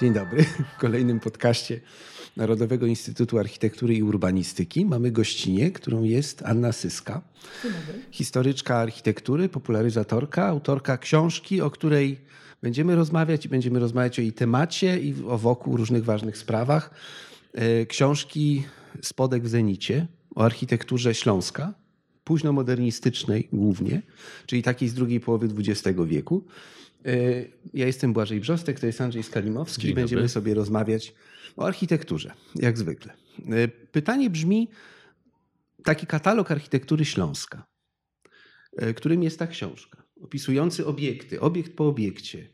Dzień 0.00 0.12
dobry. 0.12 0.44
W 0.76 0.78
kolejnym 0.78 1.20
podcaście 1.20 1.80
Narodowego 2.36 2.86
Instytutu 2.86 3.38
Architektury 3.38 3.94
i 3.94 4.02
Urbanistyki 4.02 4.86
mamy 4.86 5.10
gościnię, 5.10 5.70
którą 5.70 6.02
jest 6.02 6.42
Anna 6.42 6.72
Syska. 6.72 7.22
Historyczka 8.10 8.76
architektury, 8.76 9.48
popularyzatorka, 9.48 10.46
autorka 10.46 10.98
książki, 10.98 11.60
o 11.60 11.70
której 11.70 12.20
będziemy 12.62 12.96
rozmawiać 12.96 13.46
i 13.46 13.48
będziemy 13.48 13.78
rozmawiać 13.78 14.18
o 14.18 14.22
jej 14.22 14.32
temacie 14.32 14.98
i 14.98 15.14
o 15.28 15.38
wokół 15.38 15.76
różnych 15.76 16.04
ważnych 16.04 16.38
sprawach. 16.38 16.90
E, 17.54 17.86
książki 17.86 18.62
Spodek 19.02 19.42
w 19.42 19.48
Zenicie 19.48 20.06
o 20.34 20.44
architekturze 20.44 21.14
Śląska, 21.14 21.74
późnomodernistycznej 22.24 23.48
głównie, 23.52 24.02
czyli 24.46 24.62
takiej 24.62 24.88
z 24.88 24.94
drugiej 24.94 25.20
połowy 25.20 25.48
XX 25.58 25.98
wieku. 26.06 26.44
E, 27.06 27.44
ja 27.74 27.86
jestem 27.86 28.12
Błażej 28.12 28.40
Brzostek, 28.40 28.80
to 28.80 28.86
jest 28.86 29.00
Andrzej 29.00 29.22
Skalimowski 29.22 29.88
i 29.88 29.94
będziemy 29.94 30.28
sobie 30.28 30.54
rozmawiać 30.54 31.14
o 31.56 31.66
architekturze, 31.66 32.32
jak 32.54 32.78
zwykle. 32.78 33.12
E, 33.48 33.68
pytanie 33.68 34.30
brzmi, 34.30 34.68
taki 35.84 36.06
katalog 36.06 36.50
architektury 36.50 37.04
Śląska, 37.04 37.66
e, 38.76 38.94
którym 38.94 39.22
jest 39.22 39.38
ta 39.38 39.46
książka, 39.46 40.02
opisujący 40.20 40.86
obiekty, 40.86 41.40
obiekt 41.40 41.76
po 41.76 41.88
obiekcie, 41.88 42.48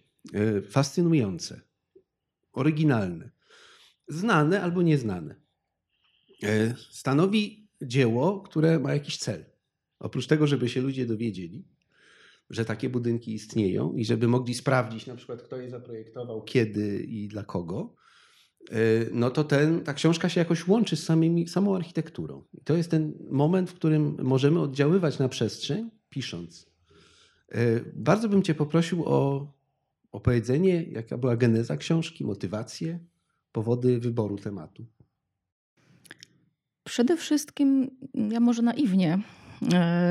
fascynujące, 0.71 1.61
oryginalne, 2.53 3.31
znane 4.09 4.63
albo 4.63 4.83
nieznane, 4.83 5.35
stanowi 6.91 7.69
dzieło, 7.83 8.41
które 8.41 8.79
ma 8.79 8.93
jakiś 8.95 9.17
cel. 9.17 9.45
Oprócz 9.99 10.27
tego, 10.27 10.47
żeby 10.47 10.69
się 10.69 10.81
ludzie 10.81 11.07
dowiedzieli, 11.07 11.65
że 12.51 12.65
takie 12.65 12.91
budynki 12.91 13.35
istnieją 13.35 13.93
i 13.93 14.05
żeby 14.05 14.29
mogli 14.29 14.55
sprawdzić 14.55 15.07
na 15.07 15.17
przykład, 15.17 15.43
kto 15.43 15.57
je 15.57 15.71
zaprojektował, 15.71 16.43
kiedy 16.43 16.99
i 16.99 17.29
dla 17.29 17.45
kogo, 17.45 17.95
e, 18.71 18.77
no 19.13 19.31
to 19.31 19.45
ten, 19.45 19.81
ta 19.81 19.95
książka 19.95 20.29
się 20.29 20.41
jakoś 20.41 20.69
łączy 20.69 20.97
z 20.97 21.05
samymi, 21.05 21.49
samą 21.49 21.77
architekturą. 21.77 22.45
I 22.53 22.61
to 22.65 22.77
jest 22.77 22.91
ten 22.91 23.13
moment, 23.31 23.71
w 23.71 23.75
którym 23.75 24.17
możemy 24.23 24.61
oddziaływać 24.61 25.19
na 25.19 25.29
przestrzeń, 25.29 25.91
pisząc. 26.09 26.71
E, 27.49 27.81
bardzo 27.95 28.29
bym 28.29 28.43
Cię 28.43 28.55
poprosił 28.55 29.05
o 29.05 29.53
opowiedzenie, 30.13 30.83
jaka 30.83 31.19
była 31.19 31.37
geneza 31.37 31.77
książki, 31.77 32.25
motywacje, 32.25 32.99
powody 33.53 34.01
wyboru 34.01 34.37
tematu. 34.37 34.87
Przede 36.85 37.17
wszystkim, 37.17 37.91
ja 38.15 38.41
może 38.41 38.63
naiwnie 38.63 39.19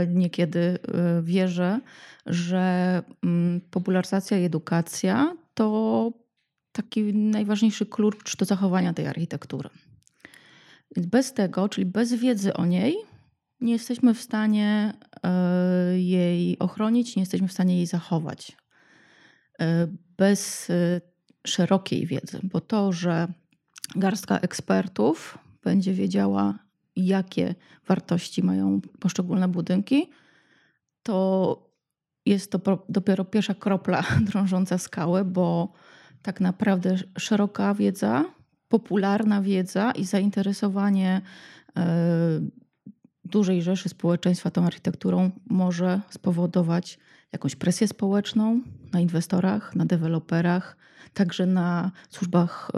niekiedy 0.08 0.60
e, 0.60 1.22
wierzę, 1.24 1.80
że 2.26 3.04
mm, 3.24 3.62
popularyzacja 3.72 4.38
i 4.38 4.44
edukacja 4.44 5.36
to 5.54 6.12
taki 6.72 7.14
najważniejszy 7.14 7.86
klucz 7.86 8.38
do 8.38 8.46
zachowania 8.46 8.94
tej 8.94 9.08
architektury. 9.08 9.70
Bez 10.98 11.34
tego, 11.34 11.70
czyli 11.70 11.86
bez 11.86 12.14
wiedzy 12.14 12.54
o 12.54 12.66
niej, 12.66 12.96
nie 13.62 13.74
jesteśmy 13.74 14.14
w 14.14 14.22
stanie 14.22 14.94
e, 15.24 16.00
jej 16.00 16.60
ochronić, 16.60 17.16
nie 17.16 17.22
jesteśmy 17.22 17.48
w 17.48 17.54
stanie 17.54 17.76
jej 17.76 17.86
zachować. 17.86 18.58
Bez 20.18 20.72
szerokiej 21.48 22.06
wiedzy, 22.08 22.40
bo 22.44 22.62
to, 22.62 22.92
że 22.92 23.28
garstka 23.96 24.40
ekspertów 24.40 25.38
będzie 25.64 25.94
wiedziała, 25.94 26.65
jakie 26.96 27.56
wartości 27.88 28.44
mają 28.44 28.82
poszczególne 29.00 29.48
budynki, 29.48 30.10
to 31.04 31.70
jest 32.26 32.52
to 32.52 32.86
dopiero 32.90 33.26
pierwsza 33.26 33.54
kropla 33.54 34.04
drążąca 34.32 34.78
skałę, 34.78 35.26
bo 35.26 35.74
tak 36.22 36.42
naprawdę 36.42 36.96
szeroka 37.18 37.74
wiedza, 37.74 38.26
popularna 38.68 39.42
wiedza 39.42 39.92
i 39.92 40.06
zainteresowanie 40.06 41.22
e, 41.78 41.86
dużej 43.26 43.62
rzeszy 43.62 43.90
społeczeństwa 43.90 44.52
tą 44.52 44.66
architekturą 44.66 45.32
może 45.50 46.02
spowodować 46.10 47.00
jakąś 47.32 47.56
presję 47.56 47.88
społeczną 47.88 48.62
na 48.94 49.00
inwestorach, 49.00 49.76
na 49.76 49.86
deweloperach, 49.86 50.78
także 51.14 51.46
na 51.46 51.92
służbach 52.10 52.72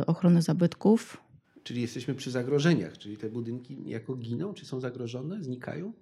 e, 0.00 0.06
ochrony 0.06 0.42
zabytków, 0.42 1.22
Czyli 1.64 1.82
jesteśmy 1.82 2.14
przy 2.14 2.30
zagrożeniach, 2.30 2.98
czyli 2.98 3.16
te 3.16 3.30
budynki 3.30 3.76
jako 3.86 4.16
giną, 4.16 4.54
czy 4.54 4.66
są 4.66 4.80
zagrożone, 4.80 5.44
znikają? 5.44 5.92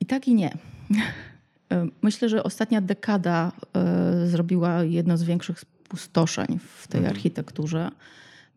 I 0.00 0.06
tak 0.06 0.28
i 0.28 0.34
nie. 0.34 0.58
Myślę, 2.02 2.28
że 2.28 2.42
ostatnia 2.42 2.80
dekada 2.80 3.52
e, 3.74 4.26
zrobiła 4.26 4.84
jedno 4.84 5.16
z 5.16 5.22
większych 5.22 5.60
spustoszeń 5.60 6.58
w 6.58 6.88
tej 6.88 6.98
mhm. 6.98 7.16
architekturze, 7.16 7.90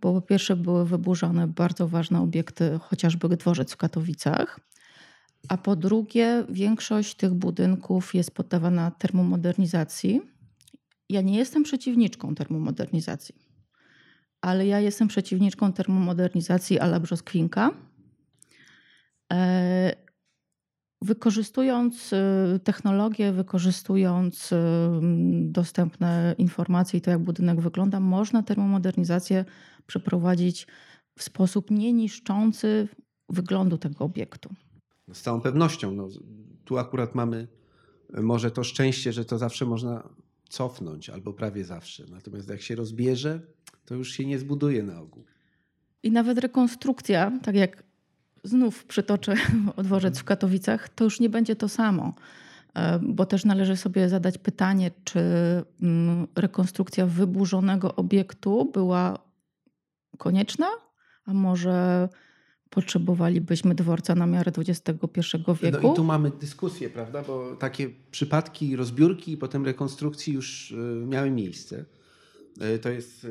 bo 0.02 0.14
po 0.14 0.22
pierwsze 0.22 0.56
były 0.56 0.86
wyburzone 0.86 1.48
bardzo 1.48 1.88
ważne 1.88 2.22
obiekty, 2.22 2.80
chociażby 2.82 3.30
dworzec 3.30 3.74
w 3.74 3.78
Katowicach, 3.78 4.60
a 5.48 5.58
po 5.58 5.76
drugie 5.76 6.44
większość 6.50 7.16
tych 7.16 7.34
budynków 7.34 8.16
jest 8.16 8.32
poddawana 8.32 8.92
termomodernizacji. 8.92 10.22
Ja 11.10 11.22
nie 11.22 11.38
jestem 11.38 11.64
przeciwniczką 11.64 12.36
termomodernizacji 12.36 13.49
ale 14.42 14.68
ja 14.68 14.80
jestem 14.80 15.08
przeciwniczką 15.08 15.74
termomodernizacji 15.74 16.80
ala 16.80 17.00
brzoskwinka. 17.00 17.72
E, 19.34 19.96
wykorzystując 21.02 22.14
e, 22.14 22.60
technologię, 22.64 23.32
wykorzystując 23.32 24.54
e, 24.54 25.00
dostępne 25.44 26.36
informacje 26.38 26.98
i 26.98 27.02
to, 27.02 27.12
jak 27.12 27.24
budynek 27.24 27.62
wygląda, 27.62 28.00
można 28.00 28.44
termomodernizację 28.44 29.46
przeprowadzić 29.86 30.68
w 31.18 31.24
sposób 31.24 31.72
nie 31.72 31.94
niszczący 31.94 32.88
wyglądu 33.30 33.78
tego 33.78 34.06
obiektu. 34.06 34.50
No, 35.08 35.14
z 35.14 35.22
całą 35.22 35.42
pewnością. 35.42 35.92
No, 35.92 36.08
tu 36.66 36.78
akurat 36.78 37.16
mamy 37.16 37.48
może 38.22 38.52
to 38.52 38.64
szczęście, 38.64 39.14
że 39.14 39.26
to 39.26 39.38
zawsze 39.38 39.66
można 39.66 40.10
cofnąć, 40.50 41.10
albo 41.10 41.34
prawie 41.34 41.66
zawsze. 41.66 42.06
Natomiast 42.12 42.50
jak 42.50 42.62
się 42.62 42.76
rozbierze, 42.76 43.42
to 43.90 43.96
już 43.96 44.12
się 44.12 44.26
nie 44.26 44.40
zbuduje 44.40 44.84
na 44.84 45.00
ogół. 45.00 45.24
I 46.04 46.12
nawet 46.12 46.38
rekonstrukcja, 46.38 47.32
tak 47.44 47.56
jak 47.56 47.84
znów 48.44 48.86
przytoczę 48.86 49.36
dworzec 49.84 50.20
w 50.20 50.24
Katowicach, 50.24 50.90
to 50.90 51.04
już 51.04 51.20
nie 51.20 51.30
będzie 51.30 51.56
to 51.56 51.70
samo. 51.70 52.14
E, 52.76 53.00
bo 53.00 53.26
też 53.26 53.46
należy 53.46 53.78
sobie 53.78 54.10
zadać 54.10 54.38
pytanie, 54.38 54.92
czy 55.04 55.20
mm, 55.82 56.28
rekonstrukcja 56.36 57.06
wyburzonego 57.06 57.96
obiektu 57.96 58.72
była 58.74 59.20
konieczna, 60.18 60.68
a 61.26 61.34
może 61.34 62.10
potrzebowalibyśmy 62.70 63.76
dworca 63.76 64.16
na 64.16 64.28
miarę 64.28 64.52
XXI 64.58 64.94
wieku. 65.62 65.80
No 65.84 65.94
i 65.94 65.96
tu 65.96 66.04
mamy 66.04 66.32
dyskusję, 66.40 66.90
prawda? 66.90 67.24
Bo 67.24 67.56
takie 67.56 67.90
przypadki 68.12 68.76
rozbiórki 68.76 69.32
i 69.32 69.38
potem 69.38 69.66
rekonstrukcji 69.66 70.34
już 70.34 70.72
e, 70.72 71.06
miały 71.06 71.32
miejsce. 71.32 71.86
E, 72.59 72.80
to 72.80 72.90
jest 72.90 73.28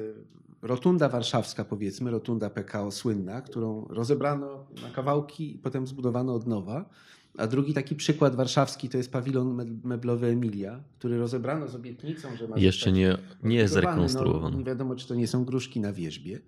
rotunda 0.62 1.09
warszawska, 1.09 1.65
powiedzmy, 1.65 2.11
rotunda 2.11 2.50
PKO 2.50 2.91
słynna, 2.91 3.43
którą 3.43 3.87
rozebrano 3.91 4.66
na 4.83 4.91
kawałki 4.91 5.55
i 5.55 5.59
potem 5.59 5.87
zbudowano 5.87 6.34
od 6.34 6.47
nowa. 6.47 6.91
A 7.38 7.47
drugi 7.47 7.75
taki 7.75 7.97
przykład 7.97 8.37
warszawski 8.37 8.88
to 8.88 8.99
jest 8.99 9.12
pawilon 9.12 9.78
meblowy 9.84 10.27
Emilia, 10.27 10.81
który 10.99 11.19
rozebrano 11.19 11.69
z 11.69 11.75
obietnicą, 11.75 12.37
że 12.37 12.49
ma 12.49 12.59
Jeszcze 12.59 12.93
nie, 12.93 13.19
nie 13.43 13.69
zrekonstruowano. 13.69 14.50
No, 14.50 14.59
nie 14.59 14.65
wiadomo, 14.65 14.97
czy 14.97 15.09
to 15.09 15.15
nie 15.15 15.27
są 15.27 15.44
gruszki 15.44 15.81
na 15.81 15.93
wierzbie. 15.93 16.41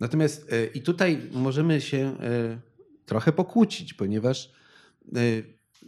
Natomiast 0.00 0.52
e, 0.52 0.66
i 0.66 0.82
tutaj 0.82 1.22
możemy 1.32 1.80
się 1.80 1.98
e, 2.20 2.58
trochę 3.06 3.32
pokłócić, 3.32 3.94
ponieważ 3.94 4.52
e, 5.16 5.18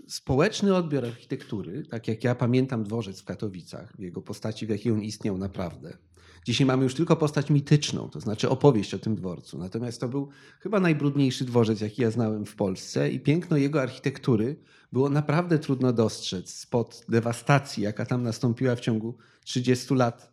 społeczny 0.07 0.77
odbiór 0.77 1.05
architektury, 1.05 1.87
tak 1.87 2.09
jak 2.09 2.25
ja 2.25 2.35
pamiętam 2.35 2.85
dworzec 2.85 3.21
w 3.21 3.25
Katowicach, 3.25 3.97
w 3.97 4.01
jego 4.01 4.23
postaci, 4.23 4.67
w 4.67 4.71
jakiej 4.71 4.93
on 4.93 5.03
istniał 5.03 5.39
naprawdę, 5.39 5.97
Dzisiaj 6.45 6.67
mamy 6.67 6.85
już 6.85 6.95
tylko 6.95 7.17
postać 7.17 7.51
mityczną, 7.51 8.09
to 8.09 8.21
znaczy 8.21 8.49
opowieść 8.49 8.95
o 8.95 8.99
tym 8.99 9.17
dworcu. 9.17 9.59
Natomiast 9.59 10.01
to 10.01 10.09
był 10.09 10.29
chyba 10.61 10.81
najbrudniejszy 10.81 11.45
dworzec, 11.45 11.81
jaki 11.81 12.03
ja 12.03 12.11
znałem 12.11 12.47
w 12.47 12.55
Polsce 12.55 13.11
i 13.11 13.21
piękno 13.21 13.57
jego 13.57 13.83
architektury 13.83 14.57
było 14.93 15.11
naprawdę 15.11 15.59
trudno 15.59 15.93
dostrzec 15.93 16.55
spod 16.55 17.05
dewastacji, 17.09 17.83
jaka 17.83 18.07
tam 18.07 18.23
nastąpiła 18.23 18.77
w 18.77 18.81
ciągu 18.81 19.15
30 19.45 19.95
lat 19.95 20.33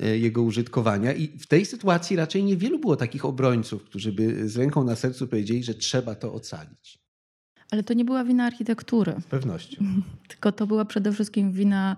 e, 0.00 0.18
jego 0.18 0.42
użytkowania. 0.42 1.12
I 1.12 1.38
w 1.38 1.46
tej 1.46 1.66
sytuacji 1.66 2.16
raczej 2.16 2.44
niewielu 2.44 2.78
było 2.78 2.96
takich 2.96 3.24
obrońców, 3.24 3.84
którzy 3.84 4.12
by 4.12 4.48
z 4.48 4.56
ręką 4.56 4.84
na 4.84 4.96
sercu 4.96 5.28
powiedzieli, 5.28 5.64
że 5.64 5.74
trzeba 5.74 6.14
to 6.14 6.34
ocalić. 6.34 6.98
Ale 7.70 7.82
to 7.82 7.94
nie 7.94 8.04
była 8.04 8.24
wina 8.24 8.44
architektury. 8.44 9.14
Z 9.20 9.24
pewnością. 9.24 9.84
Tylko 10.28 10.52
to 10.52 10.66
była 10.66 10.84
przede 10.84 11.12
wszystkim 11.12 11.52
wina 11.52 11.96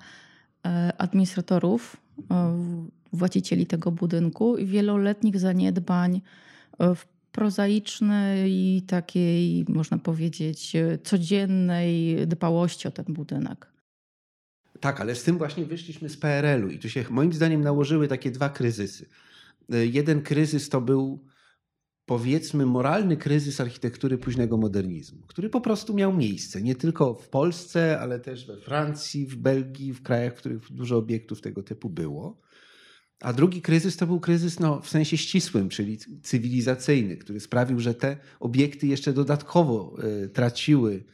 e, 0.67 0.93
administratorów, 0.99 1.97
e, 2.31 2.91
właścicieli 3.13 3.67
tego 3.67 3.91
budynku 3.91 4.57
i 4.57 4.67
wieloletnich 4.67 5.39
zaniedbań 5.39 6.21
e, 6.79 6.95
w 6.95 7.07
prozaicznej 7.33 8.83
takiej, 8.83 9.65
można 9.69 9.99
powiedzieć, 9.99 10.77
e, 10.77 10.99
codziennej 10.99 12.17
dbałości 12.27 12.89
o 12.89 12.91
ten 12.91 13.05
budynek. 13.09 13.73
Tak, 14.81 15.01
ale 15.01 15.15
z 15.15 15.23
tym 15.23 15.39
właśnie 15.39 15.65
wyszliśmy 15.65 16.09
z 16.09 16.17
PRL-u 16.17 16.69
i 16.69 16.79
tu 16.79 16.89
się 16.89 17.05
moim 17.11 17.33
zdaniem 17.33 17.61
nałożyły 17.61 18.09
takie 18.09 18.31
dwa 18.31 18.49
kryzysy. 18.49 19.07
E, 19.73 19.87
jeden 19.87 20.23
kryzys 20.23 20.69
to 20.69 20.81
był 20.81 21.25
powiedzmy 22.07 22.67
moralny 22.67 23.17
kryzys 23.17 23.61
architektury 23.61 24.19
późnego 24.19 24.57
modernizmu, 24.57 25.23
który 25.27 25.51
po 25.51 25.61
prostu 25.61 25.95
miał 25.95 26.13
miejsce 26.13 26.63
nie 26.63 26.75
tylko 26.75 27.15
w 27.15 27.29
Polsce, 27.29 28.01
ale 28.01 28.21
też 28.21 28.47
we 28.47 28.57
Francji, 28.57 29.27
w 29.27 29.37
Belgii, 29.37 29.93
w 29.93 30.03
krajach, 30.03 30.35
w 30.35 30.37
których 30.37 30.73
dużo 30.73 30.97
obiektów 30.97 31.41
tego 31.41 31.63
typu 31.63 31.91
było. 31.91 32.41
A 33.21 33.33
drugi 33.33 33.63
kryzys 33.63 33.97
to 33.97 34.07
był 34.07 34.21
kryzys 34.21 34.61
no, 34.61 34.81
w 34.81 34.89
sensie 34.89 35.19
ścisłym, 35.19 35.69
czyli 35.69 35.99
cywilizacyjny, 36.23 37.17
który 37.17 37.41
sprawił, 37.41 37.81
że 37.81 37.95
te 37.95 38.17
obiekty 38.41 38.87
jeszcze 38.87 39.13
dodatkowo 39.13 39.97
y, 40.25 40.29
traciły 40.29 41.05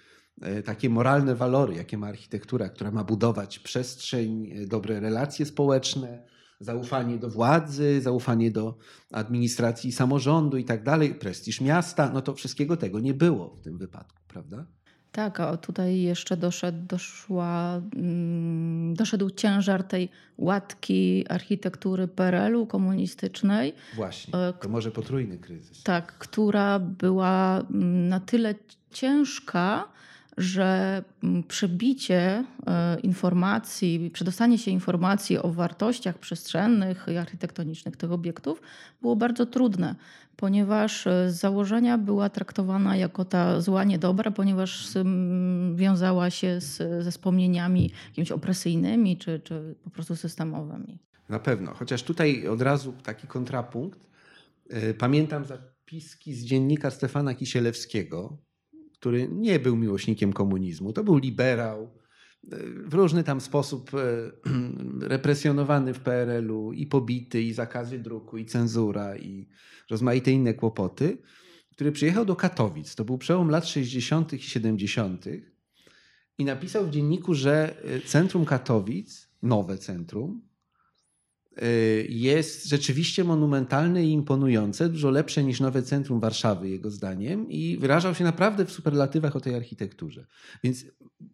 y, 0.59 0.63
takie 0.63 0.91
moralne 0.91 1.35
walory, 1.35 1.75
jakie 1.75 1.99
ma 1.99 2.07
architektura, 2.07 2.69
która 2.69 2.91
ma 2.91 3.05
budować 3.05 3.59
przestrzeń, 3.59 4.53
y, 4.53 4.67
dobre 4.67 5.01
relacje 5.01 5.47
społeczne, 5.47 6.27
zaufanie 6.61 7.19
do 7.19 7.31
władzy, 7.31 8.01
zaufanie 8.01 8.51
do 8.51 8.79
administracji 9.13 9.93
samorządu 9.93 10.57
i 10.57 10.65
tak 10.65 10.83
dalej, 10.83 11.15
prestiż 11.15 11.61
miasta. 11.61 12.11
No 12.15 12.23
to 12.23 12.35
wszystkiego 12.35 12.77
tego 12.77 13.01
nie 13.01 13.15
było 13.15 13.57
w 13.57 13.61
tym 13.61 13.79
wypadku, 13.79 14.19
prawda? 14.29 14.67
Tak, 15.17 15.41
a 15.41 15.57
tutaj 15.57 16.01
jeszcze 16.01 16.37
doszedł, 16.37 16.79
doszła, 16.87 17.81
mm, 17.97 18.95
doszedł 18.95 19.31
ciężar 19.31 19.85
tej 19.85 20.09
łatki 20.39 21.25
architektury 21.29 22.09
PRL-u 22.09 22.67
komunistycznej. 22.67 23.75
Właśnie, 23.95 24.35
e, 24.35 24.53
to 24.53 24.69
może 24.69 24.91
potrójny 24.91 25.39
kryzys. 25.39 25.83
Tak, 25.83 26.19
która 26.19 26.79
była 26.79 27.61
mm, 27.71 28.09
na 28.09 28.21
tyle 28.21 28.55
ciężka, 28.91 29.89
że 30.37 31.03
mm, 31.23 31.43
przebicie 31.43 32.45
e, 32.67 33.01
informacji, 33.01 34.11
przedostanie 34.13 34.59
się 34.59 34.71
informacji 34.71 35.39
o 35.39 35.49
wartościach 35.53 36.19
przestrzennych 36.19 37.07
i 37.13 37.17
architektonicznych 37.17 37.97
tych 37.97 38.13
obiektów 38.13 38.63
było 39.03 39.17
bardzo 39.17 39.47
trudne, 39.47 39.95
ponieważ 40.37 41.07
e, 41.07 41.31
z 41.31 41.41
założenia 41.41 41.99
była 41.99 42.29
traktowana 42.29 42.97
jako 42.97 43.25
ta 43.25 43.61
zła 43.61 43.85
niedobra, 43.85 44.31
ponieważ 44.31 44.89
wiązała 45.75 46.31
się 46.31 46.61
z, 46.61 47.05
ze 47.05 47.11
wspomnieniami 47.11 47.91
jakimiś 48.09 48.33
opresyjnymi 48.33 49.17
czy, 49.17 49.41
czy 49.41 49.75
po 49.85 49.91
prostu 49.91 50.17
systemowymi. 50.17 50.99
Na 51.29 51.39
pewno, 51.39 51.75
chociaż 51.75 52.03
tutaj 52.03 52.49
od 52.49 52.63
razu 52.63 52.93
taki 53.03 53.27
kontrapunkt. 53.27 54.07
E, 54.71 54.95
pamiętam 54.95 55.45
zapiski 55.45 56.35
z 56.35 56.45
dziennika 56.45 56.91
Stefana 56.91 57.35
Kisielewskiego, 57.35 58.39
który 59.01 59.29
nie 59.29 59.59
był 59.59 59.77
miłośnikiem 59.77 60.33
komunizmu. 60.33 60.93
To 60.93 61.05
był 61.05 61.19
liberał, 61.19 61.91
w 62.87 62.95
różny 62.95 63.25
tam 63.25 63.41
sposób 63.41 63.91
e, 63.95 64.33
represjonowany 65.15 65.95
w 65.95 66.01
PRL-u 66.01 66.73
i 66.73 66.87
pobity, 66.87 67.43
i 67.43 67.53
zakazy 67.53 67.99
druku, 67.99 68.39
i 68.39 68.47
cenzura, 68.47 69.17
i 69.17 69.49
rozmaite 69.91 70.31
inne 70.31 70.55
kłopoty, 70.55 71.19
który 71.73 71.93
przyjechał 71.93 72.25
do 72.25 72.37
Katowic. 72.37 72.95
To 72.95 73.05
był 73.05 73.19
przełom 73.19 73.51
lat 73.51 73.67
60. 73.67 74.33
i 74.33 74.43
70. 74.43 75.25
I 76.39 76.45
napisał 76.45 76.87
w 76.87 76.91
dzienniku, 76.91 77.35
że 77.35 77.83
e, 77.85 78.01
centrum 78.01 78.45
Katowic, 78.45 79.29
nowe 79.43 79.79
centrum, 79.79 80.46
jest 82.09 82.67
rzeczywiście 82.67 83.25
monumentalne 83.25 84.05
i 84.05 84.13
imponujące, 84.13 84.89
dużo 84.89 85.11
lepsze 85.11 85.45
niż 85.45 85.61
nowe 85.61 85.83
centrum 85.83 86.21
Warszawy, 86.21 86.69
jego 86.69 86.91
zdaniem, 86.91 87.51
i 87.51 87.79
wyrażał 87.79 88.15
się 88.15 88.25
naprawdę 88.25 88.65
w 88.65 88.73
superlatywach 88.73 89.37
o 89.37 89.41
tej 89.41 89.55
architekturze. 89.55 90.27
Więc 90.65 90.85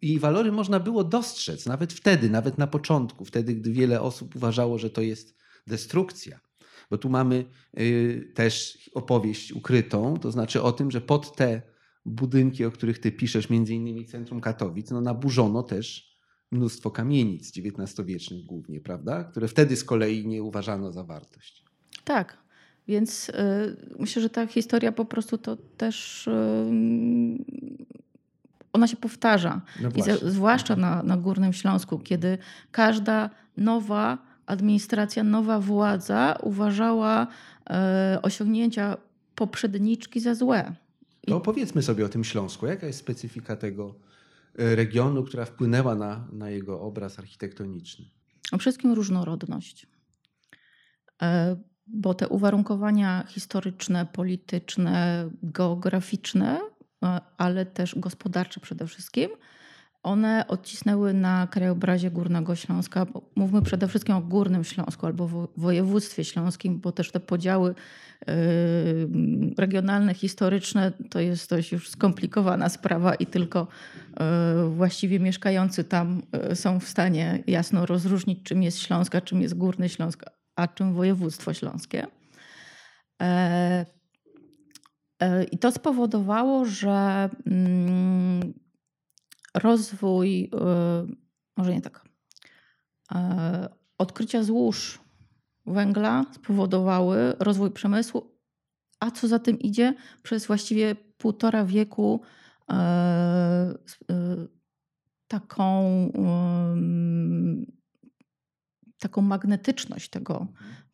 jej 0.01 0.19
walory 0.19 0.51
można 0.51 0.79
było 0.79 1.03
dostrzec 1.03 1.65
nawet 1.65 1.93
wtedy, 1.93 2.29
nawet 2.29 2.57
na 2.57 2.67
początku, 2.67 3.25
wtedy, 3.25 3.55
gdy 3.55 3.71
wiele 3.71 4.01
osób 4.01 4.35
uważało, 4.35 4.77
że 4.77 4.89
to 4.89 5.01
jest 5.01 5.35
destrukcja. 5.67 6.39
Bo 6.89 6.97
tu 6.97 7.09
mamy 7.09 7.45
y, 7.79 8.31
też 8.35 8.79
opowieść 8.93 9.51
ukrytą, 9.51 10.17
to 10.17 10.31
znaczy 10.31 10.61
o 10.61 10.71
tym, 10.71 10.91
że 10.91 11.01
pod 11.01 11.35
te 11.35 11.61
budynki, 12.05 12.65
o 12.65 12.71
których 12.71 12.99
ty 12.99 13.11
piszesz, 13.11 13.49
między 13.49 13.73
innymi 13.73 14.05
Centrum 14.05 14.41
Katowic, 14.41 14.91
no 14.91 15.01
naburzono 15.01 15.63
też 15.63 16.12
mnóstwo 16.53 16.91
kamienic 16.91 17.51
XIX-wiecznych 17.57 18.45
głównie, 18.45 18.79
prawda? 18.79 19.23
Które 19.23 19.47
wtedy 19.47 19.75
z 19.75 19.83
kolei 19.83 20.27
nie 20.27 20.43
uważano 20.43 20.91
za 20.91 21.03
wartość. 21.03 21.63
Tak, 22.03 22.37
więc 22.87 23.29
y, 23.29 23.33
myślę, 23.99 24.21
że 24.21 24.29
ta 24.29 24.47
historia 24.47 24.91
po 24.91 25.05
prostu 25.05 25.37
to 25.37 25.57
też 25.77 26.27
y, 26.27 26.31
ona 28.73 28.87
się 28.87 28.97
powtarza. 28.97 29.61
No 29.81 29.89
I 29.95 30.01
za, 30.01 30.17
zwłaszcza 30.17 30.75
na, 30.75 31.03
na 31.03 31.17
Górnym 31.17 31.53
Śląsku, 31.53 31.99
kiedy 31.99 32.37
każda 32.71 33.29
nowa 33.57 34.17
administracja, 34.45 35.23
nowa 35.23 35.59
władza 35.59 36.37
uważała 36.41 37.27
y, 37.27 38.21
osiągnięcia 38.21 38.97
poprzedniczki 39.35 40.19
za 40.19 40.35
złe. 40.35 40.75
To 41.27 41.37
opowiedzmy 41.37 41.81
sobie 41.83 42.05
o 42.05 42.09
tym 42.09 42.23
Śląsku. 42.23 42.67
Jaka 42.67 42.87
jest 42.87 42.99
specyfika 42.99 43.55
tego 43.55 43.95
regionu, 44.55 45.23
która 45.23 45.45
wpłynęła 45.45 45.95
na, 45.95 46.27
na 46.31 46.49
jego 46.49 46.81
obraz 46.81 47.19
architektoniczny? 47.19 48.05
Przede 48.43 48.59
wszystkim 48.59 48.93
różnorodność. 48.93 49.87
E, 51.21 51.55
bo 51.87 52.13
te 52.13 52.27
uwarunkowania 52.27 53.23
historyczne, 53.27 54.05
polityczne, 54.05 55.29
geograficzne, 55.43 56.59
e, 57.03 57.21
ale 57.37 57.65
też 57.65 57.99
gospodarcze 57.99 58.59
przede 58.59 58.87
wszystkim, 58.87 59.29
one 60.03 60.47
odcisnęły 60.47 61.13
na 61.13 61.47
krajobrazie 61.47 62.11
Górnego 62.11 62.55
Śląska. 62.55 63.05
Mówmy 63.35 63.61
przede 63.61 63.87
wszystkim 63.87 64.15
o 64.15 64.21
Górnym 64.21 64.63
Śląsku 64.63 65.05
albo 65.05 65.49
województwie 65.57 66.25
śląskim, 66.25 66.79
bo 66.79 66.91
też 66.91 67.11
te 67.11 67.19
podziały 67.19 67.75
yy, 68.27 68.33
regionalne, 69.57 70.13
historyczne 70.13 70.91
to 71.09 71.19
jest 71.19 71.49
dość 71.49 71.71
już 71.71 71.89
skomplikowana 71.89 72.69
sprawa 72.69 73.15
i 73.15 73.25
tylko 73.25 73.67
yy, 74.19 74.69
właściwie 74.69 75.19
mieszkający 75.19 75.83
tam 75.83 76.21
yy, 76.49 76.55
są 76.55 76.79
w 76.79 76.87
stanie 76.87 77.43
jasno 77.47 77.85
rozróżnić, 77.85 78.43
czym 78.43 78.63
jest 78.63 78.79
Śląska, 78.79 79.21
czym 79.21 79.41
jest 79.41 79.53
Górny 79.53 79.89
Śląsk, 79.89 80.23
a 80.55 80.67
czym 80.67 80.93
województwo 80.93 81.53
śląskie. 81.53 82.07
E, 83.21 83.85
e, 85.19 85.43
I 85.43 85.57
to 85.57 85.71
spowodowało, 85.71 86.65
że 86.65 87.29
mm, 87.47 88.53
rozwój, 89.53 90.43
y, 90.43 91.15
może 91.57 91.73
nie 91.73 91.81
tak, 91.81 92.05
e, 93.11 93.69
odkrycia 93.97 94.43
złóż 94.43 94.99
węgla 95.65 96.25
spowodowały 96.33 97.33
rozwój 97.39 97.71
przemysłu, 97.71 98.37
a 98.99 99.11
co 99.11 99.27
za 99.27 99.39
tym 99.39 99.59
idzie, 99.59 99.93
przez 100.23 100.47
właściwie 100.47 100.95
półtora 100.95 101.65
wieku 101.65 102.21
e, 102.71 103.73
taką, 105.27 106.11
taką 108.99 109.21
magnetyczność 109.21 110.09
tego, 110.09 110.47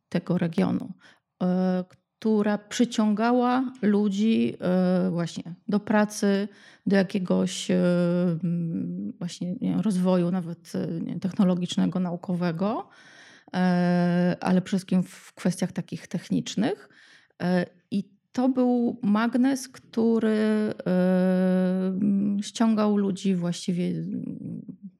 tego 0.09 0.37
regionu, 0.37 0.93
która 2.19 2.57
przyciągała 2.57 3.71
ludzi 3.81 4.53
e, 4.61 5.09
właśnie 5.11 5.43
do 5.67 5.79
pracy, 5.79 6.47
do 6.87 6.95
jakiegoś 6.95 7.71
e, 7.71 7.77
właśnie 9.19 9.55
nie, 9.61 9.81
rozwoju 9.81 10.31
nawet 10.31 10.71
e, 10.75 11.19
technologicznego, 11.19 11.99
naukowego, 11.99 12.89
ale 14.41 14.61
przede 14.61 14.65
wszystkim 14.65 15.03
w 15.03 15.33
kwestiach 15.33 15.71
takich 15.71 16.07
technicznych. 16.07 16.89
I 17.91 18.03
to 18.31 18.49
był 18.49 18.99
magnes, 19.01 19.67
który 19.67 20.73
ściągał 22.41 22.97
ludzi 22.97 23.35
właściwie 23.35 23.93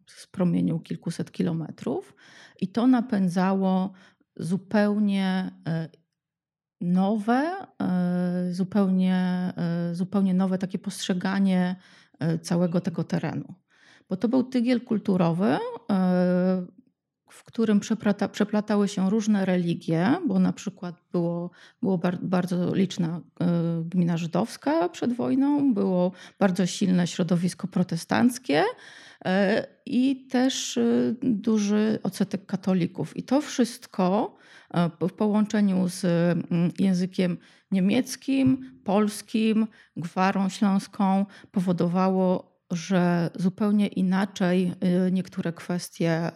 z 0.07 0.27
promieniu 0.27 0.79
kilkuset 0.79 1.31
kilometrów 1.31 2.15
i 2.61 2.67
to 2.67 2.87
napędzało 2.87 3.91
zupełnie 4.35 5.51
nowe, 6.81 7.55
e, 7.81 8.53
zupełnie, 8.53 9.15
e, 9.57 9.95
zupełnie 9.95 10.33
nowe 10.33 10.57
takie 10.57 10.79
postrzeganie 10.79 11.75
e, 12.19 12.39
całego 12.39 12.81
tego 12.81 13.03
terenu. 13.03 13.53
Bo 14.09 14.17
to 14.17 14.27
był 14.27 14.43
tygiel 14.43 14.81
kulturowy, 14.81 15.57
w 17.31 17.43
którym 17.43 17.79
przeplata, 17.79 18.27
przeplatały 18.27 18.87
się 18.87 19.09
różne 19.09 19.45
religie, 19.45 20.15
bo 20.27 20.39
na 20.39 20.53
przykład 20.53 20.95
było, 21.11 21.51
było 21.81 21.97
bar, 21.97 22.17
bardzo 22.21 22.75
liczna 22.75 23.21
gmina 23.85 24.17
żydowska 24.17 24.89
przed 24.89 25.13
wojną, 25.13 25.73
było 25.73 26.11
bardzo 26.39 26.65
silne 26.65 27.07
środowisko 27.07 27.67
protestanckie 27.67 28.63
i 29.85 30.27
też 30.31 30.79
duży 31.21 31.99
odsetek 32.03 32.45
katolików. 32.45 33.17
I 33.17 33.23
to 33.23 33.41
wszystko 33.41 34.37
E, 34.73 34.89
w 35.07 35.13
połączeniu 35.13 35.87
z 35.87 36.05
mm, 36.05 36.71
językiem 36.79 37.37
niemieckim, 37.71 38.79
polskim, 38.83 39.67
gwarą 39.97 40.49
śląską 40.49 41.25
powodowało 41.51 42.58
że 42.71 43.29
zupełnie 43.35 43.87
inaczej 43.87 44.73
y, 45.07 45.11
niektóre 45.11 45.53
kwestie 45.53 46.31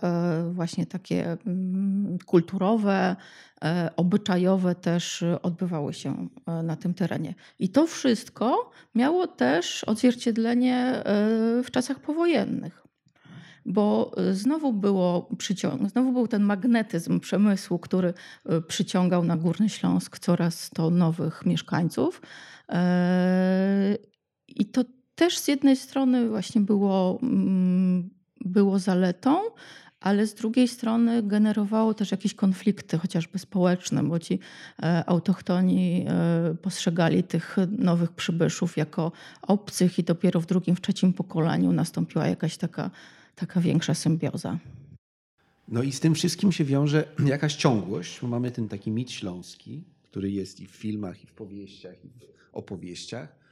y, 0.49 0.53
właśnie 0.53 0.85
takie 0.85 1.37
mm, 1.45 2.17
kulturowe, 2.25 3.15
y, 3.55 3.67
obyczajowe 3.95 4.75
też 4.75 5.23
odbywały 5.41 5.93
się 5.93 6.27
na 6.63 6.75
tym 6.75 6.93
terenie. 6.93 7.35
I 7.59 7.69
to 7.69 7.87
wszystko 7.87 8.71
miało 8.95 9.27
też 9.27 9.83
odzwierciedlenie 9.83 11.03
w 11.63 11.71
czasach 11.71 11.99
powojennych. 11.99 12.83
Bo 13.65 14.11
znowu, 14.31 14.73
było 14.73 15.29
przyciąg- 15.37 15.89
znowu 15.89 16.11
był 16.13 16.27
ten 16.27 16.43
magnetyzm 16.43 17.19
przemysłu, 17.19 17.79
który 17.79 18.13
przyciągał 18.67 19.23
na 19.23 19.37
Górny 19.37 19.69
Śląsk 19.69 20.19
coraz 20.19 20.69
to 20.69 20.89
nowych 20.89 21.45
mieszkańców. 21.45 22.21
I 24.47 24.65
to 24.65 24.83
też 25.15 25.37
z 25.37 25.47
jednej 25.47 25.75
strony 25.75 26.29
właśnie 26.29 26.61
było, 26.61 27.19
mm, 27.21 28.09
było 28.45 28.79
zaletą, 28.79 29.41
ale 29.99 30.27
z 30.27 30.33
drugiej 30.33 30.67
strony 30.67 31.23
generowało 31.23 31.93
też 31.93 32.11
jakieś 32.11 32.33
konflikty, 32.33 32.97
chociażby 32.97 33.39
społeczne, 33.39 34.03
bo 34.03 34.19
ci 34.19 34.39
e, 34.83 35.03
autochtoni 35.05 36.05
e, 36.07 36.55
postrzegali 36.61 37.23
tych 37.23 37.55
nowych 37.77 38.11
przybyszów 38.11 38.77
jako 38.77 39.11
obcych 39.41 39.99
i 39.99 40.03
dopiero 40.03 40.41
w 40.41 40.45
drugim, 40.45 40.75
w 40.75 40.81
trzecim 40.81 41.13
pokoleniu 41.13 41.71
nastąpiła 41.71 42.27
jakaś 42.27 42.57
taka, 42.57 42.91
taka 43.35 43.61
większa 43.61 43.93
symbioza. 43.93 44.59
No 45.67 45.83
i 45.83 45.91
z 45.91 45.99
tym 45.99 46.15
wszystkim 46.15 46.51
się 46.51 46.63
wiąże 46.65 47.07
jakaś 47.25 47.55
ciągłość, 47.55 48.21
mamy 48.21 48.51
ten 48.51 48.67
taki 48.67 48.91
mit 48.91 49.11
śląski, 49.11 49.83
który 50.03 50.31
jest 50.31 50.59
i 50.59 50.67
w 50.67 50.71
filmach, 50.71 51.23
i 51.23 51.27
w 51.27 51.31
powieściach, 51.31 52.05
i 52.05 52.07
w 52.07 52.13
opowieściach. 52.53 53.42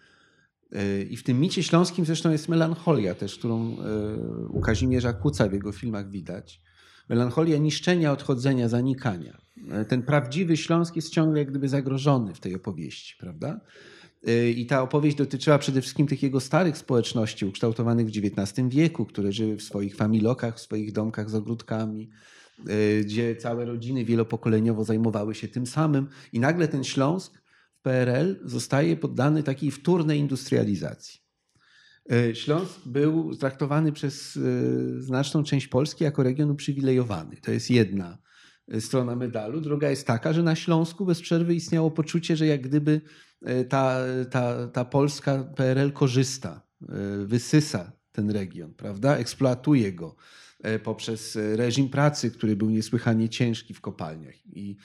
I 1.09 1.17
w 1.17 1.23
tym 1.23 1.39
micie 1.39 1.63
śląskim 1.63 2.05
zresztą 2.05 2.31
jest 2.31 2.49
melancholia 2.49 3.15
też, 3.15 3.37
którą 3.37 3.77
e, 3.79 4.47
u 4.49 4.61
Kazimierza 4.61 5.13
Kuca 5.13 5.49
w 5.49 5.53
jego 5.53 5.71
filmach 5.71 6.09
widać. 6.09 6.61
Melancholia 7.09 7.57
niszczenia, 7.57 8.11
odchodzenia, 8.11 8.69
zanikania. 8.69 9.41
E, 9.71 9.85
ten 9.85 10.03
prawdziwy 10.03 10.57
Śląsk 10.57 10.95
jest 10.95 11.09
ciągle 11.09 11.39
jak 11.39 11.49
gdyby 11.49 11.69
zagrożony 11.69 12.33
w 12.33 12.39
tej 12.39 12.55
opowieści, 12.55 13.15
prawda? 13.19 13.61
E, 14.27 14.49
I 14.49 14.65
ta 14.65 14.81
opowieść 14.81 15.17
dotyczyła 15.17 15.57
przede 15.57 15.81
wszystkim 15.81 16.07
tych 16.07 16.23
jego 16.23 16.39
starych 16.39 16.77
społeczności 16.77 17.45
ukształtowanych 17.45 18.07
w 18.07 18.17
XIX 18.17 18.69
wieku, 18.69 19.05
które 19.05 19.31
żyły 19.31 19.55
w 19.55 19.63
swoich 19.63 19.95
familokach, 19.95 20.55
w 20.55 20.61
swoich 20.61 20.91
domkach 20.91 21.29
z 21.29 21.35
ogródkami, 21.35 22.09
gdzie 23.01 23.35
całe 23.35 23.65
rodziny 23.65 24.05
wielopokoleniowo 24.05 24.83
zajmowały 24.83 25.35
się 25.35 25.47
tym 25.47 25.65
samym. 25.67 26.07
I 26.33 26.39
nagle 26.39 26.67
ten 26.67 26.83
Śląsk 26.83 27.40
PRL 27.81 28.39
zostaje 28.43 28.97
poddany 28.97 29.43
takiej 29.43 29.71
wtórnej 29.71 30.19
industrializacji. 30.19 31.21
E, 32.11 32.35
Śląsk 32.35 32.79
był 32.85 33.35
traktowany 33.35 33.91
przez 33.91 34.37
e, 34.37 35.01
znaczną 35.01 35.43
część 35.43 35.67
Polski 35.67 36.03
jako 36.03 36.23
region 36.23 36.51
uprzywilejowany. 36.51 37.37
To 37.37 37.51
jest 37.51 37.69
jedna 37.69 38.17
e, 38.67 38.81
strona 38.81 39.15
medalu. 39.15 39.61
Druga 39.61 39.89
jest 39.89 40.07
taka, 40.07 40.33
że 40.33 40.43
na 40.43 40.55
Śląsku 40.55 41.05
bez 41.05 41.21
przerwy 41.21 41.55
istniało 41.55 41.91
poczucie, 41.91 42.35
że 42.35 42.47
jak 42.47 42.61
gdyby 42.61 43.01
ta, 43.69 43.97
ta, 44.31 44.67
ta 44.67 44.85
Polska 44.85 45.43
PRL 45.43 45.91
korzysta, 45.91 46.61
wysysa 47.25 47.91
ten 48.11 48.29
region, 48.29 48.73
prawda? 48.73 49.17
eksploatuje 49.17 49.93
go 49.93 50.15
poprzez 50.83 51.37
reżim 51.55 51.89
pracy, 51.89 52.31
który 52.31 52.55
był 52.55 52.69
niesłychanie 52.69 53.29
ciężki 53.29 53.73
w 53.73 53.81
kopalniach. 53.81 54.35
I 54.45 54.75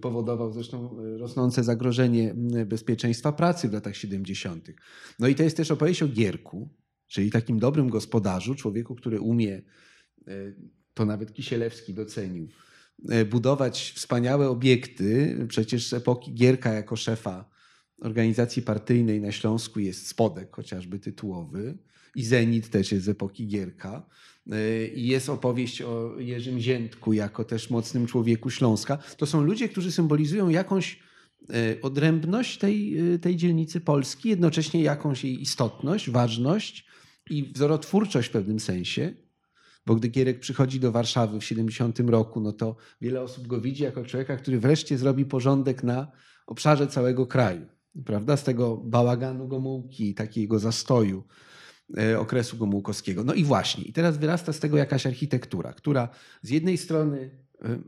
powodował 0.00 0.52
zresztą 0.52 0.98
e, 0.98 1.18
rosnące 1.18 1.64
zagrożenie 1.64 2.34
bezpieczeństwa 2.66 3.32
pracy 3.32 3.68
w 3.68 3.72
latach 3.72 3.96
70. 3.96 4.68
No 5.18 5.28
i 5.28 5.34
to 5.34 5.42
jest 5.42 5.56
też 5.56 5.70
opowieść 5.70 6.02
o 6.02 6.08
Gierku, 6.08 6.68
czyli 7.06 7.30
takim 7.30 7.58
dobrym 7.58 7.88
gospodarzu, 7.88 8.54
człowieku, 8.54 8.94
który 8.94 9.20
umie, 9.20 9.62
e, 10.28 10.32
to 10.94 11.04
nawet 11.04 11.32
Kisielewski 11.32 11.94
docenił, 11.94 12.48
e, 13.08 13.24
budować 13.24 13.92
wspaniałe 13.96 14.48
obiekty. 14.48 15.38
Przecież 15.48 15.88
z 15.88 15.92
epoki 15.92 16.34
Gierka 16.34 16.72
jako 16.72 16.96
szefa 16.96 17.50
organizacji 18.00 18.62
partyjnej 18.62 19.20
na 19.20 19.32
Śląsku 19.32 19.80
jest 19.80 20.08
Spodek, 20.08 20.56
chociażby 20.56 20.98
tytułowy, 20.98 21.78
i 22.14 22.24
Zenit 22.24 22.70
też 22.70 22.92
jest 22.92 23.04
z 23.04 23.08
epoki 23.08 23.46
Gierka. 23.46 24.06
E, 24.52 24.86
i 24.86 25.06
jest 25.06 25.28
opowieść 25.28 25.82
o 25.82 26.14
Jerzym 26.18 26.60
Ziętku 26.60 27.12
jako 27.12 27.44
też 27.44 27.70
mocnym 27.70 28.06
człowieku 28.06 28.50
Śląska. 28.50 28.98
To 29.16 29.26
są 29.26 29.42
ludzie, 29.42 29.68
którzy 29.68 29.92
symbolizują 29.92 30.48
jakąś 30.48 30.98
e, 31.50 31.80
odrębność 31.82 32.58
tej, 32.58 32.98
e, 33.14 33.18
tej 33.18 33.36
dzielnicy 33.36 33.80
Polski, 33.80 34.28
jednocześnie 34.28 34.82
jakąś 34.82 35.24
jej 35.24 35.42
istotność, 35.42 36.10
ważność 36.10 36.86
i 37.30 37.42
wzorotwórczość 37.42 38.28
w 38.28 38.32
pewnym 38.32 38.60
sensie. 38.60 39.14
Bo 39.86 39.94
gdy 39.94 40.08
Gierek 40.08 40.40
przychodzi 40.40 40.80
do 40.80 40.92
Warszawy 40.92 41.40
w 41.40 41.44
70 41.44 42.00
roku, 42.00 42.40
no 42.40 42.52
to 42.52 42.76
wiele 43.00 43.22
osób 43.22 43.46
go 43.46 43.60
widzi 43.60 43.82
jako 43.82 44.04
człowieka, 44.04 44.36
który 44.36 44.60
wreszcie 44.60 44.98
zrobi 44.98 45.24
porządek 45.24 45.82
na 45.82 46.12
obszarze 46.46 46.86
całego 46.86 47.26
kraju. 47.26 47.66
Prawda? 48.04 48.36
Z 48.36 48.44
tego 48.44 48.76
bałaganu 48.76 49.48
Gomułki, 49.48 50.14
takiego 50.14 50.58
zastoju 50.58 51.24
okresu 52.18 52.56
Gomułkowskiego. 52.56 53.24
No 53.24 53.34
i 53.34 53.44
właśnie, 53.44 53.84
i 53.84 53.92
teraz 53.92 54.18
wyrasta 54.18 54.52
z 54.52 54.60
tego 54.60 54.76
jakaś 54.76 55.06
architektura, 55.06 55.72
która 55.72 56.08
z 56.42 56.50
jednej 56.50 56.78
strony 56.78 57.30
e, 57.62 57.78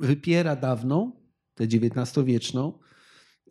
wypiera 0.00 0.56
dawną, 0.56 1.12
tę 1.54 1.64
XIX-wieczną, 1.64 2.78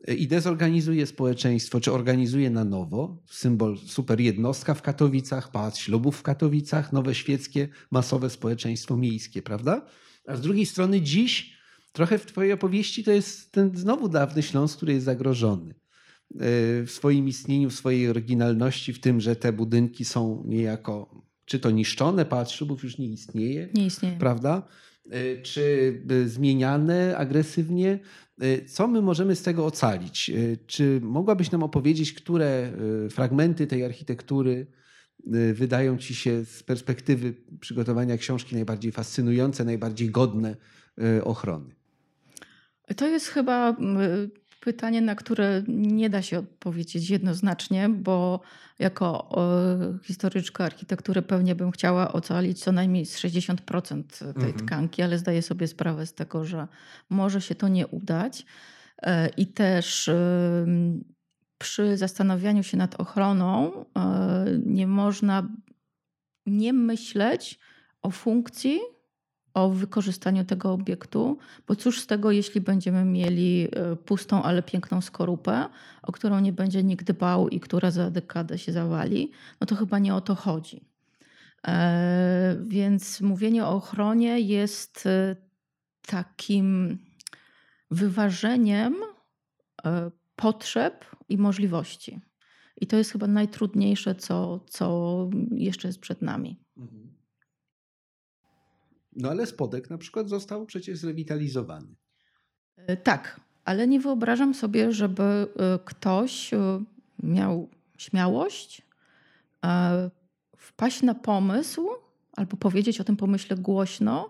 e, 0.08 0.14
i 0.14 0.28
dezorganizuje 0.28 1.06
społeczeństwo, 1.06 1.82
czy 1.82 1.92
organizuje 1.92 2.50
na 2.50 2.64
nowo. 2.64 3.24
Symbol 3.30 3.78
super 3.78 4.20
jednostka 4.20 4.74
w 4.74 4.82
Katowicach, 4.82 5.52
pałac 5.52 5.78
ślubów 5.78 6.18
w 6.18 6.24
Katowicach, 6.24 6.94
nowe 6.94 7.16
świeckie, 7.16 7.68
masowe 7.92 8.30
społeczeństwo 8.30 8.98
miejskie, 8.98 9.42
prawda? 9.42 9.86
A 10.28 10.36
z 10.36 10.42
drugiej 10.42 10.66
strony 10.66 11.02
dziś, 11.02 11.58
trochę 11.92 12.18
w 12.18 12.26
twojej 12.26 12.54
opowieści, 12.54 13.04
to 13.04 13.12
jest 13.12 13.52
ten 13.52 13.78
znowu 13.78 14.10
dawny 14.10 14.44
Śląsk, 14.44 14.78
który 14.78 14.94
jest 14.94 15.06
zagrożony 15.06 15.85
w 16.32 16.88
swoim 16.88 17.28
istnieniu, 17.28 17.70
w 17.70 17.74
swojej 17.74 18.10
oryginalności, 18.10 18.94
w 18.94 19.00
tym, 19.00 19.22
że 19.22 19.36
te 19.36 19.54
budynki 19.54 20.06
są 20.06 20.44
niejako, 20.46 21.24
czy 21.46 21.60
to 21.60 21.72
niszczone, 21.72 22.26
pałac 22.26 22.52
ślubów 22.52 22.84
już 22.84 22.98
nie 22.98 23.08
istnieje, 23.08 23.70
nie 23.74 23.86
istnieje. 23.86 24.18
prawda? 24.18 24.68
E, 25.10 25.42
czy 25.42 25.94
e, 26.10 26.28
zmieniane 26.28 27.18
agresywnie. 27.18 28.00
E, 28.42 28.66
co 28.66 28.88
my 28.88 29.02
możemy 29.02 29.36
z 29.36 29.44
tego 29.44 29.66
ocalić? 29.66 30.32
Czy 30.68 31.00
mogłabyś 31.04 31.52
nam 31.52 31.64
opowiedzieć, 31.64 32.14
które 32.14 32.72
fragmenty 33.10 33.68
tej 33.68 33.86
architektury 33.86 34.68
wydają 35.54 35.98
ci 35.98 36.16
się 36.16 36.46
z 36.46 36.64
perspektywy 36.64 37.34
przygotowania 37.60 38.18
książki 38.18 38.56
najbardziej 38.56 38.92
fascynujące, 38.92 39.66
najbardziej 39.66 40.10
godne 40.10 40.56
ochrony? 41.24 41.76
To 42.98 43.08
jest 43.08 43.28
chyba 43.28 43.78
pytanie, 44.66 45.02
na 45.02 45.16
które 45.16 45.64
nie 45.68 46.10
da 46.10 46.22
się 46.22 46.40
odpowiedzieć 46.40 47.10
jednoznacznie, 47.10 47.90
bo 47.90 48.42
jako 48.80 49.30
historyczka 50.04 50.66
architektury 50.66 51.22
pewnie 51.22 51.56
bym 51.56 51.72
chciała 51.72 52.14
ocalić 52.14 52.64
co 52.64 52.72
najmniej 52.72 53.06
z 53.06 53.18
60% 53.20 54.04
tej 54.20 54.28
mhm. 54.28 54.54
tkanki, 54.54 55.02
ale 55.02 55.18
zdaję 55.18 55.42
sobie 55.42 55.68
sprawę 55.68 56.06
z 56.06 56.14
tego, 56.14 56.46
że 56.46 56.68
może 57.10 57.42
się 57.42 57.56
to 57.56 57.68
nie 57.68 57.88
udać. 57.88 58.46
E, 59.02 59.30
I 59.30 59.48
też 59.48 60.10
przy 61.58 61.98
zastanawianiu 61.98 62.64
się 62.64 62.78
nad 62.78 62.96
ochroną 62.96 63.86
e, 63.98 64.46
nie 64.66 64.88
można 64.88 65.50
nie 66.46 66.74
myśleć 66.74 67.60
o 68.02 68.12
funkcji 68.12 68.80
o 69.56 69.70
wykorzystaniu 69.70 70.46
tego 70.46 70.74
obiektu, 70.74 71.38
bo 71.68 71.76
cóż 71.76 72.02
z 72.02 72.08
tego, 72.08 72.32
jeśli 72.32 72.62
będziemy 72.62 73.06
mieli 73.06 73.68
e, 73.72 73.96
pustą, 73.96 74.44
ale 74.44 74.64
piękną 74.64 75.02
skorupę, 75.02 75.70
o 76.02 76.12
którą 76.12 76.40
nie 76.40 76.54
będzie 76.54 76.84
nikt 76.84 77.06
dbał 77.06 77.50
i 77.50 77.60
która 77.60 77.92
za 77.92 78.12
dekadę 78.12 78.58
się 78.58 78.72
zawali, 78.72 79.32
no 79.62 79.68
to 79.68 79.76
chyba 79.76 80.00
nie 80.00 80.16
o 80.16 80.22
to 80.22 80.36
chodzi. 80.36 80.82
E, 81.68 82.58
więc 82.68 83.22
mówienie 83.22 83.66
o 83.66 83.76
ochronie 83.76 84.40
jest 84.40 85.06
e, 85.06 85.36
takim 86.08 86.98
wyważeniem 87.92 88.96
potrzeb 90.36 91.06
i 91.30 91.38
możliwości. 91.38 92.20
I 92.82 92.88
to 92.88 92.98
jest 92.98 93.12
chyba 93.12 93.28
najtrudniejsze, 93.28 94.16
co, 94.16 94.60
co 94.70 95.30
jeszcze 95.52 95.88
jest 95.88 96.00
przed 96.00 96.22
nami. 96.22 96.60
Mhm. 96.78 97.15
No 99.16 99.30
ale 99.30 99.46
spodek 99.46 99.90
na 99.90 99.98
przykład 99.98 100.30
został 100.30 100.66
przecież 100.66 100.98
zrewitalizowany. 100.98 101.96
E, 102.78 102.98
tak, 102.98 103.40
ale 103.66 103.88
nie 103.88 104.00
wyobrażam 104.00 104.54
sobie, 104.54 104.92
żeby 104.92 105.24
e, 105.24 105.48
ktoś 105.86 106.54
e, 106.54 106.84
miał 107.24 107.70
śmiałość 107.98 108.82
wpaść 110.58 111.02
na 111.02 111.16
pomysł 111.16 111.90
albo 112.34 112.58
powiedzieć 112.58 113.02
o 113.02 113.04
tym 113.04 113.18
pomyśle 113.18 113.58
głośno, 113.58 114.30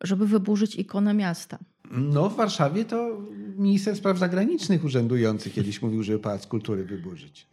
żeby 0.00 0.26
wyburzyć 0.26 0.76
ikonę 0.76 1.14
miasta. 1.14 1.58
No, 1.90 2.30
w 2.30 2.36
Warszawie 2.36 2.84
to 2.84 3.22
minister 3.56 3.96
spraw 3.96 4.18
zagranicznych 4.18 4.84
urzędujący 4.84 5.50
kiedyś 5.50 5.82
mówił, 5.82 6.02
żeby 6.02 6.18
Pałac 6.18 6.46
Kultury 6.46 6.84
wyburzyć. 6.84 7.46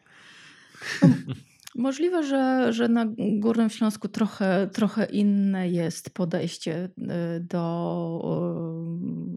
Możliwe, 1.76 2.24
że, 2.24 2.74
że 2.74 2.88
na 2.88 3.06
Górnym 3.18 3.70
Śląsku 3.70 4.08
trochę, 4.08 4.70
trochę 4.74 5.06
inne 5.06 5.70
jest 5.70 6.10
podejście 6.10 6.90
y, 6.98 7.40
do 7.40 8.74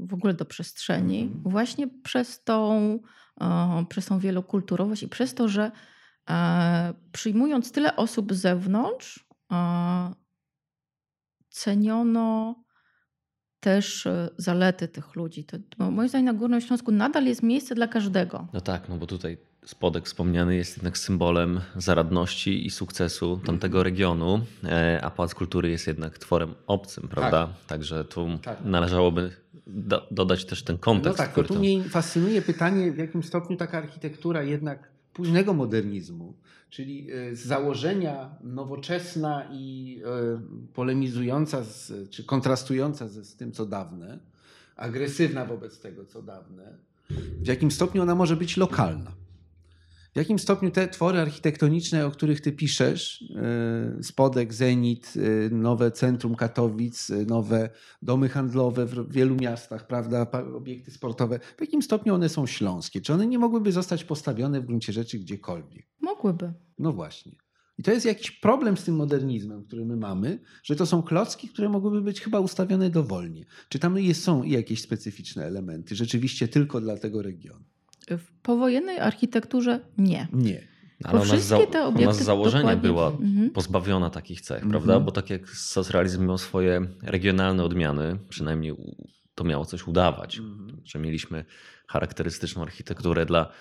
w 0.09 0.14
ogóle 0.14 0.35
do 0.35 0.45
przestrzeni, 0.45 1.23
mhm. 1.23 1.43
właśnie 1.43 1.88
przez 1.88 2.45
tą, 2.45 2.99
przez 3.88 4.07
tą 4.07 4.19
wielokulturowość 4.19 5.02
i 5.02 5.09
przez 5.09 5.35
to, 5.35 5.49
że 5.49 5.71
e, 6.31 6.95
przyjmując 7.12 7.73
tyle 7.73 7.97
osób 7.97 8.35
z 8.35 8.40
zewnątrz, 8.40 9.26
ceniono 11.50 12.55
też 13.61 14.07
e, 14.07 14.28
zalety 14.38 14.88
tych 14.88 15.16
ludzi. 15.16 15.45
To, 15.45 15.57
moim 15.90 16.09
zdaniem 16.09 16.26
na 16.26 16.33
Górnym 16.33 16.61
Śląsku 16.61 16.93
nadal 16.93 17.25
jest 17.25 17.43
miejsce 17.43 17.75
dla 17.75 17.88
każdego. 17.88 18.49
No 18.52 18.61
tak, 18.61 18.88
no 18.88 18.97
bo 18.97 19.07
tutaj 19.07 19.38
spodek 19.67 20.07
wspomniany 20.07 20.57
jest 20.57 20.77
jednak 20.77 20.99
symbolem 20.99 21.61
zaradności 21.77 22.67
i 22.67 22.71
sukcesu 22.71 23.41
tamtego 23.47 23.83
regionu, 23.83 24.41
e, 24.65 25.01
a 25.05 25.11
Pałac 25.11 25.35
Kultury 25.35 25.71
jest 25.71 25.87
jednak 25.87 26.19
tworem 26.19 26.55
obcym, 26.67 27.09
prawda? 27.09 27.47
Tak. 27.47 27.67
Także 27.67 28.05
tu 28.05 28.29
tak. 28.43 28.65
należałoby 28.65 29.31
do, 29.67 30.07
dodać 30.11 30.45
też 30.45 30.63
ten 30.63 30.79
kontekst. 30.79 31.19
No 31.19 31.25
tak, 31.25 31.35
to 31.35 31.45
tu 31.45 31.59
mnie 31.59 31.85
fascynuje 31.85 32.43
pytanie, 32.43 32.93
w 32.93 32.99
jakim 32.99 33.23
stopniu 33.23 33.57
taka 33.57 33.79
architektura 33.79 34.43
jednak 34.43 34.91
późnego 35.13 35.55
modernizmu, 35.55 36.35
czyli 36.71 37.11
e, 37.13 37.37
z 37.37 37.41
założenia 37.41 38.31
nowoczesna 38.43 39.49
i 39.53 40.01
e, 40.05 40.41
polemizująca, 40.75 41.63
z, 41.63 42.11
czy 42.11 42.25
kontrastująca 42.25 43.09
z, 43.09 43.29
z 43.29 43.37
tym, 43.37 43.53
co 43.53 43.67
dawne, 43.67 44.19
agresywna 44.77 45.45
wobec 45.45 45.81
tego, 45.81 46.05
co 46.05 46.23
dawne, 46.23 46.77
w 47.43 47.47
jakim 47.47 47.71
stopniu 47.71 48.03
ona 48.03 48.15
może 48.15 48.37
być 48.37 48.57
lokalna. 48.57 49.25
W 50.17 50.19
jakim 50.19 50.39
stopniu 50.39 50.71
te 50.71 50.89
twory 50.89 51.21
architektoniczne, 51.21 52.07
o 52.07 52.11
których 52.11 52.41
ty 52.41 52.53
piszesz, 52.53 53.25
e, 53.37 54.03
Spodek, 54.03 54.55
Zenit, 54.55 55.15
e, 55.17 55.55
nowe 55.55 55.91
centrum 55.91 56.35
Katowic, 56.35 57.11
e, 57.11 57.25
nowe 57.25 57.71
domy 58.03 58.29
handlowe 58.29 58.87
w 58.87 59.13
wielu 59.13 59.37
miastach, 59.37 59.87
prawda, 59.87 60.31
obiekty 60.57 60.91
sportowe, 60.91 61.39
w 61.57 61.61
jakim 61.61 61.83
stopniu 61.83 62.15
one 62.15 62.29
są 62.29 62.47
śląskie? 62.47 63.01
Czy 63.01 63.13
one 63.13 63.27
nie 63.27 63.39
mogłyby 63.39 63.73
zostać 63.73 64.05
postawione 64.05 64.61
w 64.61 64.67
gruncie 64.67 64.93
rzeczy 64.93 65.19
gdziekolwiek? 65.19 65.87
Mogłyby. 66.01 66.53
No 66.79 66.93
właśnie. 66.93 67.33
I 67.79 67.83
to 67.83 67.91
jest 67.91 68.07
jakiś 68.07 68.31
problem 68.31 68.77
z 68.77 68.85
tym 68.85 68.97
modernizmem, 68.97 69.65
który 69.65 69.85
my 69.85 69.97
mamy, 69.97 70.39
że 70.63 70.77
to 70.77 70.87
są 70.87 71.03
klocki, 71.03 71.49
które 71.49 71.69
mogłyby 71.69 72.03
być 72.03 72.21
chyba 72.21 72.41
ustawione 72.41 72.91
dowolnie. 72.91 73.45
Czy 73.69 73.79
tam 73.79 73.99
jest, 73.99 74.23
są 74.23 74.43
jakieś 74.43 74.83
specyficzne 74.83 75.45
elementy, 75.45 75.95
rzeczywiście 75.95 76.49
tylko 76.49 76.81
dla 76.81 76.97
tego 76.97 77.23
regionu? 77.23 77.75
W 78.11 78.41
powojennej 78.43 78.99
architekturze 78.99 79.81
nie. 79.99 80.29
Nie. 80.33 80.77
Ale 81.05 81.21
ona 81.21 81.37
z, 81.37 81.53
ona 81.53 82.13
z 82.13 82.23
założenia 82.23 82.63
dokładnie... 82.63 82.89
była 82.89 83.09
mhm. 83.09 83.51
pozbawiona 83.51 84.11
takich 84.11 84.41
cech, 84.41 84.63
mhm. 84.63 84.71
prawda? 84.71 85.01
Bo 85.01 85.13
tak 85.13 85.31
jak 85.31 85.49
socrealizm 85.49 86.27
miał 86.27 86.39
swoje 86.39 86.87
regionalne 87.03 87.65
odmiany, 87.65 88.19
przynajmniej 88.29 88.75
to 89.35 89.45
miało 89.45 89.65
coś 89.65 89.87
udawać, 89.87 90.39
mhm. 90.39 90.81
że 90.85 90.99
mieliśmy 90.99 91.45
charakterystyczną 91.89 92.63
architekturę 92.63 93.27
dla 93.27 93.53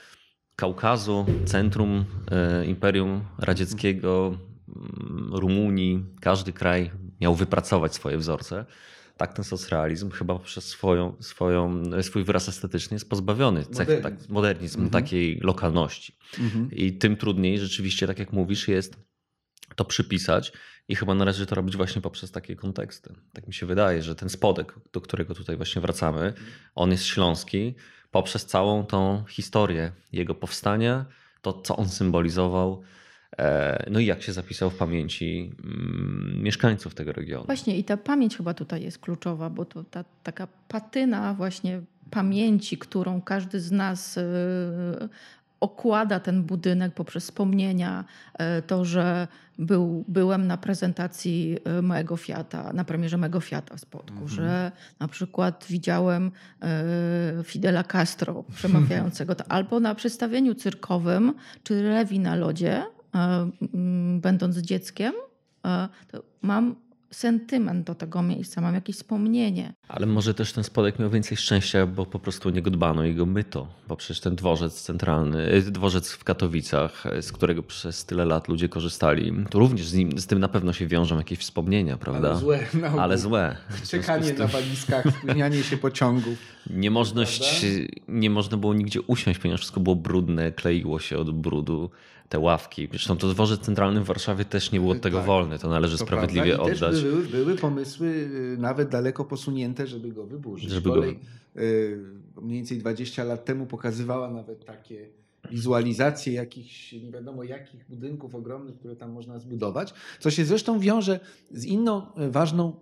Kaukazu, 0.56 1.26
centrum 1.46 2.06
e, 2.32 2.66
Imperium 2.66 3.22
Radzieckiego, 3.38 4.38
mm, 4.68 5.34
Rumunii. 5.34 6.06
Każdy 6.22 6.54
kraj 6.54 6.92
miał 7.22 7.36
wypracować 7.36 7.96
swoje 7.96 8.18
wzorce 8.18 8.66
tak 9.18 9.34
ten 9.34 9.46
socrealizm 9.46 10.12
chyba 10.12 10.40
przez 10.40 10.66
swoją, 10.66 11.16
swoją, 11.20 11.84
swój 12.02 12.24
wyraz 12.24 12.50
estetyczny 12.50 12.96
jest 12.96 13.10
pozbawiony 13.10 13.66
cech, 13.66 13.88
modernizm, 13.88 14.04
tak, 14.04 14.30
modernizm 14.30 14.84
mhm. 14.84 15.04
takiej 15.04 15.40
lokalności. 15.40 16.18
Mhm. 16.40 16.72
I 16.72 16.94
tym 16.94 17.18
trudniej 17.18 17.60
rzeczywiście, 17.60 18.08
tak 18.08 18.20
jak 18.20 18.34
mówisz, 18.34 18.68
jest 18.68 18.98
to 19.76 19.86
przypisać 19.86 20.52
i 20.88 20.96
chyba 20.96 21.16
należy 21.16 21.46
to 21.46 21.56
robić 21.56 21.78
właśnie 21.78 22.02
poprzez 22.02 22.32
takie 22.32 22.56
konteksty. 22.56 23.14
Tak 23.34 23.48
mi 23.48 23.54
się 23.54 23.66
wydaje, 23.66 24.04
że 24.04 24.16
ten 24.16 24.30
spodek, 24.30 24.76
do 24.94 25.02
którego 25.02 25.36
tutaj 25.36 25.58
właśnie 25.58 25.82
wracamy, 25.82 26.34
on 26.76 26.92
jest 26.92 27.06
śląski 27.06 27.76
poprzez 28.12 28.46
całą 28.46 28.86
tą 28.86 29.24
historię 29.30 29.92
jego 30.12 30.36
powstania, 30.36 31.06
to 31.42 31.62
co 31.62 31.76
on 31.76 31.90
symbolizował, 31.90 32.84
no 33.92 34.00
i 34.00 34.06
jak 34.06 34.22
się 34.24 34.34
zapisał 34.34 34.70
w 34.70 34.76
pamięci 34.78 35.52
mm, 35.64 36.44
mieszkańców 36.44 36.96
tego 36.96 37.12
regionu. 37.12 37.46
Właśnie 37.46 37.78
i 37.78 37.84
ta 37.84 37.98
pamięć 37.98 38.38
chyba 38.38 38.54
tutaj 38.54 38.84
jest 38.84 39.00
kluczowa, 39.00 39.50
bo 39.50 39.66
to 39.66 39.84
ta 39.84 40.06
taka 40.24 40.48
patyna 40.68 41.34
właśnie 41.34 41.82
pamięci, 42.12 42.78
którą 42.78 43.22
każdy 43.22 43.60
z 43.60 43.72
nas 43.72 44.18
e, 44.18 44.24
okłada 45.60 46.20
ten 46.20 46.44
budynek 46.44 46.94
poprzez 46.94 47.24
wspomnienia, 47.24 48.06
e, 48.34 48.62
to, 48.62 48.86
że 48.86 49.28
był, 49.60 50.06
byłem 50.08 50.48
na 50.48 50.58
prezentacji 50.58 51.58
mojego 51.82 52.18
Fiata, 52.18 52.74
na 52.74 52.84
premierze 52.84 53.18
mojego 53.18 53.42
Fiata 53.42 53.76
w 53.76 53.80
Spodku, 53.80 54.22
mhm. 54.22 54.30
że 54.30 54.72
na 55.00 55.08
przykład 55.08 55.66
widziałem 55.70 56.32
Fidela 57.44 57.84
Castro 57.84 58.44
przemawiającego, 58.56 59.36
albo 59.50 59.80
na 59.80 59.96
przedstawieniu 59.96 60.56
cyrkowym, 60.56 61.34
czy 61.64 61.84
Lewi 61.84 62.20
na 62.20 62.36
lodzie, 62.36 62.84
będąc 64.22 64.58
dzieckiem, 64.58 65.14
to 66.12 66.24
mam 66.42 66.76
sentyment 67.16 67.88
do 67.88 67.96
tego 67.96 68.22
miejsca, 68.22 68.62
mam 68.62 68.76
jakieś 68.76 68.96
wspomnienie. 68.96 69.74
Ale 69.88 70.06
może 70.06 70.34
też 70.34 70.54
ten 70.54 70.64
spodek 70.64 71.00
miał 71.00 71.10
więcej 71.10 71.38
szczęścia, 71.38 71.88
bo 71.88 72.06
po 72.06 72.20
prostu 72.20 72.50
niego 72.50 72.72
dbano 72.72 73.06
i 73.06 73.16
go 73.16 73.26
myto, 73.26 73.68
bo 73.88 73.96
przecież 73.96 74.20
ten 74.20 74.36
dworzec 74.36 74.82
centralny, 74.82 75.46
e, 75.46 75.62
dworzec 75.62 76.12
w 76.12 76.24
Katowicach, 76.24 77.06
e, 77.06 77.22
z 77.22 77.32
którego 77.32 77.64
przez 77.64 78.06
tyle 78.06 78.26
lat 78.26 78.48
ludzie 78.48 78.70
korzystali, 78.70 79.34
to 79.50 79.60
również 79.60 79.88
z, 79.88 79.94
nim, 79.94 80.20
z 80.20 80.28
tym 80.28 80.40
na 80.40 80.48
pewno 80.48 80.74
się 80.74 80.88
wiążą 80.88 81.18
jakieś 81.18 81.40
wspomnienia, 81.40 81.98
prawda? 81.98 82.30
Ale 82.30 82.40
złe. 82.40 82.60
No, 82.74 82.88
Ale 82.88 83.18
złe. 83.18 83.58
Czekanie 83.90 84.34
na 84.34 84.48
walizkach, 84.48 85.06
zmienianie 85.24 85.64
się 85.64 85.78
pociągów. 85.78 86.38
Niemożność, 86.70 87.66
nie 88.08 88.30
można 88.30 88.58
było 88.58 88.74
nigdzie 88.74 89.02
usiąść, 89.02 89.40
ponieważ 89.40 89.62
wszystko 89.62 89.80
było 89.80 89.96
brudne, 89.96 90.52
kleiło 90.52 91.00
się 91.00 91.18
od 91.18 91.32
brudu 91.32 91.90
te 92.30 92.40
ławki. 92.40 92.88
Zresztą 92.92 93.18
to 93.18 93.28
dworzec 93.28 93.62
centralny 93.62 94.02
w 94.02 94.06
Warszawie 94.06 94.46
też 94.46 94.72
nie 94.72 94.80
był 94.80 94.90
od 94.90 95.02
tego 95.02 95.18
tak, 95.18 95.28
wolny, 95.28 95.60
to 95.60 95.70
należy 95.70 95.98
to 95.98 96.06
sprawiedliwie 96.06 96.60
oddać. 96.60 96.80
Też 96.80 97.04
były, 97.04 97.24
były, 97.24 97.56
pomysły 97.56 98.08
y, 98.08 98.58
nawet 98.60 98.90
daleko 98.90 99.26
posunięte, 99.26 99.88
żeby 99.88 100.12
go 100.12 100.26
wyburzyć. 100.26 100.70
Żeby 100.70 100.90
Kolej, 100.90 101.20
go... 101.56 101.62
Y, 101.62 102.00
mniej 102.42 102.58
więcej 102.58 102.78
20 102.78 103.24
lat 103.24 103.46
temu 103.46 103.66
pokazywała 103.66 104.32
nawet 104.32 104.66
takie 104.66 105.10
wizualizacje 105.52 106.34
jakichś, 106.34 106.94
nie 106.94 107.12
wiadomo 107.12 107.44
jakich 107.44 107.86
budynków 107.90 108.36
ogromnych, 108.36 108.76
które 108.76 108.96
tam 108.96 109.12
można 109.12 109.40
zbudować, 109.40 109.94
co 110.20 110.32
się 110.32 110.46
zresztą 110.46 110.80
wiąże 110.80 111.20
z 111.52 111.66
inną 111.66 112.02
y, 112.18 112.32
ważną 112.32 112.76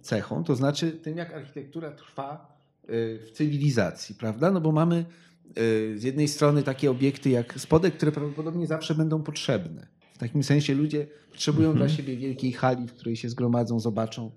cechą, 0.00 0.44
to 0.44 0.56
znaczy 0.56 0.92
tym, 0.92 1.16
jak 1.16 1.34
architektura 1.34 1.90
trwa 1.90 2.60
w 2.88 3.30
cywilizacji, 3.32 4.14
prawda? 4.14 4.50
No 4.50 4.60
bo 4.60 4.72
mamy 4.72 5.04
Y, 5.04 5.29
z 5.96 6.02
jednej 6.02 6.28
strony 6.28 6.62
takie 6.62 6.90
obiekty 6.90 7.30
jak 7.30 7.60
spodek, 7.60 7.94
które 7.94 8.12
prawdopodobnie 8.12 8.66
zawsze 8.66 8.94
będą 8.94 9.22
potrzebne. 9.22 9.86
W 10.14 10.18
takim 10.18 10.42
sensie 10.42 10.74
ludzie 10.74 11.06
potrzebują 11.30 11.72
dla 11.72 11.84
mhm. 11.84 11.96
siebie 11.96 12.16
wielkiej 12.16 12.52
hali, 12.52 12.86
w 12.86 12.92
której 12.92 13.16
się 13.16 13.28
zgromadzą, 13.28 13.80
zobaczą 13.80 14.30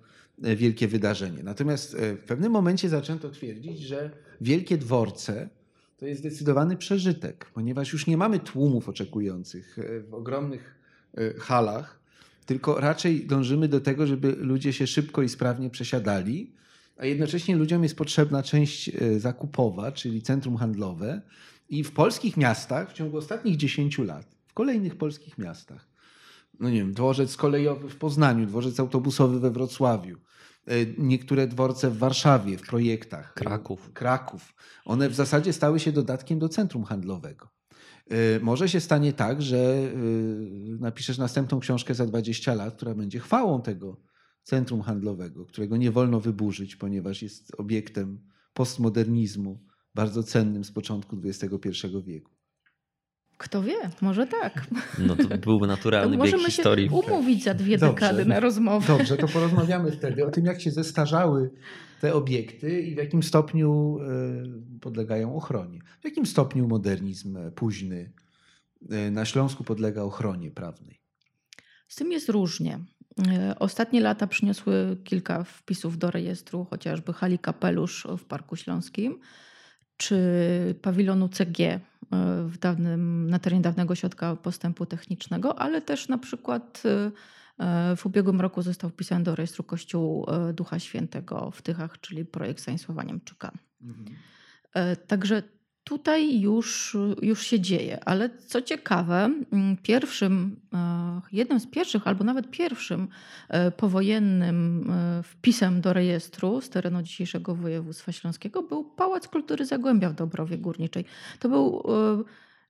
e, 0.44 0.56
wielkie 0.56 0.88
wydarzenie. 0.88 1.44
Natomiast 1.44 1.96
e, 1.96 2.16
w 2.16 2.24
pewnym 2.24 2.52
momencie 2.52 2.90
zaczęto 2.90 3.30
twierdzić, 3.30 3.80
że 3.80 4.12
wielkie 4.42 4.78
dworce 4.78 5.50
to 5.98 6.06
jest 6.06 6.22
zdecydowany 6.22 6.78
przeżytek, 6.78 7.52
ponieważ 7.54 7.94
już 7.94 8.08
nie 8.08 8.18
mamy 8.18 8.40
tłumów 8.40 8.90
oczekujących 8.90 9.78
w 10.10 10.14
ogromnych 10.14 10.76
halach, 11.38 12.00
tylko 12.46 12.80
raczej 12.80 13.26
dążymy 13.26 13.68
do 13.68 13.82
tego, 13.82 14.08
żeby 14.08 14.32
ludzie 14.32 14.74
się 14.74 14.88
szybko 14.88 15.22
i 15.22 15.30
sprawnie 15.30 15.70
przesiadali 15.70 16.52
a 16.98 17.06
jednocześnie 17.06 17.56
ludziom 17.56 17.84
jest 17.84 17.96
potrzebna 17.96 18.44
część 18.44 18.90
e, 18.90 19.20
zakupowa, 19.20 19.92
czyli 19.92 20.22
centrum 20.22 20.58
handlowe. 20.58 21.22
I 21.70 21.84
w 21.84 21.92
polskich 21.92 22.38
miastach 22.38 22.92
w 22.92 22.94
ciągu 22.94 23.18
ostatnich 23.18 23.58
10 23.58 23.98
lat, 23.98 24.36
w 24.48 24.54
kolejnych 24.54 24.96
polskich 24.96 25.38
miastach, 25.38 25.88
no 26.60 26.70
nie 26.70 26.78
wiem, 26.78 26.94
dworzec 26.94 27.38
kolejowy 27.38 27.90
w 27.90 27.96
Poznaniu, 27.96 28.46
dworzec 28.46 28.80
autobusowy 28.80 29.40
we 29.40 29.52
Wrocławiu, 29.52 30.18
e, 30.68 30.74
niektóre 30.98 31.48
dworce 31.48 31.90
w 31.90 31.98
Warszawie 31.98 32.58
w 32.58 32.62
projektach. 32.62 33.34
Kraków. 33.34 33.94
Kraków. 33.94 34.54
One 34.86 35.10
w 35.10 35.16
zasadzie 35.16 35.54
stały 35.54 35.80
się 35.80 35.92
dodatkiem 35.92 36.40
do 36.40 36.50
centrum 36.50 36.84
handlowego. 36.84 37.50
E, 38.10 38.40
może 38.40 38.70
się 38.70 38.80
stanie 38.80 39.14
tak, 39.14 39.42
że 39.42 39.92
napiszesz 40.80 41.18
następną 41.18 41.60
książkę 41.60 41.94
za 41.94 42.06
20 42.06 42.54
lat, 42.54 42.76
która 42.76 42.96
będzie 42.96 43.20
chwałą 43.20 43.62
tego 43.62 43.98
centrum 44.44 44.82
handlowego, 44.82 45.46
którego 45.46 45.78
nie 45.78 45.92
wolno 45.92 46.20
wyburzyć, 46.20 46.76
ponieważ 46.76 47.22
jest 47.22 47.56
obiektem 47.58 48.20
postmodernizmu, 48.54 49.64
bardzo 49.96 50.24
cennym 50.24 50.64
z 50.64 50.72
początku 50.72 51.18
XXI 51.26 51.70
wieku. 52.06 52.32
Kto 53.38 53.64
wie, 53.64 53.76
może 54.02 54.28
tak. 54.28 54.68
No 55.00 55.16
to 55.16 55.38
byłby 55.38 55.68
naturalny 55.68 56.18
bieg 56.18 56.38
historii. 56.46 56.90
Możemy 56.90 57.08
się 57.08 57.14
umówić 57.14 57.44
za 57.44 57.54
dwie 57.54 57.78
dobrze, 57.78 57.94
dekady 57.94 58.26
na 58.26 58.40
rozmowę. 58.40 58.98
Dobrze, 58.98 59.18
to 59.18 59.28
porozmawiamy 59.28 59.92
wtedy 59.92 60.26
o 60.26 60.32
tym, 60.32 60.46
jak 60.46 60.62
się 60.62 60.72
zestarzały 60.72 61.52
te 62.02 62.14
obiekty 62.14 62.82
i 62.82 62.96
w 62.96 62.98
jakim 62.98 63.24
stopniu 63.24 63.98
e, 64.00 64.80
podlegają 64.80 65.36
ochronie. 65.36 65.80
W 66.02 66.06
jakim 66.06 66.26
stopniu 66.26 66.68
modernizm 66.68 67.38
późny 67.56 68.14
e, 68.90 69.12
na 69.12 69.26
Śląsku 69.26 69.64
podlega 69.64 70.02
ochronie 70.02 70.52
prawnej. 70.52 71.02
Z 71.88 71.96
tym 71.96 72.12
jest 72.12 72.30
różnie. 72.30 72.80
Ostatnie 73.60 74.02
lata 74.02 74.28
przyniosły 74.28 74.98
kilka 75.04 75.44
wpisów 75.44 75.98
do 75.98 76.12
rejestru, 76.12 76.66
chociażby 76.70 77.14
hali 77.14 77.40
kapelusz 77.40 78.08
w 78.18 78.26
Parku 78.26 78.56
Śląskim 78.56 79.20
czy 79.98 80.20
pawilonu 80.82 81.30
CG 81.30 81.60
e, 81.60 81.80
w 82.48 82.58
dawnym, 82.58 83.30
na 83.30 83.40
terenie 83.40 83.62
dawnego 83.62 83.96
środka 83.96 84.36
postępu 84.36 84.86
technicznego, 84.86 85.60
ale 85.60 85.82
też 85.82 86.08
na 86.08 86.18
przykład 86.18 86.84
e, 86.86 87.12
e, 87.66 87.96
w 87.96 88.06
ubiegłym 88.06 88.42
roku 88.42 88.62
został 88.62 88.90
wpisany 88.90 89.24
do 89.24 89.36
rejestru 89.36 89.64
Kościół 89.64 90.26
Ducha 90.54 90.80
Świętego 90.80 91.52
w 91.52 91.62
Tychach, 91.62 92.00
czyli 92.02 92.26
projekt 92.26 92.62
Stanisława 92.62 93.04
Niemczyka. 93.04 93.52
Mhm. 93.82 94.16
Także 95.08 95.44
tutaj 95.84 96.40
już, 96.40 96.98
już 97.22 97.42
się 97.42 97.60
dzieje, 97.60 98.04
ale 98.06 98.30
co 98.48 98.62
ciekawe, 98.62 99.30
mm, 99.52 99.78
pierwszym, 99.78 100.56
e, 100.74 101.22
jednym 101.32 101.60
z 101.60 101.68
pierwszych, 101.68 102.08
albo 102.08 102.24
nawet 102.24 102.52
pierwszym 102.52 103.08
e, 103.50 103.72
powojennym 103.72 104.90
e, 104.92 105.24
wpisem 105.24 105.82
do 105.82 105.94
rejestru 105.94 106.62
z 106.62 106.70
terenu 106.70 107.02
dzisiejszego 107.02 107.56
województwa 107.56 108.12
śląskiego 108.12 108.62
był 108.64 108.84
Pałac 108.84 109.28
Kultury 109.28 109.66
Zagłębia 109.66 110.10
w 110.10 110.14
Dobrowie 110.14 110.58
Górniczej. 110.58 111.06
To 111.40 111.50
był 111.50 111.84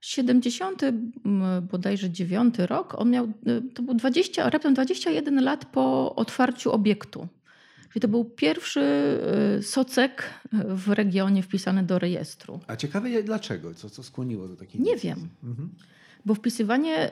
70 0.02 0.82
bodajże 1.72 2.10
9 2.10 2.56
rok, 2.60 2.96
on 2.98 3.10
miał, 3.10 3.28
to 3.74 3.84
był 3.84 3.94
20, 3.94 4.50
raptem 4.50 4.74
21 4.74 5.44
lat 5.44 5.66
po 5.66 6.16
otwarciu 6.16 6.72
obiektu. 6.72 7.28
Czyli 7.94 8.02
to 8.02 8.08
był 8.08 8.26
pierwszy 8.26 8.82
y, 9.60 9.64
socek 9.64 10.24
w 10.54 10.90
regionie 10.90 11.44
wpisany 11.44 11.84
do 11.84 12.00
rejestru. 12.00 12.60
A 12.68 12.76
ciekawe 12.76 13.24
dlaczego? 13.24 13.74
Co, 13.74 13.90
co 13.90 14.04
skłoniło 14.04 14.48
do 14.48 14.56
takiej 14.56 14.82
Nie 14.82 14.98
wiem. 14.98 15.30
Mhm. 15.44 15.70
Bo 16.26 16.36
wpisywanie 16.36 17.10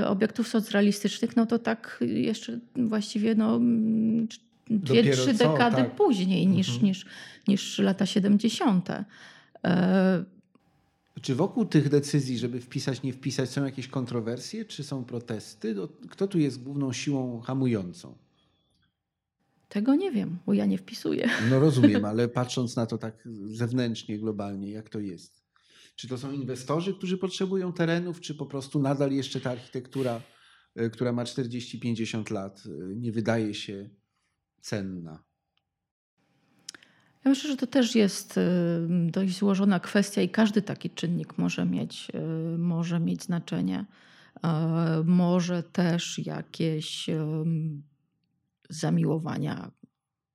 y, 0.00 0.06
obiektów 0.06 0.48
socrealistycznych, 0.48 1.36
no 1.36 1.46
to 1.46 1.58
tak 1.58 1.98
jeszcze 2.00 2.58
właściwie 2.76 3.34
no, 3.34 3.60
dwie, 4.70 5.12
trzy 5.12 5.34
dekady 5.34 5.76
tak. 5.76 5.94
później 5.94 6.46
niż, 6.46 6.68
mhm. 6.68 6.84
niż, 6.86 7.06
niż 7.48 7.78
lata 7.78 8.06
70. 8.06 8.88
E... 9.64 10.24
Czy 11.22 11.34
wokół 11.34 11.64
tych 11.64 11.88
decyzji, 11.88 12.38
żeby 12.38 12.60
wpisać, 12.60 13.02
nie 13.02 13.12
wpisać, 13.12 13.50
są 13.50 13.64
jakieś 13.64 13.88
kontrowersje, 13.88 14.64
czy 14.64 14.84
są 14.84 15.04
protesty? 15.04 15.74
Kto 16.10 16.26
tu 16.26 16.38
jest 16.38 16.62
główną 16.62 16.92
siłą 16.92 17.40
hamującą? 17.40 18.14
Tego 19.68 19.94
nie 19.94 20.12
wiem, 20.12 20.38
bo 20.46 20.54
ja 20.54 20.66
nie 20.66 20.78
wpisuję. 20.78 21.28
No 21.50 21.60
rozumiem, 21.60 22.04
ale 22.14 22.28
patrząc 22.28 22.76
na 22.76 22.86
to 22.86 22.98
tak 22.98 23.28
zewnętrznie, 23.46 24.18
globalnie, 24.18 24.70
jak 24.70 24.88
to 24.88 25.00
jest? 25.00 25.46
Czy 25.96 26.08
to 26.08 26.18
są 26.18 26.32
inwestorzy, 26.32 26.94
którzy 26.94 27.18
potrzebują 27.18 27.72
terenów, 27.72 28.20
czy 28.20 28.34
po 28.34 28.46
prostu 28.46 28.78
nadal 28.78 29.12
jeszcze 29.12 29.40
ta 29.40 29.50
architektura, 29.50 30.20
e, 30.74 30.90
która 30.90 31.12
ma 31.12 31.24
40-50 31.24 32.30
lat, 32.30 32.62
e, 32.66 32.96
nie 32.96 33.12
wydaje 33.12 33.54
się 33.54 33.90
cenna? 34.60 35.24
Ja 37.24 37.30
myślę, 37.30 37.50
że 37.50 37.56
to 37.56 37.66
też 37.66 37.94
jest 37.94 38.38
e, 38.38 38.42
dość 38.88 39.38
złożona 39.38 39.80
kwestia 39.80 40.22
i 40.22 40.28
każdy 40.28 40.62
taki 40.62 40.90
czynnik 40.90 41.38
może 41.38 41.66
mieć, 41.66 42.08
może 42.58 43.00
mieć 43.00 43.22
znaczenie. 43.22 43.84
Może 45.04 45.62
też 45.62 46.18
jakieś 46.18 47.10
zamiłowania 48.68 49.70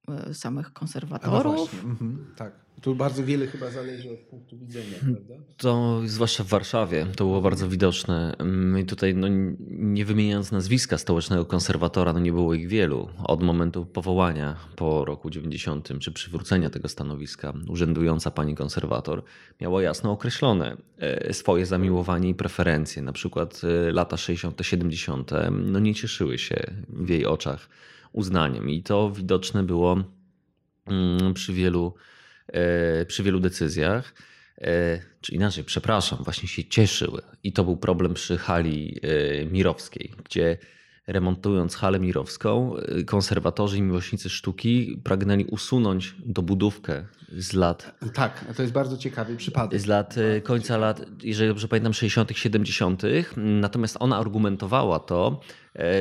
e, 0.07 0.33
samych 0.33 0.73
konserwatorów. 0.73 1.83
No 1.83 1.89
mhm, 1.89 2.33
tak. 2.35 2.61
Tu 2.81 2.95
bardzo 2.95 3.23
wiele 3.23 3.47
chyba 3.47 3.71
zależy 3.71 4.11
od 4.11 4.19
punktu 4.19 4.57
widzenia, 4.57 4.99
hmm. 4.99 5.15
prawda? 5.15 5.43
To 5.57 6.01
zwłaszcza 6.05 6.43
w 6.43 6.47
Warszawie 6.47 7.05
to 7.15 7.25
było 7.25 7.41
bardzo 7.41 7.69
widoczne. 7.69 8.35
I 8.81 8.85
tutaj, 8.85 9.15
no, 9.15 9.27
nie 9.69 10.05
wymieniając 10.05 10.51
nazwiska 10.51 10.97
stołecznego 10.97 11.45
konserwatora, 11.45 12.13
no 12.13 12.19
nie 12.19 12.31
było 12.31 12.53
ich 12.53 12.67
wielu. 12.67 13.09
Od 13.23 13.43
momentu 13.43 13.85
powołania 13.85 14.55
po 14.75 15.05
roku 15.05 15.29
90 15.29 15.99
czy 15.99 16.11
przywrócenia 16.11 16.69
tego 16.69 16.87
stanowiska, 16.87 17.53
urzędująca 17.67 18.31
pani 18.31 18.55
konserwator 18.55 19.23
miała 19.61 19.81
jasno 19.81 20.11
określone 20.11 20.77
e, 20.97 21.33
swoje 21.33 21.65
zamiłowanie 21.65 22.29
i 22.29 22.35
preferencje. 22.35 23.01
Na 23.01 23.13
przykład 23.13 23.61
e, 23.63 23.91
lata 23.91 24.17
60., 24.17 24.61
70. 24.61 25.31
no 25.51 25.79
nie 25.79 25.95
cieszyły 25.95 26.37
się 26.37 26.55
w 26.89 27.09
jej 27.09 27.25
oczach 27.25 27.69
uznaniem. 28.13 28.69
I 28.69 28.83
to 28.83 29.11
widoczne 29.11 29.63
było 29.63 30.03
mm, 30.85 31.33
przy 31.33 31.53
wielu, 31.53 31.93
e, 32.47 33.05
przy 33.05 33.23
wielu 33.23 33.39
decyzjach. 33.39 34.13
E, 34.57 34.99
czy 35.21 35.35
inaczej, 35.35 35.63
przepraszam, 35.63 36.19
właśnie 36.23 36.47
się 36.47 36.63
cieszyły. 36.63 37.21
I 37.43 37.53
to 37.53 37.63
był 37.63 37.77
problem 37.77 38.13
przy 38.13 38.37
hali 38.37 38.99
e, 39.01 39.45
mirowskiej, 39.45 40.13
gdzie 40.25 40.57
remontując 41.07 41.75
halę 41.75 41.99
mirowską, 41.99 42.75
konserwatorzy 43.05 43.77
i 43.77 43.81
miłośnicy 43.81 44.29
sztuki 44.29 45.01
pragnęli 45.03 45.45
usunąć 45.45 46.15
dobudówkę 46.25 47.05
z 47.37 47.53
lat. 47.53 47.95
Tak, 48.13 48.45
to 48.55 48.61
jest 48.61 48.73
bardzo 48.73 48.97
ciekawy 48.97 49.35
przypadek. 49.35 49.81
Z 49.81 49.85
lat 49.85 50.15
końca 50.43 50.77
lat, 50.77 51.01
jeżeli 51.23 51.49
dobrze 51.49 51.67
pamiętam, 51.67 51.93
60., 51.93 52.31
70. 52.33 53.01
Natomiast 53.37 53.97
ona 53.99 54.17
argumentowała 54.17 54.99
to, 54.99 55.41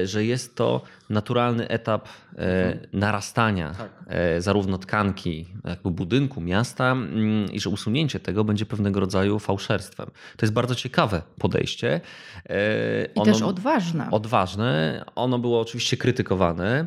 że 0.04 0.24
jest 0.24 0.56
to 0.56 0.82
naturalny 1.10 1.68
etap 1.68 2.08
e, 2.38 2.78
narastania 2.92 3.74
tak. 3.78 3.90
E, 4.06 4.40
zarówno 4.40 4.78
tkanki, 4.78 5.46
jakby 5.64 5.90
budynku 5.90 6.40
miasta 6.40 6.92
mm, 6.92 7.52
i 7.52 7.60
że 7.60 7.70
usunięcie 7.70 8.20
tego 8.20 8.44
będzie 8.44 8.66
pewnego 8.66 9.00
rodzaju 9.00 9.38
fałszerstwem. 9.38 10.06
To 10.36 10.46
jest 10.46 10.52
bardzo 10.52 10.74
ciekawe 10.74 11.22
podejście. 11.38 12.00
I 13.14 13.18
ono, 13.18 13.32
też 13.32 13.42
odważne. 13.42 14.10
Odważne. 14.10 15.04
Ono 15.14 15.38
było 15.38 15.60
oczywiście 15.60 15.96
krytykowane 15.96 16.86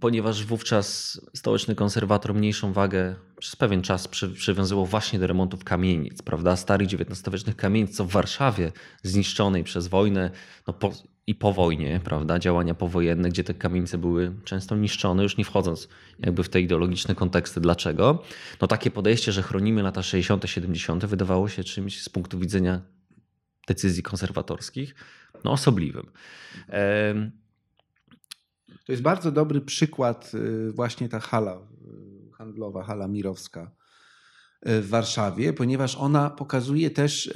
ponieważ 0.00 0.44
wówczas 0.44 1.20
stołeczny 1.34 1.74
konserwator 1.74 2.34
mniejszą 2.34 2.72
wagę 2.72 3.14
przez 3.38 3.56
pewien 3.56 3.82
czas 3.82 4.08
przy, 4.08 4.28
przywiązywał 4.30 4.86
właśnie 4.86 5.18
do 5.18 5.26
remontów 5.26 5.64
kamienic, 5.64 6.22
prawda? 6.22 6.56
Starych 6.56 6.88
XIX-wiecznych 6.88 7.56
kamienic, 7.56 7.96
co 7.96 8.04
w 8.04 8.10
Warszawie 8.10 8.72
zniszczonej 9.02 9.64
przez 9.64 9.88
wojnę 9.88 10.30
no 10.66 10.72
po, 10.72 10.92
i 11.26 11.34
po 11.34 11.52
wojnie, 11.52 12.00
prawda? 12.04 12.38
Działania 12.38 12.74
powojenne, 12.74 13.28
gdzie 13.28 13.44
te 13.44 13.54
kamienice 13.54 13.98
były 13.98 14.34
często 14.44 14.76
niszczone, 14.76 15.22
już 15.22 15.36
nie 15.36 15.44
wchodząc 15.44 15.88
jakby 16.18 16.42
w 16.42 16.48
te 16.48 16.60
ideologiczne 16.60 17.14
konteksty. 17.14 17.60
Dlaczego? 17.60 18.22
No 18.60 18.66
takie 18.66 18.90
podejście, 18.90 19.32
że 19.32 19.42
chronimy 19.42 19.82
lata 19.82 20.02
60., 20.02 20.44
70., 20.46 21.04
wydawało 21.04 21.48
się 21.48 21.64
czymś 21.64 22.02
z 22.02 22.08
punktu 22.08 22.38
widzenia 22.38 22.80
decyzji 23.68 24.02
konserwatorskich, 24.02 24.94
no 25.44 25.52
osobliwym. 25.52 26.06
To 28.84 28.92
jest 28.92 29.02
bardzo 29.02 29.32
dobry 29.32 29.60
przykład, 29.60 30.32
y, 30.34 30.72
właśnie 30.72 31.08
ta 31.08 31.20
hala 31.20 31.68
y, 32.28 32.32
handlowa, 32.32 32.82
hala 32.82 33.08
mirowska 33.08 33.70
y, 34.68 34.80
w 34.80 34.88
Warszawie, 34.88 35.52
ponieważ 35.52 35.96
ona 35.96 36.30
pokazuje 36.30 36.90
też 36.90 37.32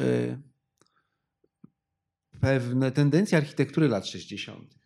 pewne 2.40 2.92
tendencje 2.92 3.38
architektury 3.38 3.88
lat 3.88 4.06
60. 4.06 4.78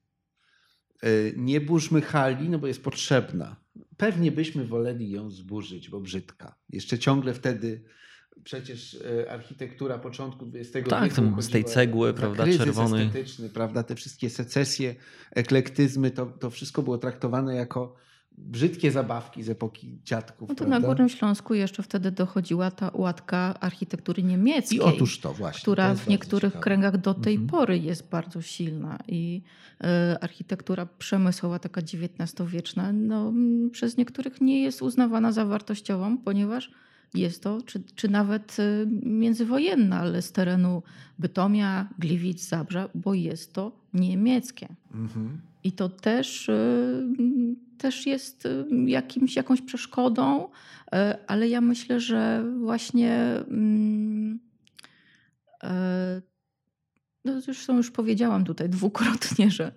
Nie 1.36 1.60
burzmy 1.60 2.00
hali, 2.00 2.48
no 2.48 2.58
bo 2.58 2.66
jest 2.66 2.82
potrzebna. 2.82 3.56
Pewnie 3.96 4.32
byśmy 4.32 4.66
woleli 4.66 5.10
ją 5.10 5.30
zburzyć, 5.30 5.90
bo 5.90 6.00
brzydka. 6.00 6.58
Jeszcze 6.68 6.98
ciągle 6.98 7.34
wtedy 7.34 7.84
przecież 8.44 8.96
e, 9.24 9.32
architektura 9.32 9.98
początku 9.98 10.46
XX 10.54 10.88
tak, 10.88 11.12
wieku. 11.12 11.42
z 11.42 11.50
tej 11.50 11.64
cegły, 11.64 12.14
prawda, 12.14 12.44
czerwonej. 12.58 13.06
estetyczny, 13.06 13.48
prawda, 13.48 13.82
te 13.82 13.94
wszystkie 13.94 14.30
secesje, 14.30 14.94
eklektyzmy, 15.30 16.10
to, 16.10 16.26
to 16.26 16.50
wszystko 16.50 16.82
było 16.82 16.98
traktowane 16.98 17.54
jako 17.54 17.96
brzydkie 18.38 18.90
zabawki 18.90 19.42
z 19.42 19.48
epoki 19.48 19.98
dziadków. 20.04 20.48
No 20.48 20.54
to 20.54 20.64
prawda? 20.64 20.78
na 20.78 20.86
Górnym 20.86 21.08
Śląsku 21.08 21.54
jeszcze 21.54 21.82
wtedy 21.82 22.10
dochodziła 22.10 22.70
ta 22.70 22.90
łatka 22.94 23.54
architektury 23.60 24.22
niemieckiej. 24.22 24.78
I 24.78 24.80
otóż 24.80 25.20
to 25.20 25.32
właśnie. 25.32 25.62
Która 25.62 25.94
w 25.94 26.08
niektórych 26.08 26.52
ciekawe. 26.52 26.64
kręgach 26.64 26.96
do 26.96 27.14
tej 27.14 27.34
mhm. 27.34 27.50
pory 27.50 27.78
jest 27.78 28.08
bardzo 28.08 28.42
silna. 28.42 28.98
I 29.08 29.42
y, 29.84 29.86
architektura 30.20 30.86
przemysłowa, 30.86 31.58
taka 31.58 31.80
XIX-wieczna, 31.80 32.92
no, 32.92 33.32
przez 33.70 33.96
niektórych 33.96 34.40
nie 34.40 34.62
jest 34.62 34.82
uznawana 34.82 35.32
za 35.32 35.44
wartościową, 35.44 36.18
ponieważ 36.18 36.70
jest 37.14 37.42
to, 37.42 37.62
czy, 37.62 37.82
czy 37.94 38.08
nawet 38.08 38.58
y, 38.58 38.86
międzywojenna, 39.02 40.00
ale 40.00 40.22
z 40.22 40.32
terenu 40.32 40.82
Bytomia, 41.18 41.88
Gliwic, 41.98 42.48
Zabrza, 42.48 42.88
bo 42.94 43.14
jest 43.14 43.52
to 43.52 43.72
niemieckie. 43.94 44.68
Mhm. 44.94 45.40
I 45.64 45.72
to 45.72 45.88
też, 45.88 46.48
y, 46.48 47.06
też 47.78 48.06
jest 48.06 48.46
y, 48.46 48.66
jakimś, 48.86 49.36
jakąś 49.36 49.62
przeszkodą, 49.62 50.48
ale 51.26 51.48
ja 51.48 51.60
myślę, 51.60 52.00
że 52.00 52.44
właśnie 52.58 53.14
mm, 53.48 54.38
no 57.24 57.40
zresztą 57.40 57.76
już 57.76 57.90
powiedziałam 57.90 58.44
tutaj 58.44 58.68
dwukrotnie, 58.68 59.50
że, 59.50 59.72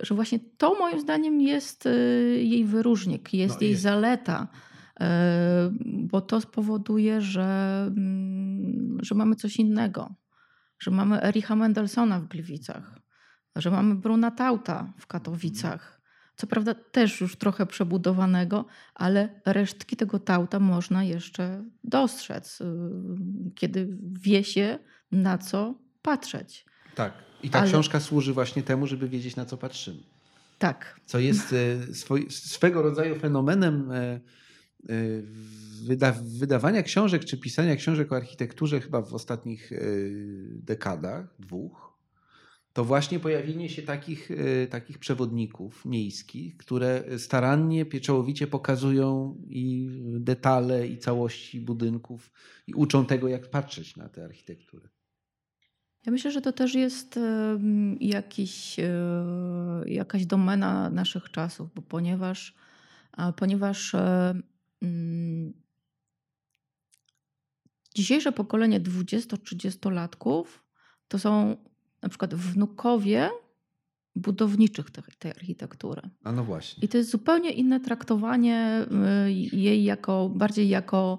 że 0.00 0.14
właśnie 0.14 0.38
to 0.58 0.78
moim 0.78 1.00
zdaniem 1.00 1.40
jest 1.40 1.88
jej 2.36 2.64
wyróżnik, 2.64 3.34
jest 3.34 3.54
no, 3.54 3.60
jej 3.60 3.70
jest. 3.70 3.82
zaleta 3.82 4.48
bo 5.82 6.20
to 6.20 6.40
spowoduje, 6.40 7.20
że, 7.20 7.82
mm, 7.96 8.98
że 9.02 9.14
mamy 9.14 9.36
coś 9.36 9.56
innego, 9.56 10.14
że 10.78 10.90
mamy 10.90 11.22
Ericha 11.22 11.56
Mendelssohna 11.56 12.20
w 12.20 12.28
Gliwicach, 12.28 12.98
że 13.56 13.70
mamy 13.70 13.94
Bruna 13.94 14.30
Tauta 14.30 14.92
w 14.98 15.06
Katowicach. 15.06 16.00
Co 16.36 16.46
prawda 16.46 16.74
też 16.74 17.20
już 17.20 17.36
trochę 17.36 17.66
przebudowanego, 17.66 18.64
ale 18.94 19.40
resztki 19.46 19.96
tego 19.96 20.18
Tauta 20.18 20.60
można 20.60 21.04
jeszcze 21.04 21.64
dostrzec, 21.84 22.60
y, 22.60 22.64
kiedy 23.54 23.98
wie 24.12 24.44
się 24.44 24.78
na 25.12 25.38
co 25.38 25.74
patrzeć. 26.02 26.66
Tak. 26.94 27.12
I 27.42 27.50
ta 27.50 27.58
ale... 27.58 27.68
książka 27.68 28.00
służy 28.00 28.32
właśnie 28.32 28.62
temu, 28.62 28.86
żeby 28.86 29.08
wiedzieć 29.08 29.36
na 29.36 29.44
co 29.44 29.56
patrzymy. 29.56 30.02
Tak. 30.58 31.00
Co 31.06 31.18
jest 31.18 31.52
e, 31.52 31.94
swego 32.30 32.82
rodzaju 32.82 33.18
fenomenem 33.18 33.90
e, 33.90 34.20
wyda, 35.86 36.14
wydawania 36.22 36.82
książek 36.82 37.24
czy 37.24 37.38
pisania 37.38 37.76
książek 37.76 38.12
o 38.12 38.16
architekturze 38.16 38.80
chyba 38.80 39.02
w 39.02 39.14
ostatnich 39.14 39.70
dekadach, 40.50 41.34
dwóch, 41.38 41.92
to 42.72 42.84
właśnie 42.84 43.20
pojawienie 43.20 43.68
się 43.68 43.82
takich, 43.82 44.28
takich 44.70 44.98
przewodników 44.98 45.84
miejskich, 45.84 46.56
które 46.56 47.04
starannie, 47.18 47.84
pieczołowicie 47.84 48.46
pokazują 48.46 49.36
i 49.48 49.88
detale, 50.20 50.86
i 50.86 50.98
całości 50.98 51.60
budynków 51.60 52.32
i 52.66 52.74
uczą 52.74 53.06
tego, 53.06 53.28
jak 53.28 53.50
patrzeć 53.50 53.96
na 53.96 54.08
tę 54.08 54.24
architekturę. 54.24 54.88
Ja 56.06 56.12
myślę, 56.12 56.30
że 56.30 56.40
to 56.40 56.52
też 56.52 56.74
jest 56.74 57.18
jakiś, 58.00 58.78
e, 58.78 58.84
jakaś 59.86 60.26
domena 60.26 60.90
naszych 60.90 61.30
czasów, 61.30 61.74
bo 61.74 61.82
ponieważ, 61.82 62.54
ponieważ 63.36 63.94
e, 63.94 64.34
dzisiejsze 67.94 68.32
pokolenie 68.32 68.80
20-30-latków 68.80 70.44
to 71.08 71.18
są 71.18 71.56
na 72.02 72.08
przykład 72.08 72.34
wnukowie 72.34 73.30
budowniczych 74.16 74.90
tej 75.18 75.30
architektury. 75.30 76.02
A 76.24 76.32
no 76.32 76.44
właśnie. 76.44 76.84
I 76.84 76.88
to 76.88 76.98
jest 76.98 77.10
zupełnie 77.10 77.50
inne 77.50 77.80
traktowanie 77.80 78.86
y, 79.26 79.32
jej 79.32 79.84
jako 79.84 80.28
bardziej 80.28 80.68
jako 80.68 81.18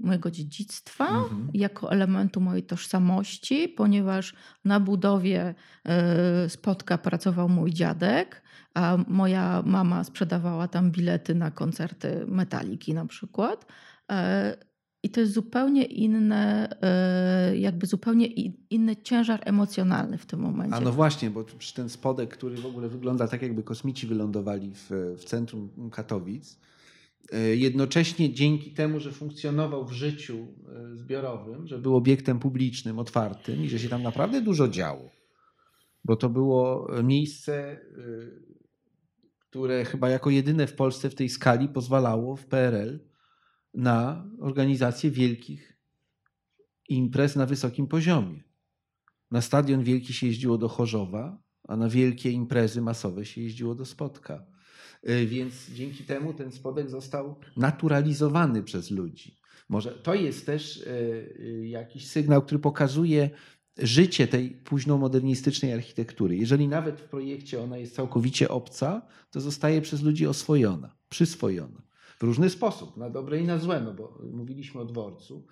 mojego 0.00 0.30
dziedzictwa, 0.30 1.08
mhm. 1.08 1.48
jako 1.54 1.92
elementu 1.92 2.40
mojej 2.40 2.62
tożsamości, 2.62 3.68
ponieważ 3.68 4.34
na 4.64 4.80
budowie 4.80 5.54
e, 5.84 6.48
spotka 6.48 6.98
pracował 6.98 7.48
mój 7.48 7.72
dziadek, 7.72 8.42
a 8.74 8.98
moja 9.08 9.62
mama 9.66 10.04
sprzedawała 10.04 10.68
tam 10.68 10.90
bilety 10.90 11.34
na 11.34 11.50
koncerty 11.50 12.24
metaliki 12.28 12.94
na 12.94 13.06
przykład. 13.06 13.66
E, 14.10 14.56
i 15.02 15.10
to 15.10 15.20
jest 15.20 15.32
zupełnie 15.32 15.84
inne, 15.84 16.68
e, 16.82 17.56
jakby 17.56 17.86
zupełnie 17.86 18.26
inny 18.70 18.96
ciężar 18.96 19.40
emocjonalny 19.44 20.18
w 20.18 20.26
tym 20.26 20.40
momencie. 20.40 20.76
A 20.76 20.80
no 20.80 20.92
właśnie, 20.92 21.30
bo 21.30 21.44
ten 21.74 21.88
spodek, 21.88 22.30
który 22.30 22.56
w 22.56 22.66
ogóle 22.66 22.88
wygląda 22.88 23.28
tak, 23.28 23.42
jakby 23.42 23.62
kosmici 23.62 24.06
wylądowali 24.06 24.72
w, 24.74 24.90
w 25.18 25.24
centrum 25.24 25.90
Katowic, 25.90 26.52
e, 26.52 26.75
jednocześnie 27.54 28.34
dzięki 28.34 28.72
temu, 28.72 29.00
że 29.00 29.12
funkcjonował 29.12 29.86
w 29.86 29.92
życiu 29.92 30.46
e, 30.68 30.96
zbiorowym, 30.96 31.66
że 31.66 31.78
był 31.78 31.96
obiektem 31.96 32.38
publicznym, 32.38 32.98
otwartym 32.98 33.64
i 33.64 33.68
że 33.68 33.78
się 33.78 33.88
tam 33.88 34.02
naprawdę 34.02 34.42
dużo 34.42 34.68
działo, 34.68 35.10
bo 36.04 36.16
to 36.16 36.28
było 36.28 36.88
miejsce, 37.02 37.80
które 39.38 39.84
chyba 39.84 40.10
jako 40.10 40.30
jedyne 40.30 40.66
w 40.66 40.74
Polsce 40.74 41.10
w 41.10 41.14
tej 41.14 41.28
skali 41.28 41.68
pozwalało 41.68 42.36
w 42.36 42.46
PRL 42.46 43.00
na 43.74 44.30
organizację 44.40 45.10
wielkich 45.10 45.76
imprez 46.88 47.36
na 47.36 47.46
wysokim 47.46 47.86
poziomie. 47.86 48.42
Na 49.30 49.40
stadion 49.40 49.82
wielki 49.82 50.12
się 50.12 50.26
jeździło 50.26 50.58
do 50.58 50.68
Chorzowa, 50.68 51.42
a 51.68 51.76
na 51.76 51.88
wielkie 51.88 52.30
imprezy 52.30 52.82
masowe 52.82 53.24
się 53.24 53.40
jeździło 53.40 53.74
do 53.74 53.84
Spotka. 53.84 54.46
Y, 55.08 55.26
więc 55.26 55.70
dzięki 55.70 56.04
temu 56.04 56.34
ten 56.34 56.52
spodek 56.52 56.90
został 56.90 57.34
naturalizowany 57.56 58.62
przez 58.62 58.90
ludzi. 58.90 59.38
Może 59.68 59.90
to 59.90 60.14
jest 60.14 60.46
też 60.46 60.76
y, 60.76 60.86
y, 61.40 61.68
jakiś 61.68 62.08
sygnał, 62.08 62.42
który 62.42 62.58
pokazuje 62.58 63.30
życie 63.78 64.28
tej 64.28 64.50
późnomodernistycznej 64.50 65.72
architektury. 65.72 66.36
Jeżeli 66.36 66.68
nawet 66.68 67.00
w 67.00 67.04
projekcie 67.04 67.62
ona 67.62 67.78
jest 67.78 67.94
całkowicie 67.94 68.48
obca, 68.48 69.06
to 69.30 69.40
zostaje 69.40 69.80
przez 69.80 70.02
ludzi 70.02 70.26
oswojona, 70.26 70.96
przyswojona 71.08 71.82
w 72.18 72.22
różny 72.22 72.50
sposób, 72.50 72.96
na 72.96 73.10
dobre 73.10 73.40
i 73.40 73.44
na 73.44 73.58
złe, 73.58 73.80
no 73.80 73.94
bo 73.94 74.18
mówiliśmy 74.32 74.80
o 74.80 74.84
dworcu. 74.84 75.46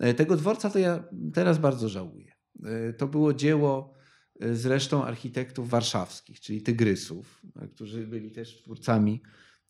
E, 0.00 0.14
tego 0.14 0.36
dworca 0.36 0.70
to 0.70 0.78
ja 0.78 1.04
teraz 1.34 1.58
bardzo 1.58 1.88
żałuję. 1.88 2.32
E, 2.64 2.92
to 2.92 3.06
było 3.06 3.34
dzieło 3.34 3.93
e, 4.40 4.54
zresztą 4.54 5.04
architektów 5.04 5.70
warszawskich, 5.70 6.40
czyli 6.40 6.62
Tygrysów, 6.62 7.42
którzy 7.74 8.06
byli 8.06 8.30
też 8.30 8.62
twórcami 8.62 9.20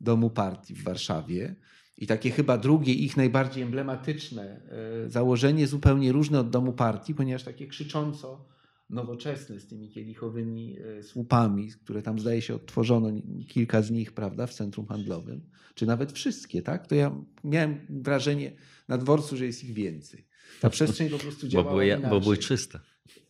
Domu 0.01 0.31
Partii 0.31 0.75
w 0.75 0.83
Warszawie. 0.83 1.55
I 1.97 2.07
takie 2.07 2.31
chyba 2.31 2.59
drugie 2.59 2.93
ich 2.93 3.17
najbardziej 3.17 3.63
emblematyczne 3.63 4.61
założenie, 5.07 5.67
zupełnie 5.67 6.13
różne 6.13 6.41
od 6.41 6.51
Domu 6.51 6.73
Partii, 6.73 7.15
ponieważ 7.15 7.43
takie 7.43 7.67
krzycząco 7.67 8.49
nowoczesny 8.91 9.61
z 9.61 9.67
tymi 9.67 9.89
kielichowymi 9.89 10.77
słupami, 11.03 11.71
które 11.71 12.03
tam 12.03 12.19
zdaje 12.19 12.43
się 12.43 12.55
odtworzono 12.55 13.09
kilka 13.49 13.83
z 13.83 13.91
nich, 13.91 14.13
prawda, 14.13 14.47
w 14.47 14.55
centrum 14.55 14.87
handlowym, 14.87 15.41
czy 15.75 15.87
nawet 15.87 16.13
wszystkie, 16.13 16.63
tak? 16.63 16.87
To 16.87 16.95
ja 16.95 17.17
miałem 17.45 17.81
wrażenie 17.91 18.53
na 18.89 18.99
dworcu, 18.99 19.37
że 19.37 19.47
jest 19.47 19.65
ich 19.65 19.73
więcej. 19.73 20.27
Ta 20.61 20.71
przestrzeń 20.71 21.11
po 21.11 21.19
prostu 21.19 21.49
działała 21.49 21.71
bo 21.71 21.79
były, 21.79 22.11
bo 22.11 22.21
były 22.21 22.37
czyste. 22.37 22.81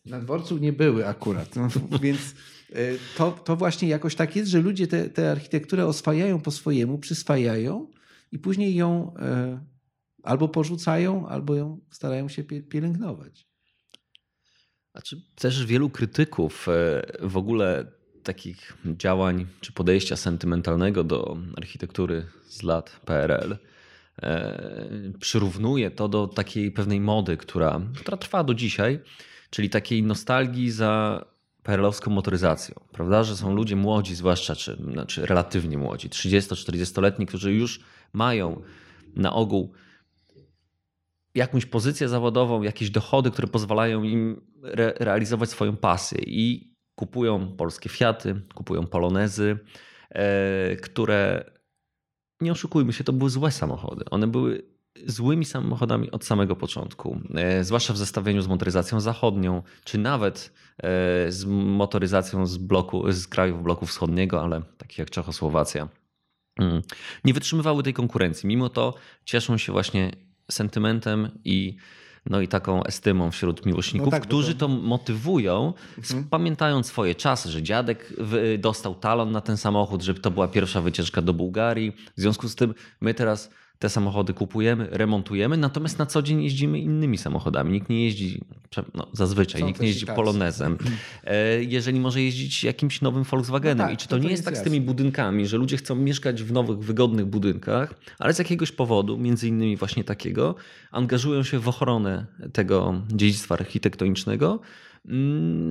Na 0.05 0.19
dworcu 0.19 0.57
nie 0.57 0.73
były 0.73 1.07
akurat, 1.07 1.55
no, 1.55 1.67
więc 2.01 2.35
e, 2.73 2.75
to, 3.17 3.31
to 3.31 3.55
właśnie 3.55 3.87
jakoś 3.87 4.15
tak 4.15 4.35
jest, 4.35 4.51
że 4.51 4.61
ludzie 4.61 4.87
tę 4.87 5.31
architekturę 5.31 5.85
oswajają 5.85 6.41
po 6.41 6.51
swojemu, 6.51 6.97
przyswajają 6.97 7.87
i 8.31 8.39
później 8.39 8.75
ją 8.75 9.13
e, 9.19 9.59
albo 10.23 10.47
porzucają, 10.47 11.27
albo 11.27 11.55
ją 11.55 11.79
starają 11.91 12.29
się 12.29 12.43
pielęgnować. 12.43 13.47
Znaczy, 14.91 15.21
też 15.35 15.65
wielu 15.65 15.89
krytyków 15.89 16.67
e, 16.69 17.01
w 17.19 17.37
ogóle 17.37 17.91
takich 18.23 18.77
działań 18.85 19.47
czy 19.61 19.73
podejścia 19.73 20.15
sentymentalnego 20.15 21.03
do 21.03 21.37
architektury 21.57 22.25
z 22.47 22.63
lat 22.63 22.99
PRL 23.05 23.57
przyrównuje 25.19 25.91
to 25.91 26.07
do 26.07 26.27
takiej 26.27 26.71
pewnej 26.71 26.99
mody, 26.99 27.37
która, 27.37 27.81
która 27.95 28.17
trwa 28.17 28.43
do 28.43 28.53
dzisiaj, 28.53 28.99
czyli 29.55 29.69
takiej 29.69 30.03
nostalgii 30.03 30.71
za 30.71 31.25
PRL-owską 31.63 32.11
motoryzacją. 32.11 32.75
Prawda, 32.91 33.23
że 33.23 33.37
są 33.37 33.55
ludzie 33.55 33.75
młodzi, 33.75 34.15
zwłaszcza, 34.15 34.55
czy 34.55 34.77
znaczy 34.91 35.25
relatywnie 35.25 35.77
młodzi, 35.77 36.09
30-40-letni, 36.09 37.25
którzy 37.25 37.53
już 37.53 37.79
mają 38.13 38.61
na 39.15 39.33
ogół 39.33 39.73
jakąś 41.35 41.65
pozycję 41.65 42.09
zawodową, 42.09 42.61
jakieś 42.61 42.89
dochody, 42.89 43.31
które 43.31 43.47
pozwalają 43.47 44.03
im 44.03 44.41
re 44.63 44.93
realizować 44.99 45.49
swoją 45.49 45.77
pasję 45.77 46.21
i 46.27 46.73
kupują 46.95 47.55
polskie 47.57 47.89
Fiaty, 47.89 48.41
kupują 48.55 48.87
Polonezy, 48.87 49.59
e, 50.09 50.75
które 50.75 51.51
nie 52.41 52.51
oszukujmy 52.51 52.93
się, 52.93 53.03
to 53.03 53.13
były 53.13 53.29
złe 53.29 53.51
samochody. 53.51 54.05
One 54.05 54.27
były 54.27 54.74
złymi 55.05 55.45
samochodami 55.45 56.11
od 56.11 56.25
samego 56.25 56.55
początku, 56.55 57.19
e, 57.35 57.63
zwłaszcza 57.63 57.93
w 57.93 57.97
zestawieniu 57.97 58.41
z 58.41 58.47
motoryzacją 58.47 58.99
zachodnią, 58.99 59.63
czy 59.83 59.97
nawet 59.97 60.53
e, 60.77 61.31
z 61.31 61.45
motoryzacją 61.45 62.45
z, 62.45 62.57
bloku, 62.57 63.11
z 63.11 63.27
krajów 63.27 63.63
bloku 63.63 63.85
wschodniego, 63.85 64.41
ale 64.41 64.61
takich 64.77 64.97
jak 64.97 65.09
Czechosłowacja. 65.09 65.87
Mm. 66.59 66.81
Nie 67.25 67.33
wytrzymywały 67.33 67.83
tej 67.83 67.93
konkurencji. 67.93 68.47
Mimo 68.47 68.69
to 68.69 68.93
cieszą 69.25 69.57
się 69.57 69.71
właśnie 69.71 70.11
sentymentem 70.51 71.29
i, 71.45 71.75
no 72.25 72.41
i 72.41 72.47
taką 72.47 72.83
estymą 72.83 73.31
wśród 73.31 73.65
miłośników, 73.65 74.07
no 74.07 74.11
tak, 74.11 74.23
którzy 74.23 74.55
to... 74.55 74.59
to... 74.59 74.67
motywują, 74.67 75.73
mhm. 75.97 76.23
pamiętając 76.23 76.87
swoje 76.87 77.15
czasy, 77.15 77.51
że 77.51 77.63
dziadek 77.63 78.13
dostał 78.59 78.95
talon 78.95 79.31
na 79.31 79.41
ten 79.41 79.57
samochód, 79.57 80.03
że 80.03 80.13
to 80.13 80.31
była 80.31 80.47
pierwsza 80.47 80.81
wycieczka 80.81 81.21
do 81.21 81.33
Bułgarii. 81.33 81.91
W 82.17 82.21
związku 82.21 82.47
z 82.47 82.55
tym 82.55 82.73
my 83.01 83.13
teraz 83.13 83.49
te 83.79 83.89
samochody 83.89 84.33
kupujemy, 84.33 84.87
remontujemy, 84.91 85.57
natomiast 85.57 85.99
na 85.99 86.05
co 86.05 86.21
dzień 86.21 86.43
jeździmy 86.43 86.79
innymi 86.79 87.17
samochodami. 87.17 87.71
Nikt 87.71 87.89
nie 87.89 88.03
jeździ, 88.03 88.41
no, 88.93 89.07
zazwyczaj, 89.13 89.61
Są 89.61 89.67
nikt 89.67 89.81
nie 89.81 89.87
jeździ 89.87 90.05
Polonezem. 90.05 90.77
E, 91.23 91.63
jeżeli 91.63 91.99
może 91.99 92.21
jeździć 92.21 92.63
jakimś 92.63 93.01
nowym 93.01 93.23
Volkswagenem. 93.23 93.77
No 93.77 93.83
tak, 93.83 93.93
I 93.93 93.97
czy 93.97 94.07
to, 94.07 94.17
to 94.17 94.23
nie 94.23 94.29
jest 94.29 94.45
tak 94.45 94.57
z 94.57 94.61
tymi 94.61 94.81
budynkami, 94.81 95.47
że 95.47 95.57
ludzie 95.57 95.77
chcą 95.77 95.95
mieszkać 95.95 96.43
w 96.43 96.51
nowych, 96.51 96.79
wygodnych 96.79 97.25
budynkach, 97.25 97.93
ale 98.19 98.33
z 98.33 98.39
jakiegoś 98.39 98.71
powodu, 98.71 99.17
między 99.17 99.47
innymi 99.47 99.77
właśnie 99.77 100.03
takiego, 100.03 100.55
angażują 100.91 101.43
się 101.43 101.59
w 101.59 101.67
ochronę 101.67 102.25
tego 102.53 103.01
dziedzictwa 103.09 103.55
architektonicznego, 103.55 104.59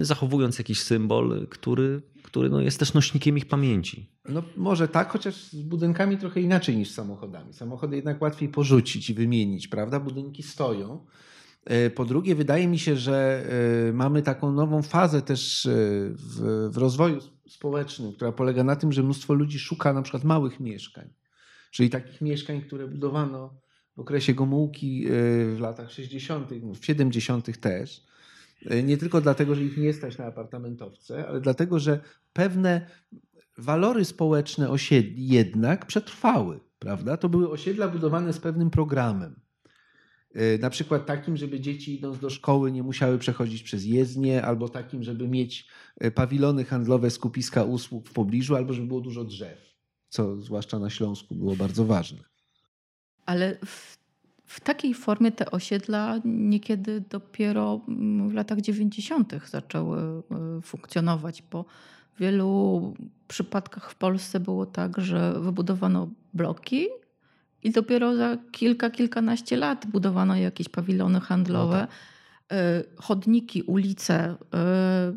zachowując 0.01 0.59
jakiś 0.59 0.81
symbol, 0.81 1.47
który 1.51 2.03
który 2.35 2.51
no 2.51 2.61
jest 2.61 2.79
też 2.79 2.95
nośnikiem 2.95 3.39
ich 3.39 3.47
pamięci. 3.47 4.11
No 4.29 4.43
może 4.57 4.89
tak, 4.89 5.11
chociaż 5.11 5.35
z 5.35 5.63
budynkami 5.63 6.19
trochę 6.19 6.41
inaczej 6.41 6.77
niż 6.77 6.91
z 6.91 6.95
samochodami. 6.95 7.53
Samochody 7.53 7.97
jednak 7.97 8.23
łatwiej 8.23 8.49
porzucić 8.49 9.11
i 9.11 9.15
wymienić, 9.15 9.69
prawda? 9.69 10.01
Budynki 10.01 10.43
stoją. 10.43 11.05
Po 11.95 12.05
drugie, 12.05 12.35
wydaje 12.35 12.69
mi 12.69 12.79
się, 12.79 12.97
że 12.97 13.47
mamy 13.93 14.23
taką 14.23 14.53
nową 14.53 14.83
fazę 14.83 15.23
też 15.23 15.69
w, 16.11 16.69
w 16.73 16.77
rozwoju 16.77 17.19
społecznym, 17.49 18.13
która 18.13 18.33
polega 18.33 18.65
na 18.65 18.77
tym, 18.77 18.93
że 18.93 19.03
mnóstwo 19.03 19.35
ludzi 19.35 19.59
szuka 19.59 19.93
na 19.93 20.03
przykład 20.03 20.25
małych 20.25 20.61
mieszkań, 20.61 21.09
czyli 21.71 21.91
takich 21.91 22.21
mieszkań, 22.21 22.63
które 22.63 22.89
budowano 22.89 23.61
w 23.97 24.01
okresie 24.01 24.35
Gomułki 24.35 25.07
w 25.55 25.57
latach 25.61 25.91
60., 25.91 26.51
w 26.81 26.85
70. 26.85 27.61
też. 27.61 28.07
Nie 28.85 28.97
tylko 28.97 29.21
dlatego, 29.21 29.55
że 29.55 29.63
ich 29.63 29.77
nie 29.77 29.93
stać 29.93 30.19
na 30.19 30.25
apartamentowce, 30.25 31.29
ale 31.29 31.41
dlatego, 31.41 31.79
że 31.79 32.01
pewne 32.33 32.87
walory 33.59 34.05
społeczne 34.05 34.71
osiedli 34.71 35.29
jednak 35.29 35.87
przetrwały. 35.87 36.61
Prawda? 36.79 37.17
To 37.17 37.29
były 37.29 37.51
osiedla 37.51 37.89
budowane 37.89 38.33
z 38.33 38.39
pewnym 38.39 38.71
programem. 38.71 39.41
E, 40.35 40.59
na 40.59 40.71
przykład 40.71 41.07
takim, 41.07 41.37
żeby 41.37 41.61
dzieci 41.61 41.95
idąc 41.95 42.19
do 42.19 42.31
szkoły 42.31 42.73
nie 42.73 42.83
musiały 42.83 43.19
przechodzić 43.19 43.63
przez 43.63 43.85
jezdnię, 43.85 44.43
albo 44.43 44.69
takim, 44.69 45.03
żeby 45.03 45.29
mieć 45.29 45.69
e, 45.99 46.11
pawilony 46.11 46.65
handlowe, 46.65 47.11
skupiska 47.11 47.65
usług 47.65 48.09
w 48.09 48.13
pobliżu, 48.13 48.57
albo 48.57 48.73
żeby 48.73 48.87
było 48.87 49.01
dużo 49.01 49.25
drzew, 49.25 49.75
co 50.09 50.41
zwłaszcza 50.41 50.79
na 50.79 50.91
Śląsku 50.91 51.35
było 51.35 51.57
bardzo 51.57 51.85
ważne. 51.85 52.25
Ale 53.27 53.59
w, 54.55 54.61
takiej 54.61 54.95
formie 54.95 55.33
te 55.33 55.51
osiedla 55.51 56.21
niekiedy 56.25 57.01
dopiero 57.11 57.81
w 58.29 58.35
latach 58.35 58.61
90. 58.61 59.35
zaczęły 59.51 59.99
e, 59.99 60.23
funkcjonować, 60.63 61.43
bo 61.51 61.65
w 62.15 62.21
wielu 62.21 62.95
przypadkach 63.29 63.91
w 63.91 63.95
Polsce 63.95 64.41
było 64.41 64.67
tak, 64.67 65.01
że 65.01 65.41
wybudowano 65.41 66.09
bloki 66.35 66.87
i 67.63 67.71
dopiero 67.71 68.17
za 68.17 68.39
kilka, 68.53 68.91
kilkanaście 68.91 69.57
lat 69.57 69.87
budowano 69.87 70.37
jakieś 70.37 70.69
pawilony 70.69 71.21
handlowe, 71.21 71.81
no 71.81 71.87
tak. 71.87 71.97
Chodniki, 72.97 73.63
ulice. 73.63 74.37
E, 74.55 75.13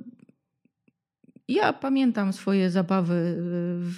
ja 1.48 1.74
pamiętam 1.74 2.34
swoje 2.34 2.72
zabawy 2.72 3.36
w, 3.80 3.96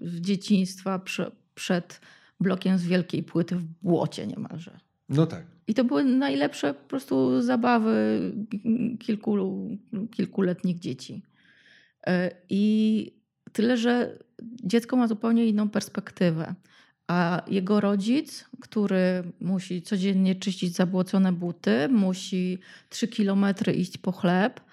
w 0.00 0.20
dzieciństwa 0.20 0.98
prze, 0.98 1.30
przed 1.54 2.00
blokiem 2.40 2.78
z 2.78 2.84
wielkiej 2.84 3.22
płyty 3.22 3.56
w 3.56 3.64
błocie 3.64 4.26
niemalże. 4.26 4.78
No 5.08 5.26
tak. 5.26 5.46
I 5.66 5.74
to 5.74 5.84
były 5.84 6.04
najlepsze 6.04 6.74
po 6.74 6.88
prostu 6.88 7.42
zabawy 7.42 8.20
kilku, 9.00 9.36
kilkuletnich 10.10 10.78
dzieci. 10.78 11.22
I 12.48 13.12
tyle, 13.52 13.76
że 13.76 14.18
dziecko 14.64 14.96
ma 14.96 15.08
zupełnie 15.08 15.46
inną 15.46 15.68
perspektywę. 15.68 16.54
A 17.06 17.42
jego 17.46 17.80
rodzic, 17.80 18.44
który 18.60 19.32
musi 19.40 19.82
codziennie 19.82 20.34
czyścić 20.34 20.74
zabłocone 20.74 21.32
buty, 21.32 21.88
musi 21.88 22.58
trzy 22.88 23.08
kilometry 23.08 23.72
iść 23.72 23.98
po 23.98 24.12
chleb, 24.12 24.60
e, 24.60 24.67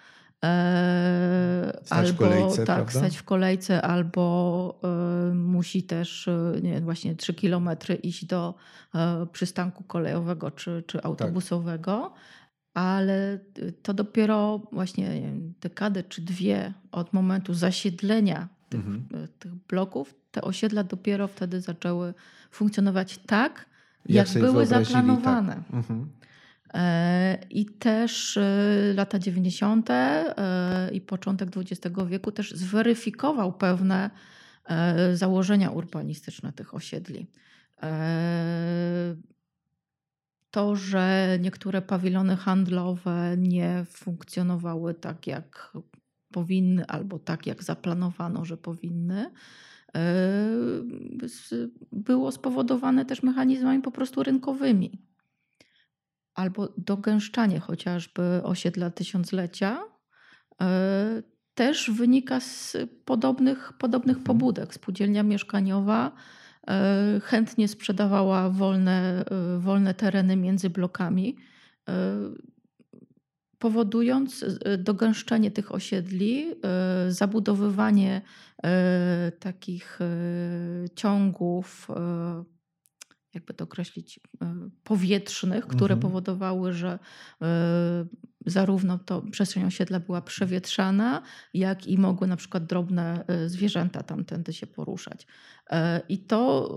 stać 1.83 2.07
albo 2.07 2.13
w 2.13 2.17
kolejce, 2.17 2.65
tak, 2.65 2.93
stać 2.93 3.17
w 3.17 3.23
kolejce, 3.23 3.81
albo 3.81 4.79
e, 4.83 5.33
musi 5.33 5.83
też 5.83 6.27
e, 6.27 6.59
nie, 6.61 6.81
właśnie 6.81 7.15
trzy 7.15 7.33
kilometry 7.33 7.95
iść 7.95 8.25
do 8.25 8.53
e, 8.95 9.27
przystanku 9.31 9.83
kolejowego 9.83 10.51
czy, 10.51 10.83
czy 10.87 10.97
tak. 10.97 11.05
autobusowego. 11.05 12.11
Tak. 12.13 12.21
Ale 12.73 13.39
to 13.81 13.93
dopiero 13.93 14.61
właśnie 14.71 15.21
wiem, 15.21 15.53
dekadę 15.61 16.03
czy 16.03 16.21
dwie 16.21 16.73
od 16.91 17.13
momentu 17.13 17.53
zasiedlenia 17.53 18.47
tych, 18.69 18.79
mhm. 18.79 19.23
E, 19.23 19.27
tych 19.27 19.53
bloków, 19.55 20.15
te 20.31 20.41
osiedla 20.41 20.83
dopiero 20.83 21.27
wtedy 21.27 21.61
zaczęły 21.61 22.13
funkcjonować 22.51 23.17
tak, 23.17 23.65
jak, 24.05 24.35
jak 24.35 24.43
były 24.43 24.65
zaplanowane. 24.65 25.55
Tak. 25.55 25.73
Mhm. 25.73 26.09
I 27.49 27.65
też 27.65 28.37
e, 28.37 28.93
lata 28.95 29.19
90. 29.19 29.89
i 30.91 31.01
początek 31.01 31.49
XX 31.57 31.95
wieku 32.07 32.31
też 32.31 32.51
zweryfikował 32.51 33.53
pewne 33.53 34.09
założenia 35.13 35.71
urbanistyczne 35.71 36.53
tych 36.53 36.73
osiedli. 36.73 37.27
To, 40.51 40.75
że 40.75 41.37
niektóre 41.41 41.81
pawilony 41.81 42.37
handlowe 42.37 43.35
nie 43.37 43.85
funkcjonowały 43.89 44.93
tak, 44.93 45.27
jak 45.27 45.77
powinny, 46.31 46.85
albo 46.85 47.19
tak, 47.19 47.47
jak 47.47 47.63
zaplanowano, 47.63 48.45
że 48.45 48.57
powinny, 48.57 49.31
było 51.91 52.31
spowodowane 52.31 53.05
też 53.05 53.23
mechanizmami 53.23 53.81
po 53.81 53.91
prostu 53.91 54.23
rynkowymi. 54.23 55.01
Albo 56.35 56.69
dogęszczanie 56.77 57.59
chociażby 57.59 58.41
osiedla 58.43 58.89
tysiąclecia 58.89 59.79
e, 60.61 61.23
też 61.55 61.91
wynika 61.91 62.39
z 62.39 62.77
podobnych, 63.05 63.73
podobnych 63.79 64.17
mhm. 64.17 64.25
pobudek. 64.25 64.73
Spółdzielnia 64.73 65.23
mieszkaniowa 65.23 66.11
e, 66.67 67.19
chętnie 67.23 67.67
sprzedawała 67.67 68.49
wolne, 68.49 69.25
wolne 69.59 69.93
tereny 69.93 70.35
między 70.35 70.69
blokami 70.69 71.35
powodując 73.65 74.45
e, 74.65 74.77
dogęszczenie 74.77 75.51
tych 75.51 75.71
osiedli, 75.71 76.45
e, 76.51 77.11
zabudowywanie 77.11 78.21
e, 78.63 79.31
takich 79.39 79.99
ciągów, 80.95 81.87
jakby 83.35 83.53
to 83.53 83.63
określić, 83.63 84.19
powietrznych, 84.83 85.67
które 85.67 85.93
mhm. 85.93 85.99
powodowały, 86.01 86.73
że 86.73 86.99
zarówno 88.45 88.99
to 88.99 89.21
przestrzeń 89.21 89.65
osiedla 89.65 89.99
była 89.99 90.21
przewietrzana, 90.21 91.21
jak 91.53 91.87
i 91.87 91.97
mogły 91.97 92.27
na 92.27 92.35
przykład 92.35 92.65
drobne 92.65 93.25
zwierzęta 93.47 94.03
tamtędy 94.03 94.53
się 94.53 94.67
poruszać. 94.67 95.27
I 96.09 96.17
to 96.17 96.69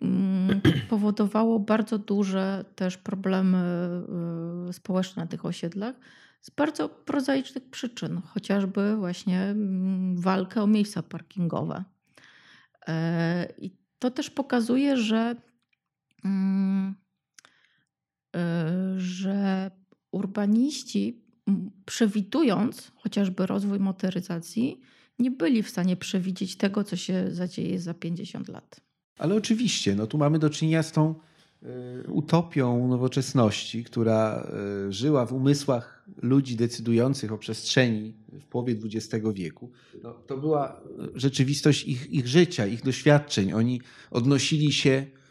mm, 0.00 0.60
powodowało 0.90 1.58
bardzo 1.58 1.98
duże 1.98 2.64
też 2.74 2.96
problemy 2.96 3.62
społeczne 4.72 5.22
na 5.22 5.26
tych 5.26 5.44
osiedlach 5.44 5.94
z 6.44 6.50
bardzo 6.50 6.88
prozaicznych 6.88 7.70
przyczyn, 7.70 8.20
chociażby 8.26 8.96
właśnie 8.96 9.40
mm, 9.42 10.16
walkę 10.16 10.62
o 10.62 10.66
miejsca 10.66 11.02
parkingowe. 11.02 11.84
E, 12.88 13.52
I 13.58 13.76
to 13.98 14.10
też 14.10 14.30
pokazuje, 14.30 14.96
że, 14.96 15.16
e, 15.16 15.36
że 18.96 19.70
urbaniści, 20.12 21.24
przewidując 21.84 22.92
chociażby 22.96 23.46
rozwój 23.46 23.78
motoryzacji, 23.78 24.80
nie 25.18 25.30
byli 25.30 25.62
w 25.62 25.70
stanie 25.70 25.96
przewidzieć 25.96 26.56
tego, 26.56 26.84
co 26.84 26.96
się 26.96 27.30
zadzieje 27.30 27.80
za 27.80 27.94
50 27.94 28.48
lat. 28.48 28.80
Ale 29.18 29.34
oczywiście, 29.34 29.94
no 29.94 30.06
tu 30.06 30.18
mamy 30.18 30.38
do 30.38 30.50
czynienia 30.50 30.82
z 30.82 30.92
tą 30.92 31.14
y, 32.04 32.12
utopią 32.12 32.88
nowoczesności, 32.88 33.84
która 33.84 34.46
y, 34.88 34.92
żyła 34.92 35.26
w 35.26 35.32
umysłach 35.32 36.04
ludzi 36.22 36.56
decydujących 36.56 37.32
o 37.32 37.38
przestrzeni 37.38 38.14
w 38.40 38.46
połowie 38.46 38.76
XX 38.84 39.24
wieku, 39.34 39.70
no, 40.02 40.12
to 40.12 40.36
była 40.36 40.80
rzeczywistość 41.14 41.84
ich, 41.84 42.10
ich 42.10 42.28
życia, 42.28 42.66
ich 42.66 42.82
doświadczeń. 42.82 43.52
Oni 43.52 43.80
odnosili 44.10 44.72
się 44.72 44.90
e, 44.90 45.23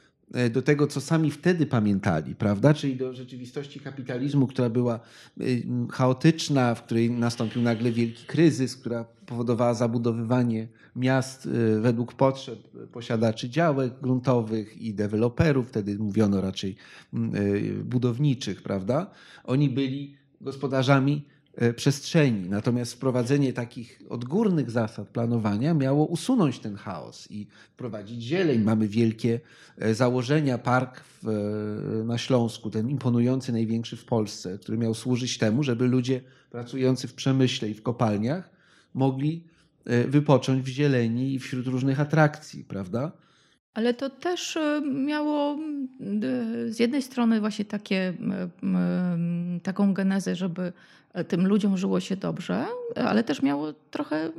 do 0.51 0.61
tego, 0.61 0.87
co 0.87 1.01
sami 1.01 1.31
wtedy 1.31 1.65
pamiętali, 1.65 2.35
prawda? 2.35 2.73
Czyli 2.73 2.95
do 2.95 3.13
rzeczywistości 3.13 3.79
kapitalizmu, 3.79 4.47
która 4.47 4.69
była 4.69 4.95
e, 4.95 5.43
chaotyczna, 5.91 6.75
w 6.75 6.83
której 6.83 7.11
nastąpił 7.11 7.61
nagle 7.61 7.91
wielki 7.91 8.25
kryzys, 8.25 8.75
która 8.75 9.05
powodowała 9.25 9.73
zabudowywanie 9.73 10.67
miast 10.95 11.45
e, 11.45 11.79
według 11.79 12.13
potrzeb 12.13 12.59
posiadaczy 12.91 13.49
działek 13.49 13.93
gruntowych 14.01 14.81
i 14.81 14.93
deweloperów, 14.93 15.67
wtedy 15.67 15.97
mówiono 15.97 16.41
raczej 16.41 16.75
budowniczych, 17.83 18.61
prawda? 18.61 19.11
Oni 19.43 19.69
byli 19.69 20.15
gospodarzami 20.41 21.25
e, 21.27 21.32
przestrzeni. 21.75 22.49
Natomiast 22.49 22.93
wprowadzenie 22.93 23.53
takich 23.53 24.01
odgórnych 24.09 24.71
zasad 24.71 25.09
planowania 25.09 25.73
miało 25.73 26.05
usunąć 26.05 26.59
ten 26.59 26.75
chaos 26.75 27.31
i 27.31 27.47
wprowadzić 27.73 28.23
zieleń. 28.23 28.61
Mamy 28.61 28.87
wielkie 28.87 29.39
e, 29.77 29.95
założenia, 29.95 30.57
park 30.57 31.03
w, 31.03 31.27
e, 31.27 32.03
na 32.03 32.17
Śląsku, 32.17 32.69
ten 32.69 32.89
imponujący, 32.89 33.51
największy 33.51 33.97
w 33.97 34.05
Polsce, 34.05 34.57
który 34.57 34.77
miał 34.77 34.93
służyć 34.93 35.37
temu, 35.37 35.63
żeby 35.63 35.87
ludzie 35.87 36.21
pracujący 36.49 37.07
w 37.07 37.13
przemyśle 37.13 37.69
i 37.69 37.73
w 37.73 37.83
kopalniach 37.83 38.49
mogli 38.93 39.43
wypocząć 40.07 40.65
w 40.65 40.67
zieleni 40.67 41.33
i 41.33 41.39
wśród 41.39 41.67
różnych 41.67 41.99
atrakcji, 41.99 42.63
prawda? 42.63 43.11
Ale 43.73 43.93
to 43.93 44.09
też 44.09 44.55
y, 44.55 44.81
miało 44.85 45.57
z 46.67 46.79
jednej 46.79 47.01
strony 47.01 47.39
właśnie 47.39 47.65
takie, 47.65 48.13
taką 49.63 49.93
genezę, 49.93 50.35
żeby 50.35 50.73
tym 51.27 51.47
ludziom 51.47 51.77
żyło 51.77 51.99
się 51.99 52.15
dobrze, 52.15 52.65
ale 52.95 53.23
też 53.23 53.41
miało 53.41 53.73
trochę 53.91 54.29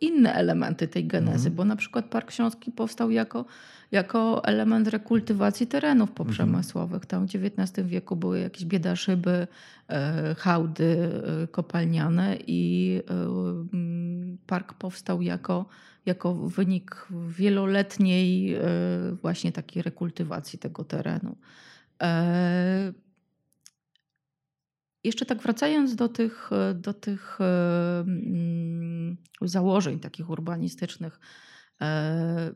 inne 0.00 0.34
elementy 0.34 0.88
tej 0.88 1.06
genezy, 1.06 1.48
mhm. 1.48 1.54
bo 1.54 1.64
na 1.64 1.76
przykład 1.76 2.04
Park 2.04 2.30
Śląski 2.30 2.72
powstał 2.72 3.10
jako, 3.10 3.44
jako 3.92 4.44
element 4.44 4.88
rekultywacji 4.88 5.66
terenów 5.66 6.10
poprzemysłowych. 6.10 7.06
Tam 7.06 7.26
w 7.26 7.30
XIX 7.34 7.88
wieku 7.88 8.16
były 8.16 8.40
jakieś 8.40 8.64
biedaszyby, 8.64 9.46
e, 9.88 10.34
hałdy 10.38 11.10
e, 11.42 11.46
kopalniane 11.46 12.36
i 12.46 13.00
e, 13.10 13.26
park 14.46 14.74
powstał 14.74 15.22
jako, 15.22 15.66
jako 16.06 16.34
wynik 16.34 17.06
wieloletniej 17.28 18.56
właśnie 19.22 19.52
takiej 19.52 19.82
rekultywacji 19.82 20.58
tego 20.58 20.84
terenu. 20.84 21.36
Jeszcze 25.04 25.26
tak 25.26 25.42
wracając 25.42 25.96
do 25.96 26.08
tych, 26.08 26.50
do 26.74 26.94
tych 26.94 27.38
mm, 27.40 29.16
założeń 29.42 30.00
takich 30.00 30.30
urbanistycznych. 30.30 31.20
E, 31.80 32.54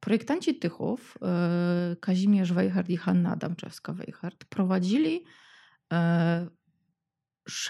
projektanci 0.00 0.54
Tychów, 0.54 1.18
e, 1.22 1.96
Kazimierz 2.00 2.52
Wejhard 2.52 2.90
i 2.90 2.96
Hanna 2.96 3.36
Adamczewska-Wejhard, 3.36 4.44
prowadzili 4.48 5.24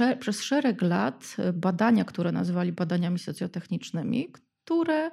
e, 0.01 0.17
przez 0.17 0.43
szereg 0.43 0.83
lat 0.83 1.37
badania, 1.55 2.05
które 2.05 2.33
nazywali 2.33 2.73
badaniami 2.73 3.19
socjotechnicznymi, 3.19 4.29
które 4.65 5.11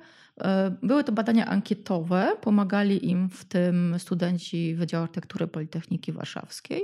były 0.82 1.04
to 1.04 1.12
badania 1.12 1.46
ankietowe, 1.46 2.36
pomagali 2.42 3.10
im 3.10 3.30
w 3.30 3.46
tym 3.46 3.96
studenci 3.98 4.76
Wydziału 4.76 5.04
Architektury 5.04 5.48
Politechniki 5.48 6.12
Warszawskiej 6.12 6.84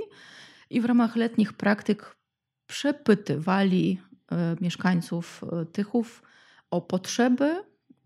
i 0.70 0.80
w 0.80 0.84
ramach 0.84 1.16
letnich 1.16 1.52
praktyk 1.52 2.16
przepytywali 2.66 4.00
e, 4.32 4.56
mieszkańców 4.60 5.44
e, 5.44 5.64
Tychów 5.66 6.22
o 6.70 6.80
potrzeby, 6.80 7.62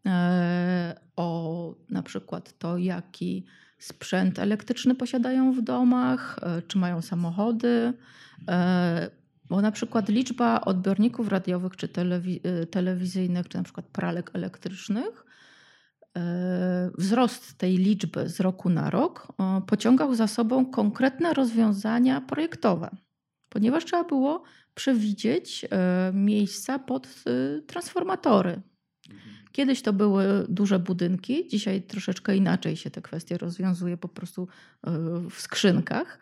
e, 0.07 1.01
o 1.17 1.75
na 1.91 2.03
przykład 2.03 2.59
to, 2.59 2.79
jaki 2.79 3.45
sprzęt 3.79 4.39
elektryczny 4.39 4.95
posiadają 4.95 5.53
w 5.53 5.63
domach, 5.63 6.41
czy 6.69 6.79
mają 6.79 7.03
samochody. 7.03 7.93
Bo 9.49 9.61
na 9.61 9.73
przykład 9.73 10.09
liczba 10.09 10.61
odbiorników 10.61 11.29
radiowych 11.29 11.77
czy 11.77 11.89
telewi 11.89 12.41
telewizyjnych, 12.71 13.49
czy 13.49 13.59
na 13.59 13.65
przykład 13.65 13.87
pralek 13.87 14.31
elektrycznych, 14.35 15.25
wzrost 16.99 17.59
tej 17.59 17.77
liczby 17.77 18.29
z 18.29 18.41
roku 18.41 18.71
na 18.71 18.91
rok 18.91 19.29
pociągał 19.67 20.15
za 20.15 20.27
sobą 20.27 20.67
konkretne 20.67 21.35
rozwiązania 21.35 22.21
projektowe, 22.21 22.91
ponieważ 23.49 23.85
trzeba 23.85 24.05
było 24.05 24.43
przewidzieć 24.75 25.65
e, 25.71 26.11
miejsca 26.15 26.79
pod 26.79 27.07
e, 27.07 27.63
transformatory. 27.63 28.63
Mhm. 29.11 29.35
Kiedyś 29.53 29.83
to 29.83 29.93
były 29.93 30.47
duże 30.49 30.79
budynki, 30.79 31.49
dzisiaj 31.49 31.83
troszeczkę 31.83 32.37
inaczej 32.37 32.77
się 32.77 32.91
te 32.91 33.03
kwestie 33.03 33.39
rozwiązuje 33.39 33.97
po 33.97 34.09
prostu 34.09 34.49
e, 34.87 34.91
w 35.31 35.41
skrzynkach, 35.41 36.19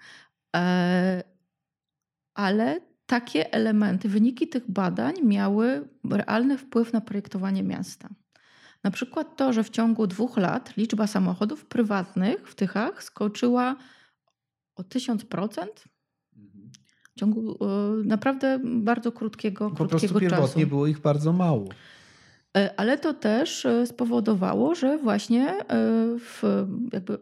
ale 2.34 2.80
takie 3.06 3.52
elementy, 3.52 4.08
wyniki 4.08 4.48
tych 4.48 4.70
badań 4.70 5.14
miały 5.22 5.88
realny 6.10 6.58
wpływ 6.58 6.92
na 6.92 7.00
projektowanie 7.00 7.62
miasta. 7.62 8.08
Na 8.84 8.90
przykład 8.90 9.36
to, 9.36 9.52
że 9.52 9.64
w 9.64 9.70
ciągu 9.70 10.06
dwóch 10.06 10.36
lat 10.36 10.76
liczba 10.76 11.06
samochodów 11.06 11.64
prywatnych 11.64 12.48
w 12.48 12.54
Tychach 12.54 13.02
skoczyła 13.02 13.76
o 14.76 14.82
1000%. 14.82 15.66
W 17.16 17.20
ciągu 17.20 17.52
y, 18.00 18.04
naprawdę 18.04 18.60
bardzo 18.64 19.12
krótkiego, 19.12 19.70
po 19.70 19.76
krótkiego 19.76 19.98
prostu 19.98 20.20
pierwotnie 20.20 20.62
czasu. 20.62 20.68
było 20.68 20.86
ich 20.86 21.00
bardzo 21.00 21.32
mało. 21.32 21.68
E, 22.56 22.74
ale 22.76 22.98
to 22.98 23.14
też 23.14 23.66
e, 23.66 23.86
spowodowało, 23.86 24.74
że 24.74 24.98
właśnie 24.98 25.54
w, 26.18 26.66
jakby 26.92 27.18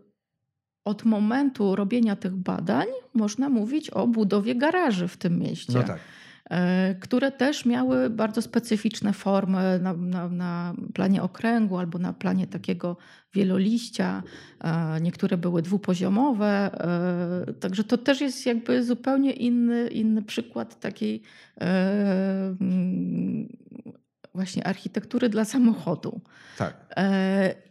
od 0.85 1.05
momentu 1.05 1.77
robienia 1.77 2.17
tych 2.17 2.37
badań 2.37 2.87
można 3.15 3.49
mówić 3.49 3.91
o 3.91 4.07
budowie 4.07 4.55
garaży 4.55 5.09
w 5.09 5.17
tym 5.17 5.39
mieście. 5.39 5.73
No 5.73 5.83
tak. 5.83 5.99
E, 6.53 6.95
które 6.95 7.33
też 7.33 7.67
miały 7.67 8.11
bardzo 8.11 8.43
specyficzne 8.43 9.13
formy 9.13 9.79
na, 9.83 9.93
na, 9.93 10.29
na, 10.29 10.75
planie 10.95 11.23
okręgu 11.23 11.79
albo 11.79 11.99
na 11.99 12.13
planie 12.13 12.47
takiego 12.47 12.97
wieloliścia. 13.35 14.23
E, 14.65 15.01
niektóre 15.01 15.37
były 15.37 15.63
dwupoziomowe, 15.63 16.71
e, 17.49 17.53
także 17.53 17.85
to 17.85 17.99
też 17.99 18.21
jest 18.21 18.47
jakby 18.47 18.85
zupełnie 18.85 19.33
inny, 19.33 19.89
inny 19.89 20.23
przykład 20.23 20.81
takiej 20.81 21.23
mm, 21.61 23.49
właśnie 24.35 24.67
architektury 24.67 25.29
dla 25.29 25.45
samochodu. 25.45 26.21
Tak. 26.59 26.95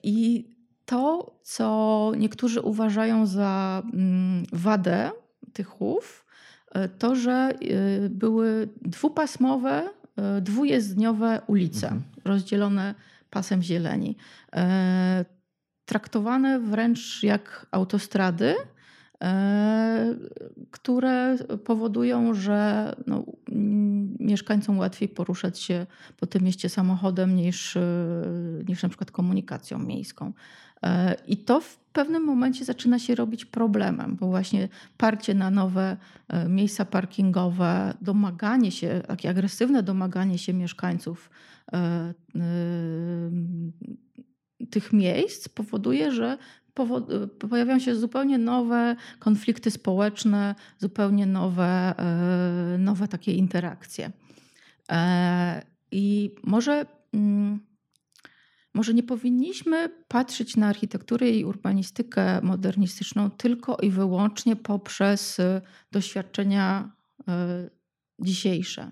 I 0.04 0.51
to, 0.92 1.32
co 1.44 2.12
niektórzy 2.18 2.62
uważają 2.62 3.26
za 3.26 3.84
mm, 3.94 4.44
wadę 4.54 5.12
Tychów, 5.54 6.26
E, 6.72 6.90
to, 6.90 7.16
że 7.16 7.32
e, 7.32 8.10
były 8.10 8.68
dwupasmowe, 8.82 9.90
e, 10.18 10.42
dwujezdniowe 10.42 11.42
ulice, 11.48 11.88
mhm. 11.88 12.04
rozdzielone 12.26 12.96
pasem 13.30 13.62
zieleni. 13.62 14.18
Traktowane 15.86 16.60
wręcz 16.60 17.24
jak 17.24 17.68
autostrady, 17.72 18.56
które 20.72 21.38
powodują, 21.66 22.34
że 22.34 22.94
no, 23.08 23.24
mieszkańcom 24.20 24.78
łatwiej 24.78 25.10
poruszać 25.10 25.60
się 25.60 25.86
po 26.20 26.28
tym 26.28 26.44
mieście 26.44 26.70
samochodem 26.70 27.36
niż, 27.36 27.78
niż 28.68 28.84
na 28.84 28.90
przykład 28.90 29.12
komunikacją 29.12 29.80
miejską. 29.80 30.34
I 31.28 31.38
to 31.38 31.62
w 31.62 31.78
pewnym 31.94 32.24
momencie 32.24 32.66
zaczyna 32.66 33.00
się 33.00 33.16
robić 33.16 33.46
problemem, 33.46 34.16
bo 34.16 34.28
właśnie 34.28 34.70
parcie 34.98 35.34
na 35.34 35.50
nowe 35.50 35.98
e, 36.28 36.50
miejsca 36.50 36.86
parkingowe, 36.86 37.94
domaganie 38.02 38.72
się, 38.72 39.02
takie 39.08 39.30
agresywne 39.30 39.84
domaganie 39.84 40.38
się 40.38 40.54
mieszkańców 40.54 41.30
e, 41.74 41.78
e, 41.78 42.14
tych 44.68 44.94
miejsc 44.94 45.50
powoduje, 45.50 46.12
że 46.12 46.38
pojawiają 47.40 47.80
się 47.80 47.96
zupełnie 47.96 48.38
nowe 48.38 48.96
konflikty 49.20 49.72
społeczne, 49.72 50.56
zupełnie 50.80 51.26
nowe, 51.26 51.96
nowe 52.78 53.08
takie 53.08 53.34
interakcje. 53.34 54.12
I 55.92 56.36
może 56.44 56.86
mm, 57.14 57.60
może 58.74 58.94
nie 58.94 59.04
powinniśmy 59.04 59.90
patrzeć 60.08 60.58
na 60.58 60.68
architekturę 60.68 61.30
i 61.30 61.46
urbanistykę 61.46 62.42
modernistyczną 62.42 63.32
tylko 63.32 63.78
i 63.82 63.90
wyłącznie 63.90 64.56
poprzez 64.56 65.40
y, 65.40 65.62
doświadczenia 65.92 66.92
y, 67.20 67.24
dzisiejsze, 68.20 68.92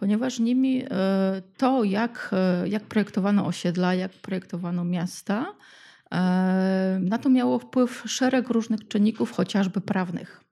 ponieważ 0.00 0.38
nimi 0.38 0.84
y, 0.84 0.88
to, 1.56 1.84
jak, 1.84 2.30
jak 2.64 2.82
projektowano 2.82 3.46
osiedla, 3.46 3.94
jak 3.94 4.12
projektowano 4.12 4.84
miasta, 4.84 5.54
na 7.00 7.18
to 7.18 7.28
miało 7.28 7.58
wpływ 7.58 8.02
szereg 8.06 8.48
różnych 8.48 8.88
czynników, 8.88 9.32
chociażby 9.32 9.80
prawnych. 9.80 10.44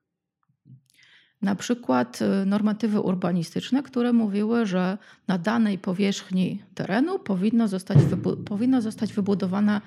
Na 1.41 1.55
przykład 1.55 2.19
normatywy 2.45 3.01
urbanistyczne, 3.01 3.83
które 3.83 4.13
mówiły, 4.13 4.65
że 4.65 4.97
na 5.27 5.37
danej 5.37 5.77
powierzchni 5.77 6.63
terenu 6.75 7.19
powinno 7.19 7.67
zostać, 7.67 7.97
powinna 8.45 8.81
zostać 8.81 9.13
wybudowana 9.13 9.81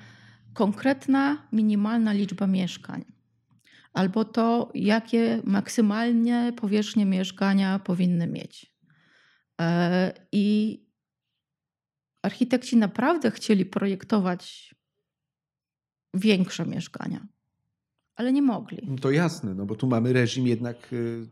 konkretna, 0.53 1.37
minimalna 1.51 2.13
liczba 2.13 2.47
mieszkań. 2.47 3.05
Albo 3.93 4.25
to, 4.25 4.71
jakie 4.75 5.41
maksymalnie 5.43 6.53
powierzchnie 6.55 7.05
mieszkania 7.05 7.79
powinny 7.79 8.27
mieć. 8.27 8.72
E, 9.61 10.13
I 10.31 10.79
architekci 12.21 12.77
naprawdę 12.77 13.31
chcieli 13.31 13.65
projektować 13.65 14.75
większe 16.13 16.65
mieszkania 16.65 17.27
ale 18.15 18.33
nie 18.33 18.41
mogli. 18.41 18.77
No 18.87 18.97
to 18.97 19.11
jasne, 19.11 19.53
no 19.53 19.65
bo 19.65 19.75
tu 19.75 19.87
mamy 19.87 20.13
reżim 20.13 20.47
jednak 20.47 20.93
y, 20.93 21.27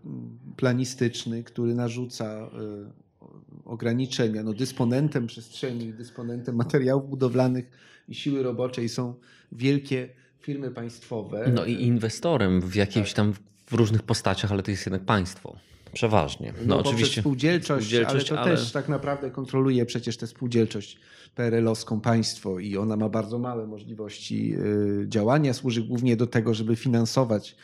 planistyczny, 0.58 1.44
który 1.44 1.74
narzuca 1.74 2.48
y, 2.48 3.22
ograniczenia. 3.66 4.44
No 4.44 4.54
dysponentem 4.54 5.28
przestrzeni, 5.28 5.94
dysponentem 5.94 6.56
materiałów 6.56 7.10
budowlanych 7.10 7.70
i 8.08 8.16
siły 8.16 8.44
roboczej 8.44 8.90
są 8.90 9.14
wielkie 9.52 10.10
firmy 10.40 10.72
państwowe. 10.72 11.52
No 11.54 11.66
i 11.66 11.74
inwestorem 11.74 12.62
w 12.62 12.76
jakiejś 12.76 13.08
tak. 13.10 13.16
tam 13.16 13.34
w 13.66 13.74
różnych 13.74 14.04
postaciach, 14.04 14.52
ale 14.52 14.64
to 14.64 14.72
jest 14.72 14.86
jednak 14.86 15.06
państwo. 15.06 15.56
Przeważnie. 15.94 16.54
No, 16.66 16.76
no 16.76 16.80
oczywiście. 16.80 17.22
Spółdzielczość, 17.22 17.88
spółdzielczość, 17.88 18.32
ale 18.32 18.40
to 18.40 18.44
ale... 18.44 18.58
też 18.58 18.72
tak 18.72 18.90
naprawdę 18.90 19.32
kontroluje 19.32 19.86
przecież 19.86 20.18
tę 20.18 20.28
spółdzielczość 20.28 21.00
PRL-owską 21.36 22.02
państwo 22.02 22.60
i 22.60 22.78
ona 22.78 22.98
ma 22.98 23.10
bardzo 23.10 23.40
małe 23.40 23.68
możliwości 23.68 24.56
y, 24.56 25.06
działania. 25.08 25.54
Służy 25.54 25.84
głównie 25.84 26.16
do 26.16 26.28
tego, 26.28 26.54
żeby 26.54 26.76
finansować 26.76 27.56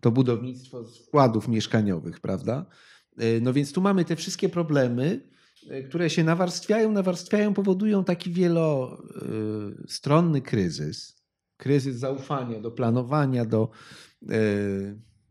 to 0.00 0.10
budownictwo 0.10 0.84
z 0.84 0.98
wkładów 0.98 1.48
mieszkaniowych, 1.48 2.20
prawda? 2.20 2.66
Y, 3.22 3.40
no 3.42 3.52
więc 3.52 3.72
tu 3.72 3.80
mamy 3.80 4.04
te 4.04 4.16
wszystkie 4.16 4.48
problemy 4.48 5.20
które 5.88 6.10
się 6.10 6.24
nawarstwiają, 6.24 6.92
nawarstwiają, 6.92 7.54
powodują 7.54 8.04
taki 8.04 8.32
wielostronny 8.32 10.42
kryzys. 10.42 11.24
Kryzys 11.56 11.96
zaufania 11.96 12.60
do 12.60 12.70
planowania, 12.70 13.44
do 13.44 13.70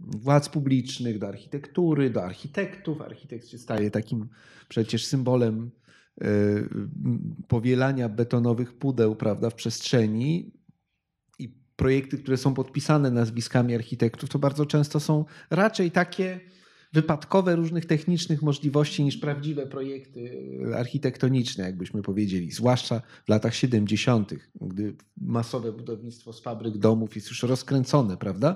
władz 0.04 0.50
publicznych, 0.50 1.20
do 1.20 1.28
architektury, 1.28 2.10
do 2.10 2.24
architektów. 2.24 3.02
Architekt 3.02 3.48
się 3.48 3.58
staje 3.58 3.92
takim 3.92 4.28
przecież 4.70 5.06
symbolem 5.06 5.72
powielania 7.48 8.10
betonowych 8.10 8.74
pudeł 8.74 9.16
prawda, 9.16 9.50
w 9.50 9.56
przestrzeni 9.56 10.52
i 11.40 11.56
projekty, 11.76 12.18
które 12.18 12.38
są 12.38 12.54
podpisane 12.54 13.12
nazwiskami 13.12 13.76
architektów, 13.76 14.30
to 14.30 14.40
bardzo 14.40 14.66
często 14.66 15.00
są 15.00 15.26
raczej 15.50 15.92
takie 15.92 16.40
wypadkowe 16.94 17.56
różnych 17.56 17.86
technicznych 17.86 18.42
możliwości 18.42 19.04
niż 19.04 19.18
prawdziwe 19.18 19.68
projekty 19.68 20.50
architektoniczne, 20.76 21.64
jakbyśmy 21.64 22.02
powiedzieli. 22.02 22.52
Zwłaszcza 22.52 23.02
w 23.26 23.30
latach 23.30 23.56
70., 23.56 24.34
gdy 24.62 24.96
masowe 25.18 25.72
budownictwo 25.72 26.34
z 26.34 26.42
fabryk, 26.42 26.78
domów 26.78 27.16
jest 27.16 27.30
już 27.30 27.44
rozkręcone, 27.44 28.18
prawda? 28.18 28.56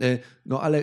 E, 0.00 0.18
no 0.46 0.60
ale 0.60 0.82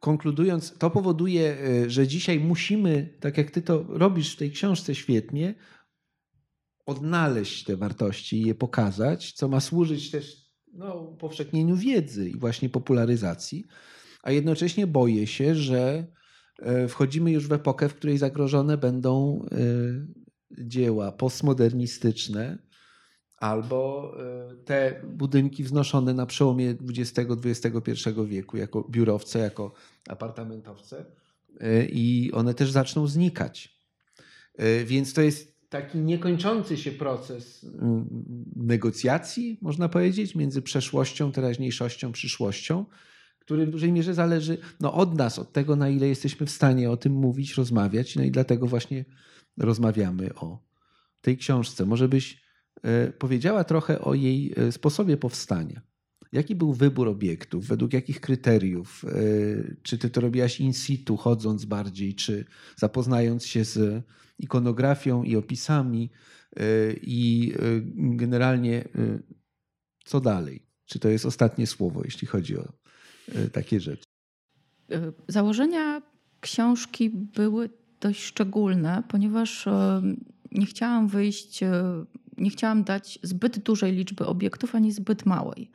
konkludując, 0.00 0.78
to 0.78 0.90
powoduje, 0.90 1.58
e, 1.58 1.90
że 1.90 2.06
dzisiaj 2.06 2.40
musimy, 2.40 3.14
tak 3.20 3.38
jak 3.38 3.50
ty 3.50 3.62
to 3.62 3.84
robisz 3.88 4.34
w 4.34 4.38
tej 4.38 4.50
książce 4.50 4.94
świetnie, 4.94 5.54
odnaleźć 6.86 7.64
te 7.64 7.76
wartości 7.76 8.42
i 8.42 8.46
je 8.46 8.54
pokazać, 8.54 9.32
co 9.32 9.48
ma 9.48 9.60
służyć 9.60 10.10
też 10.10 10.50
no, 10.72 10.94
upowszechnieniu 10.94 11.76
wiedzy 11.76 12.30
i 12.30 12.38
właśnie 12.38 12.68
popularyzacji, 12.68 13.64
a 14.22 14.32
jednocześnie 14.32 14.86
boję 14.86 15.26
się, 15.26 15.54
że 15.54 16.06
e, 16.58 16.88
wchodzimy 16.88 17.32
już 17.32 17.48
w 17.48 17.52
epokę, 17.52 17.88
w 17.88 17.94
której 17.94 18.18
zagrożone 18.18 18.78
będą 18.78 19.46
dzieła 20.58 21.12
postmodernistyczne, 21.12 22.58
albo 23.40 24.12
e, 24.52 24.54
te 24.64 25.00
budynki 25.04 25.64
wznoszone 25.64 26.14
na 26.14 26.26
przełomie 26.26 26.70
XX-XXI 26.70 28.10
wieku 28.26 28.56
jako 28.56 28.82
biurowce, 28.90 29.38
jako 29.38 29.72
apartamentowce 30.08 31.04
e, 31.60 31.84
i 31.84 32.32
one 32.32 32.54
też 32.54 32.70
zaczną 32.70 33.06
znikać. 33.06 33.80
E, 34.56 34.84
więc 34.84 35.14
to 35.14 35.22
jest 35.22 35.60
taki 35.68 35.98
niekończący 35.98 36.76
się 36.76 36.92
proces 36.92 37.64
mm, 37.64 38.24
negocjacji, 38.56 39.58
można 39.62 39.88
powiedzieć, 39.88 40.34
między 40.34 40.62
przeszłością, 40.62 41.32
teraźniejszością, 41.32 42.12
przyszłością, 42.12 42.84
który 43.38 43.66
w 43.66 43.70
dużej 43.70 43.92
mierze 43.92 44.14
zależy 44.14 44.58
no, 44.80 44.94
od 44.94 45.14
nas, 45.14 45.38
od 45.38 45.52
tego, 45.52 45.76
na 45.76 45.88
ile 45.88 46.08
jesteśmy 46.08 46.46
w 46.46 46.50
stanie 46.50 46.90
o 46.90 46.96
tym 46.96 47.12
mówić, 47.12 47.54
rozmawiać. 47.54 48.16
No 48.16 48.22
i 48.22 48.30
dlatego 48.30 48.66
właśnie 48.66 49.04
rozmawiamy 49.56 50.34
o 50.34 50.58
tej 51.20 51.36
książce. 51.36 51.86
Może 51.86 52.08
byś 52.08 52.49
powiedziała 53.18 53.64
trochę 53.64 54.00
o 54.00 54.14
jej 54.14 54.52
e, 54.56 54.72
sposobie 54.72 55.16
powstania. 55.16 55.80
Jaki 56.32 56.54
był 56.54 56.72
wybór 56.72 57.08
obiektów, 57.08 57.66
według 57.66 57.92
jakich 57.92 58.20
kryteriów? 58.20 59.04
E, 59.04 59.10
czy 59.82 59.98
ty 59.98 60.10
to 60.10 60.20
robiłaś 60.20 60.60
in 60.60 60.72
situ, 60.72 61.16
chodząc 61.16 61.64
bardziej, 61.64 62.14
czy 62.14 62.44
zapoznając 62.76 63.46
się 63.46 63.64
z 63.64 64.04
ikonografią 64.38 65.22
i 65.22 65.36
opisami 65.36 66.10
i 67.02 67.54
generalnie 67.96 68.88
co 70.04 70.20
dalej? 70.20 70.66
Czy 70.84 70.98
to 70.98 71.08
jest 71.08 71.26
ostatnie 71.26 71.66
słowo, 71.66 72.00
jeśli 72.04 72.28
chodzi 72.28 72.56
o 72.58 72.72
takie 73.52 73.80
rzeczy? 73.80 74.04
Założenia 75.28 76.02
książki 76.40 77.10
były 77.10 77.70
dość 78.00 78.22
szczególne, 78.22 79.02
ponieważ 79.08 79.68
nie 80.52 80.66
chciałam 80.66 81.08
wyjść 81.08 81.60
nie 82.40 82.50
chciałam 82.50 82.84
dać 82.84 83.18
zbyt 83.22 83.58
dużej 83.58 83.92
liczby 83.92 84.26
obiektów, 84.26 84.74
ani 84.74 84.92
zbyt 84.92 85.26
małej. 85.26 85.70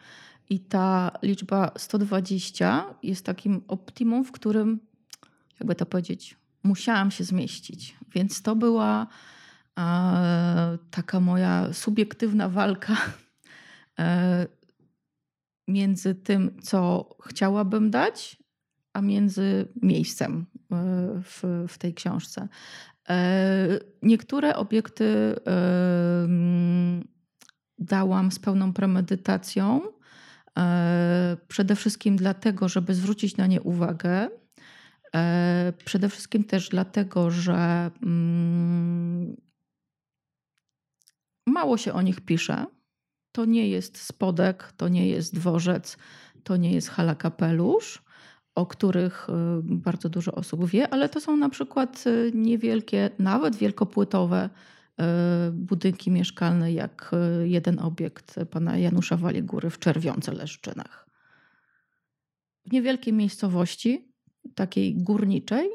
I 0.49 0.59
ta 0.59 1.11
liczba 1.21 1.71
120 1.77 2.95
jest 3.03 3.25
takim 3.25 3.61
optimum, 3.67 4.25
w 4.25 4.31
którym, 4.31 4.79
jakby 5.59 5.75
to 5.75 5.85
powiedzieć, 5.85 6.37
musiałam 6.63 7.11
się 7.11 7.23
zmieścić. 7.23 7.95
Więc 8.15 8.41
to 8.41 8.55
była 8.55 9.07
e, 9.79 10.77
taka 10.91 11.19
moja 11.19 11.73
subiektywna 11.73 12.49
walka 12.49 12.97
e, 13.99 14.47
między 15.67 16.15
tym, 16.15 16.61
co 16.61 17.09
chciałabym 17.27 17.91
dać, 17.91 18.37
a 18.93 19.01
między 19.01 19.67
miejscem 19.81 20.45
e, 20.71 20.75
w, 21.23 21.65
w 21.67 21.77
tej 21.77 21.93
książce. 21.93 22.47
E, 23.09 23.79
niektóre 24.01 24.55
obiekty 24.55 25.35
e, 25.47 26.27
dałam 27.79 28.31
z 28.31 28.39
pełną 28.39 28.73
premedytacją. 28.73 29.81
E, 30.57 31.37
przede 31.47 31.75
wszystkim 31.75 32.15
dlatego, 32.15 32.69
żeby 32.69 32.93
zwrócić 32.93 33.37
na 33.37 33.47
nie 33.47 33.61
uwagę. 33.61 34.29
Przede 35.85 36.09
wszystkim 36.09 36.43
też 36.43 36.69
dlatego, 36.69 37.31
że 37.31 37.91
mm, 38.03 39.35
mało 41.47 41.77
się 41.77 41.93
o 41.93 42.01
nich 42.01 42.21
pisze. 42.21 42.65
To 43.31 43.45
nie 43.45 43.69
jest 43.69 43.97
spodek, 43.97 44.71
to 44.77 44.87
nie 44.87 45.07
jest 45.09 45.35
dworzec, 45.35 45.97
to 46.43 46.57
nie 46.57 46.71
jest 46.73 46.89
hala 46.89 47.15
kapelusz 47.15 48.04
o 48.55 48.65
których 48.65 49.27
y, 49.29 49.33
bardzo 49.63 50.09
dużo 50.09 50.31
osób 50.31 50.65
wie, 50.65 50.93
ale 50.93 51.09
to 51.09 51.21
są 51.21 51.37
na 51.37 51.49
przykład 51.49 52.03
y, 52.07 52.31
niewielkie, 52.33 53.09
nawet 53.19 53.55
wielkopłytowe 53.55 54.49
y, 54.49 55.51
budynki 55.51 56.11
mieszkalne, 56.11 56.73
jak 56.73 57.15
jeden 57.43 57.79
obiekt 57.79 58.35
pana 58.51 58.77
Janusza 58.77 59.17
Waligury 59.17 59.69
w 59.69 59.79
Czerwionce 59.79 60.33
Leszczynach. 60.33 61.09
W 62.65 62.71
niewielkiej 62.71 63.13
miejscowości, 63.13 64.11
takiej 64.55 64.95
górniczej, 64.95 65.69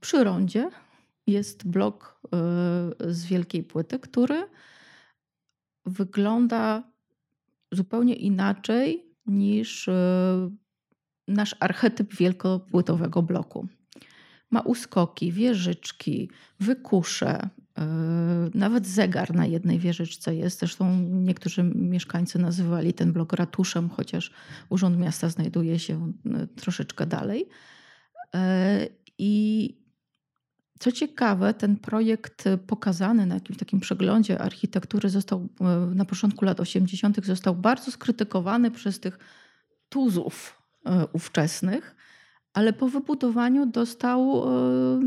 przy 0.00 0.24
rondzie 0.24 0.70
jest 1.26 1.68
blok 1.68 2.20
z 3.00 3.24
wielkiej 3.24 3.62
płyty, 3.62 3.98
który 3.98 4.42
wygląda 5.86 6.82
zupełnie 7.72 8.14
inaczej 8.14 9.06
niż 9.26 9.88
nasz 11.28 11.56
archetyp 11.60 12.14
wielkopłytowego 12.14 13.22
bloku. 13.22 13.68
Ma 14.50 14.60
uskoki, 14.60 15.32
wieżyczki, 15.32 16.30
wykusze, 16.60 17.48
yy, 17.78 17.84
nawet 18.54 18.86
zegar 18.86 19.34
na 19.34 19.46
jednej 19.46 19.78
wieżyczce 19.78 20.34
jest. 20.34 20.58
Zresztą 20.58 21.00
niektórzy 21.00 21.62
mieszkańcy 21.74 22.38
nazywali 22.38 22.92
ten 22.94 23.12
blok 23.12 23.32
ratuszem, 23.32 23.88
chociaż 23.88 24.30
Urząd 24.68 24.98
Miasta 24.98 25.28
znajduje 25.28 25.78
się 25.78 26.12
yy, 26.24 26.46
troszeczkę 26.46 27.06
dalej. 27.06 27.48
Yy, 28.34 28.40
I 29.18 29.82
co 30.82 30.92
ciekawe, 30.92 31.54
ten 31.54 31.76
projekt 31.76 32.44
pokazany 32.66 33.26
na 33.26 33.34
jakimś 33.34 33.58
takim 33.58 33.80
przeglądzie 33.80 34.38
architektury 34.38 35.10
został 35.10 35.48
na 35.94 36.04
początku 36.04 36.44
lat 36.44 36.60
80. 36.60 37.26
został 37.26 37.54
bardzo 37.54 37.90
skrytykowany 37.90 38.70
przez 38.70 39.00
tych 39.00 39.18
tuzów 39.88 40.61
ówczesnych, 41.12 41.96
ale 42.52 42.72
po 42.72 42.88
wybudowaniu 42.88 43.66
dostał 43.66 44.42
e, 44.44 45.00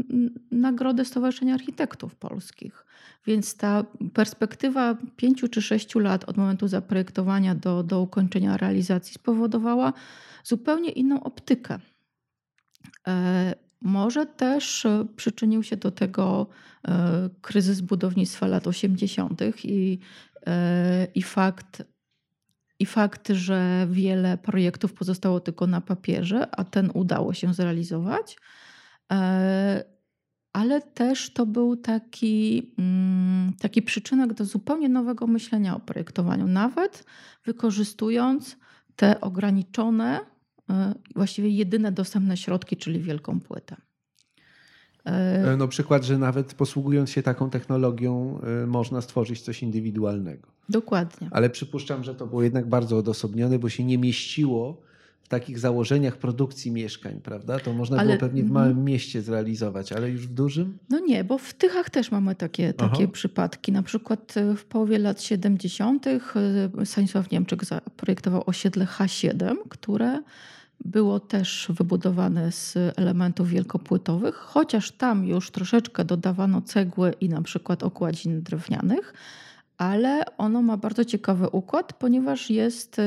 Nagrodę 0.51 1.05
Stowarzyszenia 1.05 1.53
Architektów 1.53 2.15
Polskich. 2.15 2.85
Więc 3.25 3.57
ta 3.57 3.85
perspektywa 4.13 4.97
pięciu 5.15 5.47
czy 5.47 5.61
sześciu 5.61 5.99
lat 5.99 6.23
od 6.23 6.37
momentu 6.37 6.67
zaprojektowania 6.67 7.55
do, 7.55 7.83
do 7.83 8.01
ukończenia 8.01 8.57
realizacji 8.57 9.13
spowodowała 9.13 9.93
zupełnie 10.43 10.89
inną 10.89 11.23
optykę. 11.23 11.79
E, 13.07 13.55
może 13.81 14.25
też 14.25 14.87
przyczynił 15.15 15.63
się 15.63 15.77
do 15.77 15.91
tego 15.91 16.47
kryzys 17.41 17.81
budownictwa 17.81 18.47
lat 18.47 18.67
80. 18.67 19.41
i, 19.63 19.99
i 21.15 21.23
fakt 21.23 21.83
i 22.79 22.85
fakt, 22.85 23.29
że 23.29 23.87
wiele 23.91 24.37
projektów 24.37 24.93
pozostało 24.93 25.39
tylko 25.39 25.67
na 25.67 25.81
papierze, 25.81 26.55
a 26.55 26.63
ten 26.63 26.91
udało 26.93 27.33
się 27.33 27.53
zrealizować. 27.53 28.37
E, 29.11 29.83
ale 30.53 30.81
też 30.81 31.33
to 31.33 31.45
był 31.45 31.75
taki, 31.75 32.73
mm, 32.77 33.53
taki 33.59 33.81
przyczynek 33.81 34.33
do 34.33 34.45
zupełnie 34.45 34.89
nowego 34.89 35.27
myślenia 35.27 35.75
o 35.75 35.79
projektowaniu, 35.79 36.47
nawet 36.47 37.05
wykorzystując 37.45 38.57
te 38.95 39.21
ograniczone, 39.21 40.19
e, 40.69 40.93
właściwie 41.15 41.49
jedyne 41.49 41.91
dostępne 41.91 42.37
środki, 42.37 42.77
czyli 42.77 42.99
wielką 42.99 43.39
płytę. 43.39 43.75
E, 45.05 45.55
no 45.57 45.67
przykład, 45.67 46.03
że 46.03 46.17
nawet 46.17 46.53
posługując 46.53 47.09
się 47.09 47.23
taką 47.23 47.49
technologią, 47.49 48.39
e, 48.63 48.67
można 48.67 49.01
stworzyć 49.01 49.41
coś 49.41 49.63
indywidualnego. 49.63 50.47
Dokładnie. 50.69 51.27
Ale 51.31 51.49
przypuszczam, 51.49 52.03
że 52.03 52.15
to 52.15 52.27
było 52.27 52.43
jednak 52.43 52.69
bardzo 52.69 52.97
odosobnione, 52.97 53.59
bo 53.59 53.69
się 53.69 53.83
nie 53.83 53.97
mieściło 53.97 54.81
w 55.23 55.27
takich 55.27 55.59
założeniach 55.59 56.17
produkcji 56.17 56.71
mieszkań, 56.71 57.19
prawda? 57.23 57.59
To 57.59 57.73
można 57.73 57.97
ale, 57.97 58.07
było 58.07 58.19
pewnie 58.19 58.43
w 58.43 58.51
małym 58.51 58.83
mieście 58.83 59.21
zrealizować, 59.21 59.91
ale 59.91 60.09
już 60.09 60.27
w 60.27 60.33
dużym? 60.33 60.77
No 60.89 60.99
nie, 60.99 61.23
bo 61.23 61.37
w 61.37 61.53
Tychach 61.53 61.89
też 61.89 62.11
mamy 62.11 62.35
takie, 62.35 62.73
takie 62.73 63.07
przypadki. 63.07 63.71
Na 63.71 63.83
przykład 63.83 64.37
e, 64.37 64.55
w 64.55 64.65
połowie 64.65 64.99
lat 64.99 65.21
70. 65.21 66.07
E, 66.07 66.19
Stanisław 66.85 67.31
Niemczyk 67.31 67.65
zaprojektował 67.65 68.43
osiedle 68.45 68.85
H7, 68.85 69.55
które 69.69 70.21
było 70.85 71.19
też 71.19 71.67
wybudowane 71.69 72.51
z 72.51 72.77
elementów 72.95 73.49
wielkopłytowych, 73.49 74.35
chociaż 74.35 74.91
tam 74.91 75.25
już 75.25 75.51
troszeczkę 75.51 76.05
dodawano 76.05 76.61
cegły 76.61 77.13
i 77.21 77.29
na 77.29 77.41
przykład 77.41 77.83
okładzin 77.83 78.41
drewnianych 78.41 79.13
ale 79.77 80.23
ono 80.37 80.61
ma 80.61 80.77
bardzo 80.77 81.05
ciekawy 81.05 81.49
układ, 81.49 81.93
ponieważ 81.93 82.49
jest 82.49 82.99
e, 82.99 83.01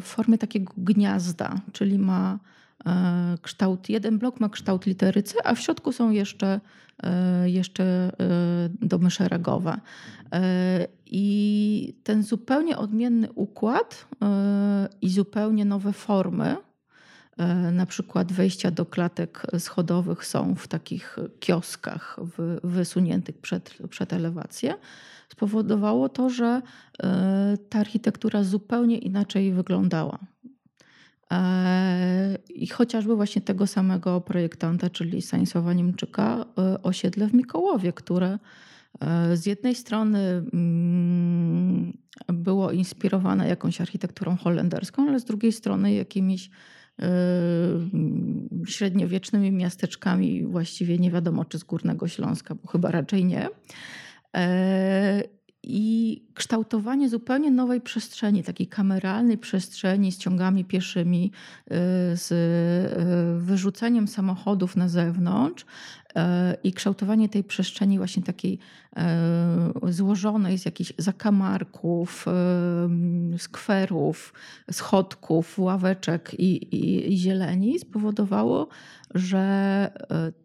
w 0.00 0.04
formie 0.04 0.38
takiego 0.38 0.72
gniazda, 0.76 1.54
czyli 1.72 1.98
ma 1.98 2.38
e, 2.86 3.34
kształt, 3.42 3.88
jeden 3.88 4.18
blok 4.18 4.40
ma 4.40 4.48
kształt 4.48 4.86
litery 4.86 5.22
C, 5.22 5.34
a 5.44 5.54
w 5.54 5.60
środku 5.60 5.92
są 5.92 6.10
jeszcze, 6.10 6.60
e, 7.02 7.50
jeszcze 7.50 8.12
domy 8.82 9.10
szeregowe. 9.10 9.80
I 11.06 11.94
ten 12.04 12.22
zupełnie 12.22 12.78
odmienny 12.78 13.32
układ 13.32 14.08
i 15.02 15.10
zupełnie 15.10 15.64
nowe 15.64 15.92
formy, 15.92 16.56
na 17.72 17.86
przykład 17.86 18.32
wejścia 18.32 18.70
do 18.70 18.86
klatek 18.86 19.42
schodowych 19.58 20.26
są 20.26 20.54
w 20.54 20.68
takich 20.68 21.16
kioskach 21.40 22.16
wysuniętych 22.64 23.38
przed, 23.38 23.78
przed 23.90 24.12
elewację 24.12 24.74
spowodowało 25.28 26.08
to, 26.08 26.30
że 26.30 26.62
e, 27.02 27.56
ta 27.68 27.78
architektura 27.78 28.44
zupełnie 28.44 28.98
inaczej 28.98 29.52
wyglądała. 29.52 30.18
E, 31.32 32.38
I 32.48 32.66
chociażby 32.66 33.16
właśnie 33.16 33.42
tego 33.42 33.66
samego 33.66 34.20
projektanta, 34.20 34.90
czyli 34.90 35.22
Stanisława 35.22 35.72
Niemczyka, 35.72 36.46
e, 36.58 36.82
osiedle 36.82 37.26
w 37.26 37.34
Mikołowie, 37.34 37.92
które 37.92 38.38
z 39.34 39.46
jednej 39.46 39.74
strony 39.74 40.18
mm, 40.52 41.98
było 42.28 42.72
inspirowane 42.72 43.48
jakąś 43.48 43.80
architekturą 43.80 44.36
holenderską, 44.36 45.08
ale 45.08 45.20
z 45.20 45.24
drugiej 45.24 45.52
strony 45.52 45.94
jakimiś 45.94 46.50
średniowiecznymi 48.66 49.52
miasteczkami, 49.52 50.46
właściwie 50.46 50.98
nie 50.98 51.10
wiadomo 51.10 51.44
czy 51.44 51.58
z 51.58 51.64
Górnego 51.64 52.08
Śląska, 52.08 52.54
bo 52.54 52.68
chyba 52.68 52.90
raczej 52.90 53.24
nie. 53.24 53.48
I 55.68 56.22
kształtowanie 56.34 57.08
zupełnie 57.08 57.50
nowej 57.50 57.80
przestrzeni, 57.80 58.42
takiej 58.42 58.66
kameralnej 58.66 59.38
przestrzeni 59.38 60.12
z 60.12 60.18
ciągami 60.18 60.64
pieszymi, 60.64 61.32
e, 61.64 61.70
z 62.16 62.32
e, 62.32 63.40
wyrzuceniem 63.40 64.08
samochodów 64.08 64.76
na 64.76 64.88
zewnątrz 64.88 65.66
i 66.64 66.72
kształtowanie 66.72 67.28
tej 67.28 67.44
przestrzeni 67.44 67.98
właśnie 67.98 68.22
takiej 68.22 68.58
złożonej 69.88 70.58
z 70.58 70.64
jakichś 70.64 70.92
zakamarków, 70.98 72.26
skwerów, 73.38 74.34
schodków, 74.72 75.58
ławeczek 75.58 76.34
i, 76.38 76.56
i, 76.76 77.12
i 77.12 77.18
zieleni 77.18 77.78
spowodowało, 77.78 78.68
że 79.14 79.90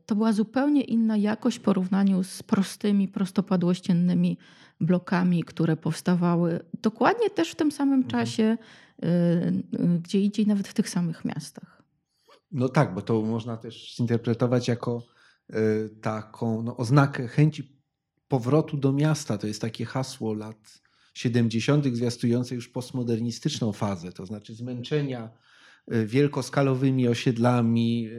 to 0.05 0.15
była 0.15 0.33
zupełnie 0.33 0.81
inna 0.81 1.17
jakość 1.17 1.57
w 1.57 1.61
porównaniu 1.61 2.23
z 2.23 2.43
prostymi, 2.43 3.07
prostopadłościennymi 3.07 4.37
blokami, 4.81 5.43
które 5.43 5.77
powstawały 5.77 6.59
dokładnie 6.81 7.29
też 7.29 7.51
w 7.51 7.55
tym 7.55 7.71
samym 7.71 8.03
mhm. 8.03 8.11
czasie, 8.11 8.43
e, 8.43 9.07
e, 9.07 9.51
gdzie 10.03 10.21
idzie 10.21 10.45
nawet 10.45 10.67
w 10.67 10.73
tych 10.73 10.89
samych 10.89 11.25
miastach. 11.25 11.83
No 12.51 12.69
tak, 12.69 12.93
bo 12.93 13.01
to 13.01 13.21
można 13.21 13.57
też 13.57 13.95
zinterpretować 13.95 14.67
jako 14.67 15.03
taką 16.01 16.63
no, 16.63 16.77
oznakę 16.77 17.27
chęci 17.27 17.81
powrotu 18.27 18.77
do 18.77 18.93
miasta. 18.93 19.37
To 19.37 19.47
jest 19.47 19.61
takie 19.61 19.85
hasło 19.85 20.33
lat 20.33 20.81
70., 21.13 21.85
zwiastujące 21.85 22.55
już 22.55 22.69
postmodernistyczną 22.69 23.71
fazę, 23.71 24.11
to 24.11 24.25
znaczy 24.25 24.55
zmęczenia 24.55 25.29
wielkoskalowymi 25.87 27.07
osiedlami, 27.07 28.09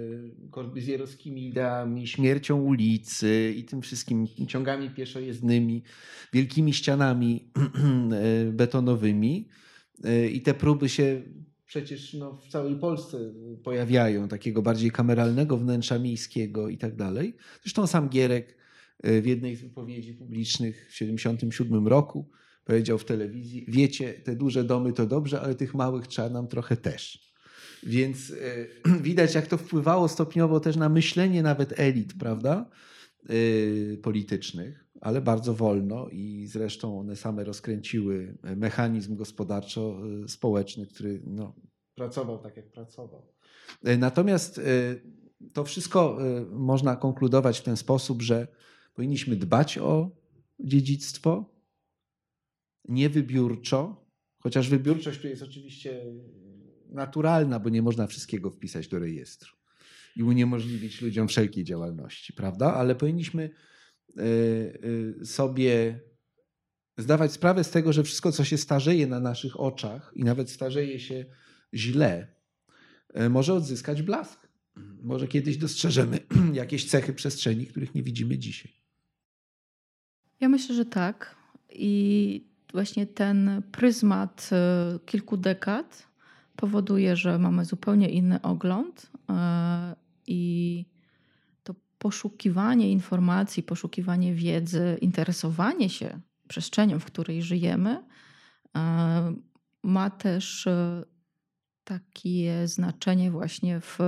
e, 0.47 0.51
korbizjerowskimi 0.51 1.47
ideami, 1.47 2.07
śmiercią 2.07 2.63
ulicy 2.63 3.55
i 3.57 3.65
tym 3.65 3.83
wszystkim 3.83 4.27
ciągami 4.49 4.91
pieszojezdnymi, 4.91 5.83
wielkimi 6.33 6.73
ścianami 6.73 7.51
e, 8.13 8.53
betonowymi. 8.61 9.49
I 10.33 10.41
te 10.41 10.55
próby 10.55 10.89
się 10.89 11.23
przecież 11.67 12.15
no, 12.15 12.37
w 12.37 12.49
całej 12.49 12.77
Polsce 12.77 13.19
pojawiają, 13.65 14.29
takiego 14.29 14.63
bardziej 14.63 14.91
kameralnego 14.91 15.57
wnętrza 15.57 15.99
miejskiego 15.99 16.69
i 16.69 16.79
tak 16.79 16.97
dalej. 16.97 17.37
Zresztą 17.63 17.87
sam 17.87 18.09
Gierek 18.09 18.57
w 19.05 19.27
jednej 19.27 19.57
z 19.57 19.63
wypowiedzi 19.63 20.15
publicznych 20.15 20.77
w 20.77 20.93
1977 20.93 21.89
roku 21.89 22.31
powiedział 22.65 22.99
w 22.99 23.05
telewizji: 23.05 23.65
Wiecie, 23.69 24.13
te 24.13 24.37
duże 24.37 24.65
domy 24.65 24.93
to 24.93 25.07
dobrze, 25.07 25.41
ale 25.41 25.55
tych 25.55 25.75
małych 25.75 26.07
trzeba 26.07 26.29
nam 26.29 26.49
trochę 26.49 26.77
też. 26.77 27.32
Więc 27.83 28.31
e, 28.31 28.99
widać, 29.09 29.35
jak 29.35 29.47
to 29.47 29.57
wpływało 29.59 30.09
stopniowo 30.09 30.61
też 30.61 30.77
na 30.77 30.89
myślenie 30.89 31.43
nawet 31.43 31.81
elit, 31.81 32.15
prawda? 32.19 32.71
E, 33.29 33.97
politycznych, 33.97 34.85
ale 35.01 35.21
bardzo 35.21 35.55
wolno 35.55 36.09
i 36.09 36.47
zresztą 36.47 37.01
one 37.01 37.17
same 37.17 37.45
rozkręciły 37.45 38.39
mechanizm 38.57 39.17
gospodarczo-społeczny, 39.17 40.87
który 40.87 41.23
no, 41.27 41.55
pracował 41.95 42.39
tak, 42.39 42.57
jak 42.57 42.71
pracował. 42.71 43.27
E, 43.85 43.97
natomiast 43.97 44.61
to 45.53 45.65
wszystko 45.65 46.19
można 46.51 46.97
konkludować 46.97 47.59
w 47.59 47.63
ten 47.63 47.77
sposób, 47.77 48.23
że 48.23 48.49
powinniśmy 48.95 49.37
dbać 49.37 49.79
o 49.79 50.11
dziedzictwo, 50.61 51.55
nie 52.89 53.09
wybiórczo, 53.09 54.07
chociaż 54.39 54.69
wybiórczość 54.69 55.21
tu 55.21 55.29
jest 55.29 55.43
oczywiście 55.43 56.05
naturalna, 56.93 57.61
bo 57.61 57.69
nie 57.69 57.83
można 57.83 58.07
wszystkiego 58.07 58.51
wpisać 58.51 58.89
do 58.89 58.99
rejestru 58.99 59.57
i 60.17 60.23
uniemożliwić 60.23 61.01
ludziom 61.01 61.29
wszelkiej 61.29 61.65
działalności, 61.65 62.33
prawda? 62.33 62.75
Ale 62.75 62.95
powinniśmy 62.95 63.51
e, 64.17 64.23
e, 64.23 65.25
sobie 65.25 66.01
zdawać 66.99 67.33
sprawę 67.33 67.65
z 67.65 67.71
tego, 67.71 67.93
że 67.93 68.03
wszystko, 68.03 68.33
co 68.33 68.45
się 68.45 68.59
starzeje 68.59 69.07
na 69.07 69.21
naszych 69.21 69.61
oczach 69.61 70.13
i 70.15 70.25
nawet 70.25 70.51
starzeje 70.51 71.01
się 71.01 71.25
źle, 71.75 72.35
e, 73.15 73.29
może 73.29 73.55
odzyskać 73.55 74.03
blask. 74.03 74.49
Może 75.03 75.29
kiedyś 75.29 75.57
dostrzeżemy 75.57 76.19
jakieś 76.53 76.91
cechy 76.91 77.13
przestrzeni, 77.13 77.67
których 77.67 77.95
nie 77.95 78.03
widzimy 78.03 78.39
dzisiaj. 78.39 78.73
Ja 80.41 80.49
myślę, 80.49 80.75
że 80.75 80.85
tak. 80.85 81.37
I 81.71 82.45
właśnie 82.73 83.07
ten 83.07 83.63
pryzmat 83.73 84.51
kilku 85.07 85.37
dekad 85.37 86.12
powoduje, 86.57 87.17
że 87.17 87.39
mamy 87.39 87.65
zupełnie 87.65 88.09
inny 88.09 88.43
ogląd 88.43 89.11
e, 89.31 89.97
i 90.27 90.85
to 91.63 91.75
poszukiwanie 91.99 92.93
informacji, 92.93 93.63
poszukiwanie 93.63 94.35
wiedzy, 94.35 94.99
interesowanie 95.01 95.91
się 95.91 96.21
przestrzenią, 96.49 96.99
w 96.99 97.05
której 97.05 97.43
żyjemy, 97.43 98.05
e, 98.77 99.35
ma 99.83 100.11
też 100.11 100.67
e, 100.67 101.05
takie 101.85 102.69
znaczenie 102.69 103.31
właśnie 103.31 103.81
w 103.81 103.99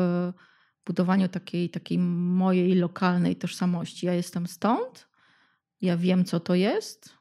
budowaniu 0.86 1.28
takiej, 1.28 1.70
takiej 1.70 1.98
mojej 1.98 2.74
lokalnej 2.74 3.36
tożsamości. 3.36 4.06
Ja 4.06 4.14
jestem 4.14 4.46
stąd, 4.46 5.08
ja 5.80 5.96
wiem, 5.96 6.24
co 6.24 6.40
to 6.40 6.54
jest 6.54 7.14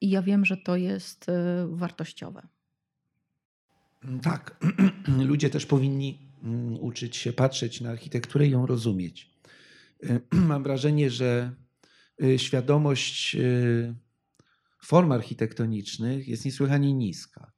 i 0.00 0.10
ja 0.10 0.22
wiem, 0.22 0.44
że 0.44 0.56
to 0.56 0.76
jest 0.76 1.26
wartościowe. 1.66 2.48
Tak, 4.22 4.64
ludzie 5.28 5.50
też 5.50 5.66
powinni 5.66 6.18
mm, 6.42 6.80
uczyć 6.80 7.16
się 7.16 7.32
patrzeć 7.32 7.80
na 7.80 7.90
architekturę 7.90 8.46
i 8.46 8.50
ją 8.50 8.66
rozumieć. 8.66 9.30
Mam 10.30 10.62
wrażenie, 10.62 11.10
że 11.10 11.52
y, 12.22 12.38
świadomość 12.38 13.34
y, 13.34 13.94
form 14.84 15.12
architektonicznych 15.12 16.28
jest 16.28 16.44
niesłychanie 16.44 16.92
niska. 16.92 17.52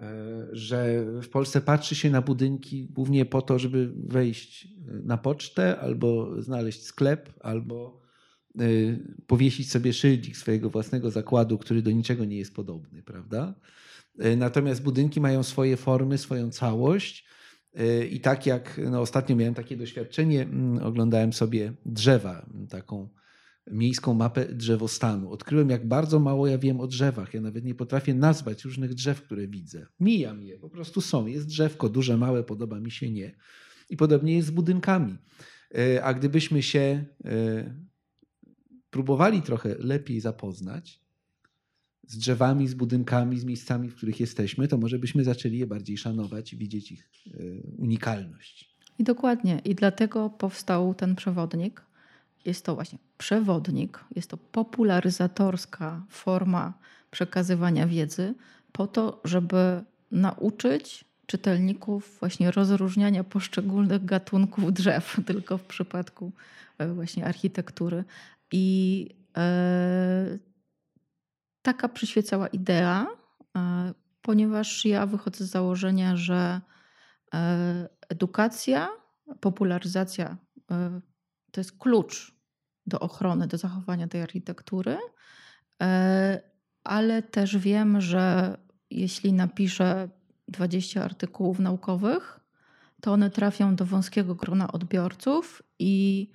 E, 0.00 0.46
że 0.52 1.04
w 1.22 1.28
Polsce 1.28 1.60
patrzy 1.60 1.94
się 1.94 2.10
na 2.10 2.22
budynki 2.22 2.88
głównie 2.90 3.24
po 3.26 3.42
to, 3.42 3.58
żeby 3.58 3.92
wejść 3.96 4.64
y, 4.64 4.68
na 5.04 5.18
pocztę, 5.18 5.80
albo 5.80 6.42
znaleźć 6.42 6.82
sklep, 6.82 7.32
albo 7.40 8.00
powiesić 9.26 9.70
sobie 9.70 9.92
szyldzik 9.92 10.36
swojego 10.36 10.70
własnego 10.70 11.10
zakładu, 11.10 11.58
który 11.58 11.82
do 11.82 11.90
niczego 11.90 12.24
nie 12.24 12.36
jest 12.36 12.54
podobny, 12.54 13.02
prawda? 13.02 13.54
E, 14.20 14.36
natomiast 14.36 14.82
budynki 14.82 15.20
mają 15.20 15.42
swoje 15.42 15.76
formy, 15.76 16.18
swoją 16.18 16.50
całość. 16.50 17.26
E, 17.74 18.06
I 18.06 18.20
tak 18.20 18.46
jak 18.46 18.80
no 18.90 19.00
ostatnio 19.00 19.36
miałem 19.36 19.54
takie 19.54 19.76
doświadczenie, 19.76 20.42
mm, 20.42 20.82
oglądałem 20.86 21.32
sobie 21.32 21.72
drzewa, 21.86 22.46
taką 22.70 23.08
miejską 23.70 24.14
mapę 24.14 24.54
drzewostanu. 24.54 25.30
Odkryłem, 25.30 25.70
jak 25.70 25.88
bardzo 25.88 26.20
mało 26.20 26.46
ja 26.46 26.58
wiem 26.58 26.80
o 26.80 26.86
drzewach. 26.86 27.34
Ja 27.34 27.40
nawet 27.40 27.64
nie 27.64 27.74
potrafię 27.74 28.14
nazwać 28.14 28.64
różnych 28.64 28.94
drzew, 28.94 29.22
które 29.22 29.48
widzę. 29.48 29.86
Mijam 30.00 30.42
je, 30.42 30.58
po 30.58 30.70
prostu 30.70 31.00
są. 31.00 31.26
Jest 31.26 31.46
drzewko, 31.46 31.88
duże, 31.88 32.16
małe, 32.16 32.44
podoba 32.44 32.80
mi 32.80 32.90
się 32.90 33.10
nie. 33.10 33.36
I 33.90 33.96
podobnie 33.96 34.36
jest 34.36 34.48
z 34.48 34.50
budynkami. 34.50 35.18
E, 35.74 36.04
a 36.04 36.14
gdybyśmy 36.14 36.62
się 36.62 37.04
próbowali 38.90 39.42
trochę 39.42 39.74
lepiej 39.78 40.20
zapoznać 40.20 40.99
z 42.06 42.18
drzewami, 42.18 42.68
z 42.68 42.74
budynkami, 42.74 43.38
z 43.38 43.44
miejscami, 43.44 43.88
w 43.88 43.94
których 43.94 44.20
jesteśmy, 44.20 44.68
to 44.68 44.78
może 44.78 44.98
byśmy 44.98 45.24
zaczęli 45.24 45.58
je 45.58 45.66
bardziej 45.66 45.98
szanować 45.98 46.52
i 46.52 46.56
widzieć 46.56 46.92
ich 46.92 47.10
e, 47.26 47.30
unikalność. 47.78 48.76
I 48.98 49.04
dokładnie. 49.04 49.60
I 49.64 49.74
dlatego 49.74 50.30
powstał 50.30 50.94
ten 50.94 51.16
przewodnik. 51.16 51.82
Jest 52.44 52.64
to 52.64 52.74
właśnie 52.74 52.98
przewodnik, 53.18 54.04
jest 54.16 54.30
to 54.30 54.36
popularyzatorska 54.36 56.06
forma 56.08 56.78
przekazywania 57.10 57.86
wiedzy, 57.86 58.34
po 58.72 58.86
to, 58.86 59.20
żeby 59.24 59.84
nauczyć 60.10 61.04
czytelników 61.26 62.16
właśnie 62.20 62.50
rozróżniania 62.50 63.24
poszczególnych 63.24 64.04
gatunków 64.04 64.72
drzew, 64.72 65.16
tylko 65.26 65.58
w 65.58 65.64
przypadku 65.64 66.32
e, 66.78 66.92
właśnie 66.94 67.24
architektury. 67.24 68.04
I 68.52 69.06
e, 69.36 70.38
taka 71.62 71.88
przyświecała 71.88 72.48
idea, 72.48 73.06
e, 73.56 73.94
ponieważ 74.22 74.84
ja 74.84 75.06
wychodzę 75.06 75.44
z 75.44 75.50
założenia, 75.50 76.16
że 76.16 76.60
e, 77.34 77.88
edukacja, 78.08 78.88
popularyzacja 79.40 80.36
e, 80.70 81.00
to 81.50 81.60
jest 81.60 81.78
klucz 81.78 82.34
do 82.86 83.00
ochrony, 83.00 83.46
do 83.46 83.58
zachowania 83.58 84.08
tej 84.08 84.22
architektury, 84.22 84.98
ale 86.84 87.22
też 87.22 87.58
wiem, 87.58 88.00
że 88.00 88.56
jeśli 88.90 89.32
napiszę 89.32 90.08
20 90.48 91.04
artykułów 91.04 91.58
naukowych, 91.58 92.40
to 93.00 93.12
one 93.12 93.30
trafią 93.30 93.76
do 93.76 93.84
wąskiego 93.84 94.34
grona 94.34 94.72
odbiorców 94.72 95.62
i 95.78 96.30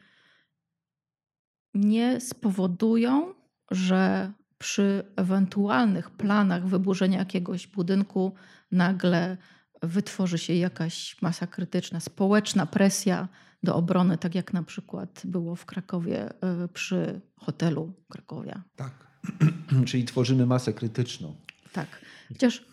nie 1.74 2.22
spowodują, 2.22 3.34
że 3.72 4.32
przy 4.66 5.04
ewentualnych 5.16 6.10
planach 6.10 6.68
wyburzenia 6.68 7.20
jakiegoś 7.20 7.68
budynku 7.68 8.34
nagle 8.72 9.38
wytworzy 9.84 10.38
się 10.38 10.54
jakaś 10.54 11.22
masa 11.22 11.48
krytyczna, 11.48 12.00
społeczna 12.00 12.66
presja 12.66 13.28
do 13.64 13.76
obrony, 13.76 14.18
tak 14.18 14.36
jak 14.36 14.54
na 14.54 14.64
przykład 14.64 15.22
było 15.26 15.56
w 15.56 15.66
Krakowie 15.66 16.30
e, 16.42 16.68
przy 16.68 17.22
hotelu 17.36 17.94
Krakowia. 18.10 18.64
Tak, 18.76 19.08
czyli 19.88 20.06
tworzymy 20.06 20.46
masę 20.46 20.74
krytyczną. 20.74 21.36
Tak, 21.74 21.88
chociaż 22.30 22.66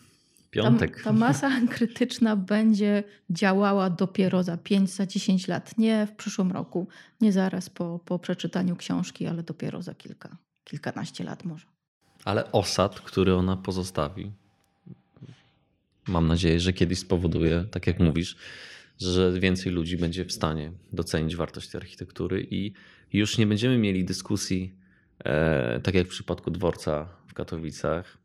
Piątek. 0.50 0.96
Ta, 0.96 1.04
ta 1.04 1.12
masa 1.12 1.50
krytyczna 1.74 2.36
będzie 2.36 3.04
działała 3.30 3.90
dopiero 3.90 4.42
za 4.42 4.56
5, 4.56 4.90
za 4.90 5.06
10 5.06 5.48
lat. 5.48 5.78
Nie 5.78 6.06
w 6.06 6.16
przyszłym 6.16 6.52
roku, 6.52 6.88
nie 7.20 7.32
zaraz 7.32 7.70
po, 7.70 7.98
po 7.98 8.18
przeczytaniu 8.18 8.76
książki, 8.76 9.26
ale 9.26 9.42
dopiero 9.42 9.82
za 9.82 9.94
kilka, 9.94 10.36
kilkanaście 10.64 11.24
lat 11.24 11.44
może. 11.44 11.71
Ale 12.24 12.52
osad, 12.52 13.00
który 13.00 13.34
ona 13.34 13.56
pozostawi, 13.56 14.32
mam 16.08 16.26
nadzieję, 16.26 16.60
że 16.60 16.72
kiedyś 16.72 16.98
spowoduje, 16.98 17.64
tak 17.70 17.86
jak 17.86 18.00
mówisz, 18.00 18.36
że 19.00 19.40
więcej 19.40 19.72
ludzi 19.72 19.96
będzie 19.96 20.24
w 20.24 20.32
stanie 20.32 20.72
docenić 20.92 21.36
wartość 21.36 21.68
tej 21.68 21.80
architektury 21.80 22.46
i 22.50 22.72
już 23.12 23.38
nie 23.38 23.46
będziemy 23.46 23.78
mieli 23.78 24.04
dyskusji, 24.04 24.74
e, 25.24 25.80
tak 25.80 25.94
jak 25.94 26.06
w 26.06 26.10
przypadku 26.10 26.50
dworca 26.50 27.08
w 27.26 27.34
Katowicach, 27.34 28.18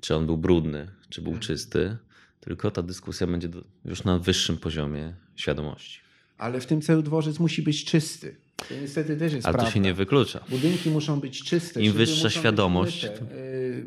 czy 0.00 0.14
on 0.16 0.26
był 0.26 0.36
brudny, 0.36 0.90
czy 1.08 1.22
był 1.22 1.38
czysty, 1.38 1.96
tylko 2.40 2.70
ta 2.70 2.82
dyskusja 2.82 3.26
będzie 3.26 3.48
już 3.84 4.04
na 4.04 4.18
wyższym 4.18 4.56
poziomie 4.56 5.14
świadomości. 5.36 6.07
Ale 6.38 6.60
w 6.60 6.66
tym 6.66 6.80
celu 6.80 7.02
dworzec 7.02 7.38
musi 7.38 7.62
być 7.62 7.84
czysty. 7.84 8.36
To 8.68 8.74
niestety 8.80 9.16
też 9.16 9.32
jest 9.32 9.46
Ale 9.46 9.52
prawda. 9.52 9.70
to 9.70 9.74
się 9.74 9.80
nie 9.80 9.94
wyklucza. 9.94 10.44
Budynki 10.50 10.90
muszą 10.90 11.20
być 11.20 11.44
czyste. 11.44 11.82
Im 11.82 11.92
wyższa 11.92 12.30
świadomość. 12.30 13.04
Y, 13.04 13.86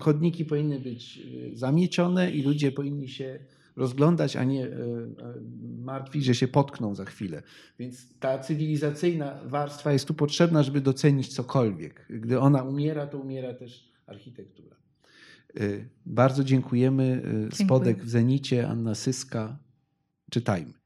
chodniki 0.00 0.44
powinny 0.44 0.80
być 0.80 1.18
y, 1.18 1.56
zamiecione 1.56 2.30
i 2.30 2.42
ludzie 2.42 2.72
powinni 2.72 3.08
się 3.08 3.38
rozglądać, 3.76 4.36
a 4.36 4.44
nie 4.44 4.66
y, 4.66 4.70
martwić, 5.78 6.24
że 6.24 6.34
się 6.34 6.48
potkną 6.48 6.94
za 6.94 7.04
chwilę. 7.04 7.42
Więc 7.78 8.18
ta 8.18 8.38
cywilizacyjna 8.38 9.40
warstwa 9.44 9.92
jest 9.92 10.06
tu 10.06 10.14
potrzebna, 10.14 10.62
żeby 10.62 10.80
docenić 10.80 11.28
cokolwiek. 11.28 12.06
Gdy 12.10 12.40
ona 12.40 12.62
umiera, 12.62 13.06
to 13.06 13.18
umiera 13.18 13.54
też 13.54 13.92
architektura. 14.06 14.76
Bardzo 16.06 16.44
dziękujemy. 16.44 17.22
Dziękuję. 17.24 17.66
Spodek 17.66 18.04
w 18.04 18.08
Zenicie, 18.08 18.68
Anna 18.68 18.94
Syska. 18.94 19.58
Czytajmy. 20.30 20.77